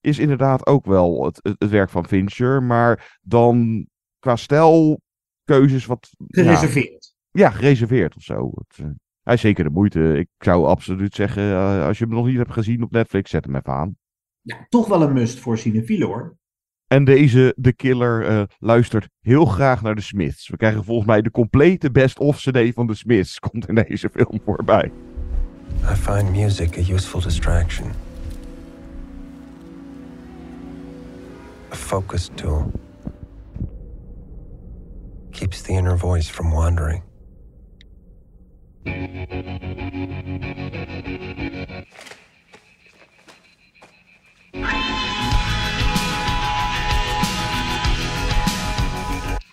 is 0.00 0.18
inderdaad 0.18 0.66
ook 0.66 0.86
wel 0.86 1.24
het, 1.24 1.40
het, 1.42 1.54
het 1.58 1.70
werk 1.70 1.90
van 1.90 2.06
Fincher. 2.06 2.62
Maar 2.62 3.18
dan 3.22 3.86
qua 4.18 4.36
stijl 4.36 5.00
keuzes 5.44 5.86
wat... 5.86 6.08
ja, 6.26 6.42
gereserveerd. 6.42 7.14
ja, 7.30 7.50
gereserveerd 7.50 8.16
of 8.16 8.22
zo. 8.22 8.50
Het, 8.54 8.78
eh, 8.78 8.90
hij 9.22 9.34
is 9.34 9.40
zeker 9.40 9.64
de 9.64 9.70
moeite. 9.70 10.18
Ik 10.18 10.28
zou 10.38 10.66
absoluut 10.66 11.14
zeggen, 11.14 11.42
eh, 11.42 11.86
als 11.86 11.98
je 11.98 12.04
hem 12.04 12.14
nog 12.14 12.26
niet 12.26 12.36
hebt 12.36 12.52
gezien 12.52 12.82
op 12.82 12.90
Netflix, 12.90 13.30
zet 13.30 13.44
hem 13.44 13.56
even 13.56 13.72
aan. 13.72 13.96
Ja, 14.40 14.66
toch 14.68 14.88
wel 14.88 15.02
een 15.02 15.12
must 15.12 15.38
voor 15.38 15.58
cinefielen 15.58 16.06
hoor. 16.06 16.36
En 16.86 17.04
deze, 17.04 17.56
The 17.60 17.72
Killer, 17.72 18.26
eh, 18.26 18.42
luistert 18.58 19.08
heel 19.20 19.44
graag 19.44 19.82
naar 19.82 19.94
de 19.94 20.00
Smiths. 20.00 20.48
We 20.48 20.56
krijgen 20.56 20.84
volgens 20.84 21.06
mij 21.06 21.22
de 21.22 21.30
complete 21.30 21.90
best-of 21.90 22.36
CD 22.36 22.74
van 22.74 22.86
de 22.86 22.94
Smiths. 22.94 23.38
Komt 23.50 23.68
in 23.68 23.74
deze 23.74 24.08
film 24.12 24.40
voorbij. 24.44 24.92
I 25.90 25.94
find 25.94 26.30
music 26.30 26.78
a 26.78 26.92
useful 26.92 27.20
distraction. 27.20 28.05
A 31.76 31.78
focus 31.78 32.30
tool. 32.36 32.72
Keeps 35.34 35.60
the 35.60 35.74
inner 35.74 35.94
voice 35.94 36.26
from 36.26 36.50
wandering. 36.50 37.02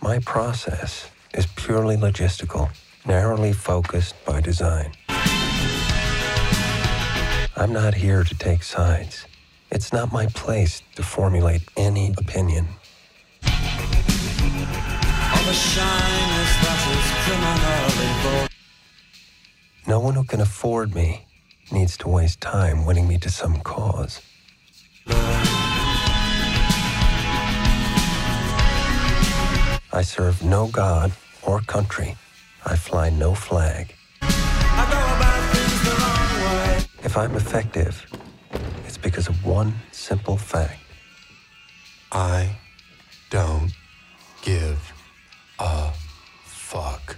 My 0.01 0.19
process 0.25 1.09
is 1.33 1.45
purely 1.57 1.97
logistical, 1.97 2.69
narrowly 3.05 3.51
focused 3.51 4.15
by 4.23 4.39
design. 4.39 4.93
I'm 7.57 7.73
not 7.73 7.93
here 7.95 8.23
to 8.23 8.35
take 8.35 8.63
sides. 8.63 9.25
It's 9.73 9.91
not 9.91 10.11
my 10.11 10.27
place 10.27 10.83
to 10.97 11.01
formulate 11.01 11.63
any 11.75 12.13
opinion. 12.19 12.67
All 13.43 13.49
the 15.49 15.53
shyness 15.53 16.51
that 16.61 16.79
is 16.93 17.07
criminally 17.23 18.11
vulgar. 18.21 18.53
No 19.87 19.99
one 19.99 20.13
who 20.13 20.25
can 20.25 20.41
afford 20.41 20.93
me 20.93 21.25
needs 21.71 21.97
to 21.97 22.07
waste 22.07 22.39
time 22.39 22.85
winning 22.85 23.07
me 23.07 23.17
to 23.17 23.31
some 23.31 23.61
cause. 23.61 24.21
I 29.91 30.03
serve 30.03 30.43
no 30.43 30.67
god 30.67 31.13
or 31.41 31.61
country. 31.61 32.15
I 32.63 32.75
fly 32.75 33.09
no 33.09 33.33
flag. 33.33 33.95
If 37.03 37.17
I'm 37.17 37.35
effective, 37.35 38.05
because 39.03 39.29
of 39.29 39.45
one 39.45 39.73
simple 39.91 40.37
fact. 40.37 40.79
I 42.11 42.47
don't 43.29 43.71
give 44.41 44.93
a 45.59 45.91
fuck. 46.45 47.17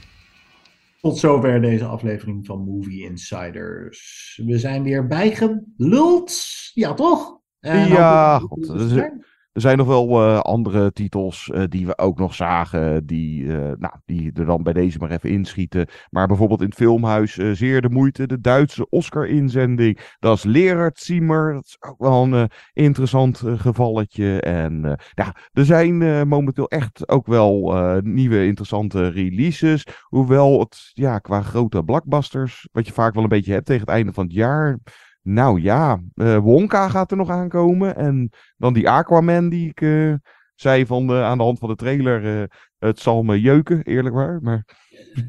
Tot 1.02 1.18
zover 1.18 1.62
deze 1.62 1.86
aflevering 1.86 2.46
van 2.46 2.64
Movie 2.64 3.04
Insiders. 3.04 4.42
We 4.46 4.58
zijn 4.58 4.84
weer 4.84 5.08
bijgeluld. 5.08 6.44
Ja, 6.74 6.94
toch? 6.94 7.40
En 7.60 7.88
ja, 7.88 8.40
god, 8.40 8.68
dat 8.68 8.82
is- 8.92 9.10
er 9.56 9.62
zijn 9.62 9.78
nog 9.78 9.88
wel 9.88 10.10
uh, 10.10 10.40
andere 10.40 10.92
titels 10.92 11.52
uh, 11.54 11.64
die 11.70 11.86
we 11.86 11.98
ook 11.98 12.20
nog 12.20 12.34
zagen, 12.34 13.06
die, 13.06 13.44
uh, 13.44 13.56
nou, 13.56 13.94
die 14.06 14.32
er 14.34 14.46
dan 14.46 14.64
bij 14.64 14.74
deze 14.74 14.98
maar 14.98 15.12
even 15.12 15.30
inschieten. 15.30 15.88
Maar 16.10 16.28
bijvoorbeeld 16.28 16.62
in 16.62 16.66
het 16.66 16.76
filmhuis 16.76 17.34
zeer 17.34 17.82
de 17.82 17.90
moeite, 17.90 18.28
de 18.28 18.42
Duitse 18.42 18.90
Oscar-inzending. 18.90 20.00
Dat 20.20 20.38
is 20.38 20.44
Lerard 20.44 21.00
Zimmer, 21.00 21.54
dat 21.54 21.66
is 21.66 21.78
ook 21.80 22.00
wel 22.00 22.24
een 22.24 22.50
interessant 22.74 23.44
gevalletje. 23.46 24.42
En 24.42 25.00
ja, 25.14 25.36
er 25.54 25.66
zijn 25.66 26.28
momenteel 26.28 26.70
echt 26.70 27.10
ook 27.10 27.26
wel 27.26 27.74
nieuwe 28.02 28.46
interessante 28.46 29.08
releases. 29.08 29.88
Hoewel 30.02 30.60
het 30.60 30.92
ja, 30.94 31.20
qua 31.20 31.42
grote 31.42 31.84
blockbusters, 31.84 32.68
wat 32.72 32.88
je 32.88 32.94
vaak 32.94 33.14
wel 33.14 33.24
een 33.24 33.30
beetje 33.30 33.54
hebt 33.54 33.66
tegen 33.66 33.82
het 33.82 33.96
einde 33.96 34.14
van 34.14 34.24
het 34.24 34.34
jaar 34.34 34.80
nou 35.26 35.62
ja, 35.62 36.02
uh, 36.16 36.38
Wonka 36.38 36.90
gaat 36.90 37.12
er 37.12 37.18
nog 37.18 37.30
aankomen. 37.30 37.96
En 37.96 38.30
dan 38.58 38.74
die 38.74 38.90
Aquaman 38.90 39.50
die 39.50 39.70
ik 39.70 39.82
uh, 39.82 40.14
zei 40.56 40.86
van 40.86 41.08
de, 41.08 41.14
aan 41.14 41.38
de 41.38 41.44
hand 41.44 41.60
van 41.60 41.70
de 41.70 41.76
trailer. 41.76 42.40
Uh, 42.40 42.44
het 42.78 43.00
zal 43.00 43.24
me 43.24 43.42
jeuken, 43.42 43.84
eerlijk 43.84 44.16
waar. 44.16 44.42
Maar... 44.42 44.66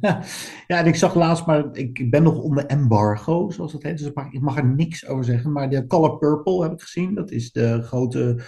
Ja, 0.67 0.79
en 0.79 0.87
ik 0.87 0.95
zag 0.95 1.15
laatst, 1.15 1.47
maar 1.47 1.65
ik 1.73 2.11
ben 2.11 2.23
nog 2.23 2.39
onder 2.39 2.67
embargo, 2.67 3.51
zoals 3.51 3.73
dat 3.73 3.83
heet. 3.83 3.99
Dus 3.99 4.07
ik 4.07 4.15
mag, 4.15 4.33
ik 4.33 4.41
mag 4.41 4.57
er 4.57 4.67
niks 4.67 5.07
over 5.07 5.25
zeggen. 5.25 5.53
Maar 5.53 5.71
de 5.71 5.87
Color 5.87 6.19
Purple 6.19 6.63
heb 6.63 6.73
ik 6.73 6.81
gezien. 6.81 7.15
Dat 7.15 7.31
is 7.31 7.53
de 7.53 7.83
grote 7.83 8.45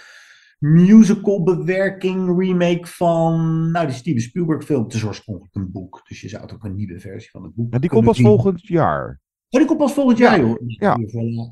musical 0.59 1.43
bewerking, 1.43 2.39
remake 2.39 2.87
van, 2.87 3.71
nou 3.71 3.87
die 3.87 3.95
Steven 3.95 4.21
Spielberg 4.21 4.65
film. 4.65 4.85
Het 4.85 4.95
is 4.95 5.05
oorspronkelijk 5.05 5.55
een 5.55 5.71
boek, 5.71 6.01
dus 6.09 6.21
je 6.21 6.29
zou 6.29 6.43
het 6.43 6.53
ook 6.53 6.65
een 6.65 6.75
nieuwe 6.75 7.01
versie 7.01 7.31
van 7.31 7.43
het 7.43 7.55
boek 7.55 7.73
En 7.73 7.81
die 7.81 7.91
komt 7.91 8.05
pas 8.05 8.21
volgend 8.21 8.67
jaar. 8.67 9.21
Oh, 9.51 9.59
die 9.61 9.69
komt 9.69 9.79
pas 9.79 9.93
volgend 9.93 10.19
jaar, 10.19 10.41
ja. 10.41 10.47
joh. 10.47 10.57
Ja. 10.67 10.97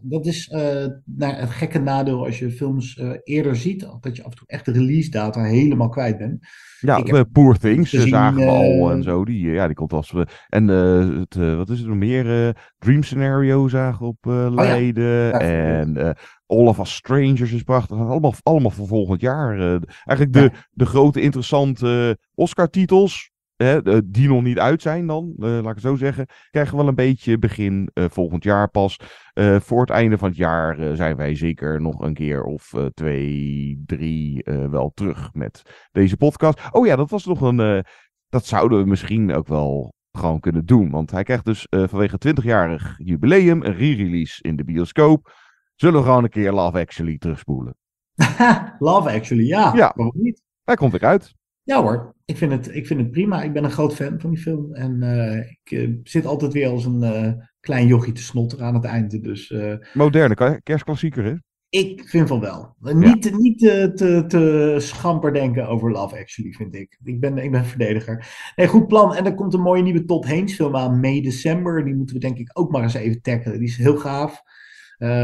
Dat 0.03 0.27
is 0.27 0.51
uh, 0.55 0.61
nou, 1.05 1.35
het 1.35 1.51
gekke 1.51 1.79
nadeel 1.79 2.25
als 2.25 2.39
je 2.39 2.51
films 2.51 2.97
uh, 2.97 3.11
eerder 3.25 3.57
ziet, 3.57 3.89
dat 4.01 4.17
je 4.17 4.25
af 4.25 4.31
en 4.31 4.37
toe 4.37 4.47
echt 4.49 4.65
de 4.65 4.73
release 4.73 5.11
data 5.11 5.43
helemaal 5.43 5.89
kwijt 5.89 6.19
bent. 6.19 6.47
Ja, 6.81 7.05
uh, 7.05 7.21
Poor 7.33 7.59
Things 7.59 7.91
gezien, 7.91 8.09
zagen 8.09 8.37
we 8.37 8.43
eh, 8.43 8.49
al 8.53 8.91
en 8.91 9.03
zo. 9.03 9.25
Die, 9.25 9.47
ja, 9.51 9.67
die 9.67 9.75
komt 9.77 9.93
als 9.93 10.11
we. 10.13 10.27
En 10.49 10.71
eh, 10.71 11.19
het, 11.19 11.37
eh, 11.37 11.57
wat 11.57 11.71
is 11.71 11.79
het 11.79 11.89
nog 11.89 11.97
meer? 11.97 12.47
eh, 12.47 12.55
Dream 12.79 13.03
Scenario 13.03 13.69
zagen 13.69 13.99
we 14.01 14.07
op 14.07 14.27
eh, 14.27 14.47
Leiden. 14.55 15.05
Ja, 15.05 15.39
en 15.41 15.97
eh 15.97 16.11
All 16.47 16.67
of 16.67 16.79
Us 16.79 16.95
Strangers 16.95 17.53
is 17.53 17.63
prachtig. 17.63 17.97
Allemaal, 17.99 18.35
allemaal 18.43 18.71
voor 18.71 18.87
volgend 18.87 19.21
jaar. 19.21 19.59
eh. 19.61 19.81
eigenlijk 20.05 20.33
de, 20.33 20.51
de 20.71 20.87
grote 20.87 21.21
interessante 21.21 22.19
Oscar-titels. 22.35 23.31
Hè, 23.57 23.83
die 24.11 24.29
nog 24.29 24.43
niet 24.43 24.59
uit 24.59 24.83
zijn 24.83 25.07
dan, 25.07 25.35
eh, 25.39 25.49
laat 25.49 25.61
ik 25.61 25.69
het 25.69 25.81
zo 25.81 25.97
zeggen. 25.97 26.27
Krijgen 26.51 26.73
we 26.73 26.79
wel 26.79 26.89
een 26.89 26.95
beetje 26.95 27.39
begin 27.39 27.91
eh, 27.93 28.05
volgend 28.09 28.45
jaar 28.45 28.69
pas. 28.69 29.01
Eh, 29.33 29.61
voor 29.61 29.81
het 29.81 29.91
einde 29.91 30.19
van 30.19 30.29
het 30.29 30.37
jaar 30.37 30.97
zijn 30.97 31.17
wij 31.17 31.35
zeker 31.35 31.81
nog 31.81 32.01
een 32.01 32.15
keer 32.15 32.43
of 32.45 32.73
twee, 32.95 33.83
drie 33.87 34.45
wel 34.71 34.91
terug 34.95 35.35
met 35.35 35.63
deze 35.93 36.17
podcast. 36.17 36.61
Oh 36.71 36.87
ja, 36.87 36.97
dat 36.97 37.11
was 37.11 37.25
nog 37.25 37.41
een. 37.41 37.85
dat 38.29 38.47
zouden 38.47 38.79
we 38.79 38.89
misschien 38.89 39.35
ook 39.35 39.47
wel 39.47 39.95
gewoon 40.17 40.41
kunnen 40.41 40.67
doen. 40.67 40.91
Want 40.91 41.11
hij 41.11 41.23
krijgt 41.23 41.45
dus 41.45 41.69
eh, 41.69 41.85
vanwege 41.89 42.19
20-jarig 42.29 42.95
jubileum 42.99 43.63
een 43.63 43.75
re-release 43.75 44.43
in 44.43 44.57
de 44.57 44.65
bioscoop. 44.65 45.33
Zullen 45.75 46.01
we 46.01 46.07
gewoon 46.07 46.25
een 46.25 46.31
keer 46.31 46.53
Love 46.53 46.79
Actually 46.79 47.19
terugspoelen? 47.19 47.77
Love 48.79 49.11
Actually, 49.11 49.47
ja. 49.47 49.73
Ja. 49.75 49.93
Waarom 49.95 50.15
niet? 50.17 50.43
Hij 50.65 50.75
komt 50.75 50.93
weer 50.93 51.05
uit. 51.05 51.35
Ja 51.67 51.83
hoor, 51.83 52.15
ik 52.25 52.37
vind, 52.37 52.53
het, 52.53 52.75
ik 52.75 52.87
vind 52.87 53.01
het 53.01 53.11
prima. 53.11 53.43
Ik 53.43 53.53
ben 53.53 53.65
een 53.65 53.71
groot 53.71 53.95
fan 53.95 54.21
van 54.21 54.31
die 54.31 54.39
film. 54.39 54.75
En 54.75 55.03
eh, 55.03 55.39
ik 55.39 55.71
eh, 55.71 55.89
zit 56.03 56.27
altijd 56.27 56.53
weer 56.53 56.69
als 56.69 56.85
een 56.85 57.03
eh, 57.03 57.33
klein 57.61 57.87
jochie 57.87 58.13
te 58.13 58.23
snotteren 58.23 58.67
aan 58.67 58.75
het 58.75 58.85
einde. 58.85 59.21
Dus 59.21 59.55
Moderne 59.93 60.61
kerstklassieker, 60.63 61.25
hè? 61.25 61.35
ik 61.69 62.09
vind 62.09 62.29
van 62.29 62.41
wel. 62.41 62.77
Niet, 62.81 63.39
niet 63.39 63.59
te, 63.59 63.93
te, 63.95 64.25
te 64.29 64.77
schamper 64.79 65.33
denken 65.33 65.69
over 65.69 65.91
Love 65.91 66.19
Actually, 66.19 66.53
vind 66.53 66.75
ik. 66.75 66.99
Ik 67.05 67.21
ben, 67.21 67.39
ik 67.39 67.51
ben 67.51 67.65
verdediger. 67.65 68.27
Nee, 68.57 68.69
goed 68.69 68.87
plan. 68.87 69.15
En 69.15 69.25
er 69.25 69.35
komt 69.35 69.55
een 69.55 69.61
mooie 69.61 69.83
nieuwe 69.83 70.05
Todd 70.05 70.27
Haynes 70.27 70.55
film 70.55 70.77
aan, 70.77 71.01
mei 71.01 71.23
december. 71.23 71.85
Die 71.85 71.95
moeten 71.95 72.15
we 72.15 72.21
denk 72.21 72.39
ik 72.39 72.51
ook 72.53 72.71
maar 72.71 72.83
eens 72.83 72.95
even 72.95 73.23
tackelen. 73.23 73.59
Die 73.59 73.69
is 73.69 73.77
heel 73.77 73.97
gaaf. 73.97 74.43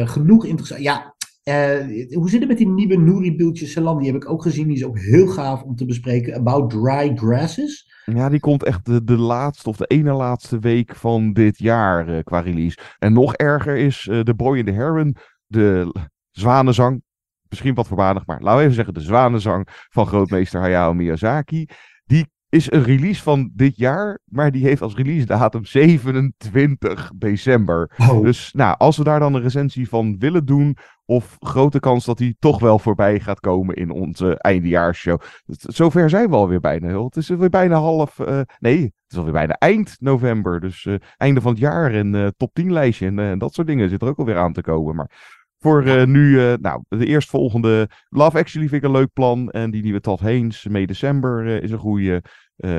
Genoeg 0.05 0.47
interessant. 0.47 0.83
Ja, 0.83 1.12
eh, 1.43 2.15
hoe 2.15 2.31
zit 2.31 2.41
het 2.41 2.49
met 2.49 2.59
die 2.59 2.69
nieuwe 2.69 2.97
Nouri 2.97 3.37
Biltje 3.37 3.67
Salam? 3.67 3.99
Die 3.99 4.13
heb 4.13 4.23
ik 4.23 4.31
ook 4.31 4.43
gezien. 4.43 4.67
Die 4.67 4.77
is 4.77 4.85
ook 4.85 4.99
heel 4.99 5.27
gaaf 5.27 5.63
om 5.63 5.77
te 5.77 5.85
bespreken. 5.85 6.35
About 6.35 6.71
Dry 6.71 7.13
Grasses. 7.15 7.91
Ja, 8.05 8.29
die 8.29 8.41
komt 8.41 8.63
echt 8.63 8.85
de, 8.85 9.05
de 9.05 9.17
laatste 9.17 9.69
of 9.69 9.77
de 9.77 9.87
ene 9.87 10.13
laatste 10.13 10.59
week 10.59 10.95
van 10.95 11.33
dit 11.33 11.59
jaar 11.59 12.09
eh, 12.09 12.23
qua 12.23 12.41
release. 12.41 12.79
En 12.99 13.13
nog 13.13 13.35
erger 13.35 13.77
is 13.77 14.09
eh 14.09 14.21
The 14.21 14.35
Boy 14.35 14.59
and 14.59 14.67
the 14.67 14.73
Heron, 14.73 15.17
de 15.47 15.95
zwanenzang. 16.31 17.03
Misschien 17.49 17.75
wat 17.75 17.87
voorbarig, 17.87 18.27
maar 18.27 18.41
laten 18.41 18.57
we 18.57 18.63
even 18.63 18.75
zeggen 18.75 18.95
de 18.95 19.01
zwanenzang 19.01 19.69
van 19.91 20.07
grootmeester 20.07 20.61
Hayao 20.61 20.95
Miyazaki. 20.95 21.67
Die 22.05 22.27
is 22.53 22.73
een 22.73 22.83
release 22.83 23.23
van 23.23 23.51
dit 23.55 23.77
jaar, 23.77 24.19
maar 24.25 24.51
die 24.51 24.65
heeft 24.65 24.83
als 24.83 24.95
release 24.95 25.27
datum 25.27 25.65
27 25.65 27.11
december. 27.17 27.91
Dus 28.23 28.53
nou, 28.53 28.75
als 28.79 28.97
we 28.97 29.05
daar 29.05 29.21
dan 29.21 29.35
een 29.35 29.43
recensie 29.43 29.89
van 29.89 30.19
willen 30.19 30.45
doen, 30.45 30.77
of 31.05 31.37
grote 31.39 31.81
kans 31.81 32.05
dat 32.05 32.19
die 32.19 32.37
toch 32.39 32.61
wel 32.61 32.79
voorbij 32.79 33.21
gaat 33.21 33.41
komen 33.41 33.75
in 33.75 33.91
onze 33.91 34.39
eindejaarsshow. 34.39 35.21
Zover 35.47 36.11
zijn 36.11 36.31
we 36.31 36.37
alweer 36.37 36.61
bijna. 36.61 37.05
Het 37.05 37.17
is 37.17 37.29
weer 37.29 37.49
bijna 37.49 37.77
half. 37.77 38.19
eh, 38.19 38.41
nee, 38.59 38.83
het 38.83 38.93
is 39.09 39.17
alweer 39.17 39.33
bijna 39.33 39.55
eind 39.55 39.97
november. 40.01 40.61
Dus 40.61 40.87
eh, 40.87 40.95
einde 41.17 41.41
van 41.41 41.51
het 41.51 41.61
jaar 41.61 41.93
en 41.93 42.15
eh, 42.15 42.27
top 42.37 42.55
10 42.55 42.73
lijstje 42.73 43.07
en 43.07 43.39
dat 43.39 43.55
soort 43.55 43.67
dingen 43.67 43.89
zit 43.89 44.03
er 44.03 44.09
ook 44.09 44.19
alweer 44.19 44.39
aan 44.39 44.53
te 44.53 44.63
komen. 44.63 44.95
Maar 44.95 45.42
voor 45.63 45.87
eh, 45.87 46.07
nu, 46.07 46.41
eh, 46.41 46.55
nou, 46.61 46.83
de 46.89 47.07
eerstvolgende 47.07 47.89
Love 48.09 48.39
Actually 48.39 48.69
vind 48.69 48.83
ik 48.83 48.89
een 48.89 48.97
leuk 48.97 49.13
plan. 49.13 49.51
En 49.51 49.71
die 49.71 49.83
nieuwe 49.83 50.01
Todd 50.01 50.21
Haynes, 50.21 50.67
mee 50.69 50.87
december, 50.87 51.47
eh, 51.47 51.63
is 51.63 51.71
een 51.71 51.79
goede. 51.79 52.23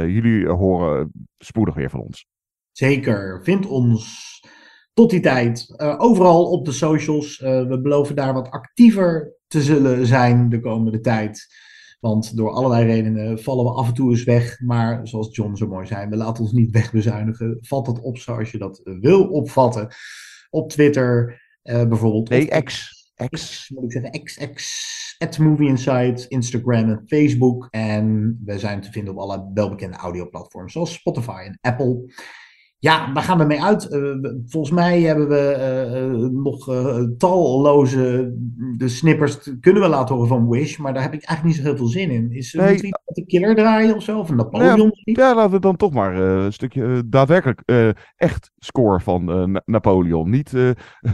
jullie 0.07 0.47
horen 0.47 1.11
spoedig 1.37 1.75
weer 1.75 1.89
van 1.89 1.99
ons. 1.99 2.25
Zeker. 2.71 3.43
Vind 3.43 3.65
ons 3.65 4.41
tot 4.93 5.09
die 5.09 5.19
tijd 5.19 5.73
overal 5.97 6.51
op 6.51 6.65
de 6.65 6.71
socials. 6.71 7.39
We 7.39 7.79
beloven 7.81 8.15
daar 8.15 8.33
wat 8.33 8.49
actiever 8.49 9.35
te 9.47 9.61
zullen 9.61 10.05
zijn 10.05 10.49
de 10.49 10.59
komende 10.59 10.99
tijd. 10.99 11.47
Want 11.99 12.37
door 12.37 12.51
allerlei 12.51 12.85
redenen 12.85 13.39
vallen 13.39 13.65
we 13.65 13.71
af 13.71 13.87
en 13.87 13.93
toe 13.93 14.09
eens 14.09 14.23
weg. 14.23 14.59
Maar 14.59 15.07
zoals 15.07 15.35
John 15.35 15.55
zo 15.55 15.67
mooi 15.67 15.85
zei, 15.85 16.09
we 16.09 16.15
laten 16.15 16.43
ons 16.43 16.51
niet 16.51 16.71
wegbezuinigen. 16.71 17.57
Vat 17.61 17.85
dat 17.85 18.01
op 18.01 18.17
zoals 18.17 18.51
je 18.51 18.57
dat 18.57 18.81
wil 18.83 19.23
opvatten. 19.23 19.87
Op 20.49 20.69
Twitter 20.69 21.42
bijvoorbeeld. 21.63 22.29
Nee, 22.29 22.45
X. 22.63 22.91
X, 23.29 23.69
moet 23.75 23.83
ik 23.83 23.91
zeggen. 23.91 24.23
XX. 24.23 25.15
At 25.17 25.37
Movie 25.37 25.67
Insight, 25.67 26.25
Instagram 26.27 26.89
en 26.89 27.03
Facebook. 27.07 27.67
En 27.71 28.37
we 28.45 28.59
zijn 28.59 28.81
te 28.81 28.91
vinden 28.91 29.13
op 29.13 29.19
alle 29.19 29.51
welbekende 29.53 29.97
audioplatforms 29.97 30.73
zoals 30.73 30.93
Spotify 30.93 31.41
en 31.45 31.57
Apple. 31.61 32.11
Ja, 32.79 33.13
waar 33.13 33.23
gaan 33.23 33.37
we 33.37 33.43
mee 33.43 33.63
uit? 33.63 33.87
Eh, 33.89 34.01
volgens 34.45 34.71
mij 34.73 35.01
hebben 35.01 35.27
we 35.29 35.37
eh, 35.51 36.03
eh, 36.03 36.29
nog 36.31 36.69
eh, 36.69 37.03
talloze 37.17 38.33
de 38.77 38.87
snippers 38.87 39.49
kunnen 39.59 39.81
we 39.81 39.87
laten 39.87 40.13
horen 40.15 40.29
van 40.29 40.49
Wish, 40.49 40.77
maar 40.77 40.93
daar 40.93 41.03
heb 41.03 41.13
ik 41.13 41.23
eigenlijk 41.25 41.43
niet 41.55 41.65
zo 41.65 41.69
heel 41.71 41.77
veel 41.79 41.87
zin 42.01 42.11
in. 42.11 42.31
Is 42.31 42.53
Nee. 42.53 42.67
moeten 42.71 42.89
we 43.05 43.13
de 43.13 43.25
killer 43.25 43.55
draaien 43.55 43.95
of 43.95 44.03
zo? 44.03 44.19
Of 44.19 44.29
een 44.29 44.35
Napoleon? 44.35 44.77
Nou 44.77 44.91
ja, 44.93 45.27
ja, 45.27 45.35
laten 45.35 45.51
we 45.51 45.59
dan 45.59 45.75
toch 45.75 45.93
maar 45.93 46.13
eh, 46.15 46.43
een 46.45 46.53
stukje 46.53 46.83
eh, 46.85 46.99
daadwerkelijk 47.05 47.61
eh, 47.65 47.89
echt 48.15 48.51
score 48.57 48.99
van 48.99 49.31
eh, 49.31 49.43
Na- 49.45 49.61
Napoleon. 49.65 50.29
Niet 50.29 50.53
eh, 50.53 50.69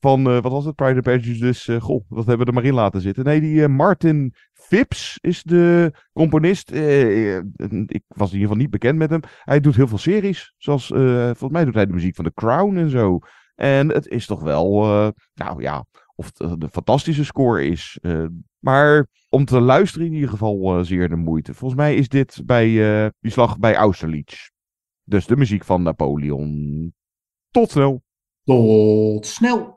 van, 0.00 0.26
eh, 0.26 0.40
wat 0.40 0.52
was 0.52 0.64
het, 0.64 0.74
Pride 0.74 0.94
and 0.94 1.02
Prejudice, 1.02 1.72
uh, 1.72 1.80
goh, 1.80 2.04
dat 2.08 2.26
hebben 2.26 2.38
we 2.38 2.52
er 2.52 2.54
maar 2.54 2.64
in 2.64 2.74
laten 2.74 3.00
zitten. 3.00 3.24
Nee, 3.24 3.40
die 3.40 3.62
eh, 3.62 3.68
Martin 3.68 4.34
Phipps 4.52 5.18
is 5.20 5.42
de 5.42 5.92
componist. 6.12 6.70
Ik 6.70 8.02
was 8.06 8.28
in 8.28 8.34
ieder 8.34 8.40
geval 8.40 8.56
niet 8.56 8.70
bekend 8.70 8.98
met 8.98 9.10
hem. 9.10 9.20
Hij 9.42 9.60
doet 9.60 9.76
heel 9.76 9.88
veel 9.88 9.98
series, 9.98 10.54
zoals, 10.56 10.86
volgens 10.86 11.50
mij 11.50 11.64
doet 11.64 11.74
hij 11.74 11.86
de 11.86 11.92
muziek 11.92 12.14
van 12.14 12.24
The 12.24 12.32
Crown 12.34 12.76
en 12.76 12.90
zo. 12.90 13.18
En 13.54 13.88
het 13.88 14.06
is 14.06 14.26
toch 14.26 14.42
wel, 14.42 14.82
nou 15.34 15.62
ja, 15.62 15.84
of 16.14 16.26
het 16.26 16.62
een 16.62 16.68
fantastische 16.70 17.24
score 17.24 17.64
is. 17.64 17.98
maar 18.58 19.06
om 19.28 19.44
te 19.44 19.60
luisteren 19.60 20.06
in 20.06 20.12
ieder 20.12 20.28
geval 20.28 20.84
zeer 20.84 21.08
de 21.08 21.16
moeite. 21.16 21.54
Volgens 21.54 21.80
mij 21.80 21.94
is 21.94 22.08
dit 22.08 22.42
bij 22.44 22.68
die 23.20 23.30
slag 23.30 23.58
bij 23.58 23.74
Austerlitz. 23.74 24.48
Dus 25.04 25.26
de 25.26 25.36
muziek 25.36 25.64
van 25.64 25.82
Napoleon. 25.82 26.94
Tot 27.50 27.70
snel. 27.70 28.02
Tot 28.50 29.26
snel. 29.26 29.76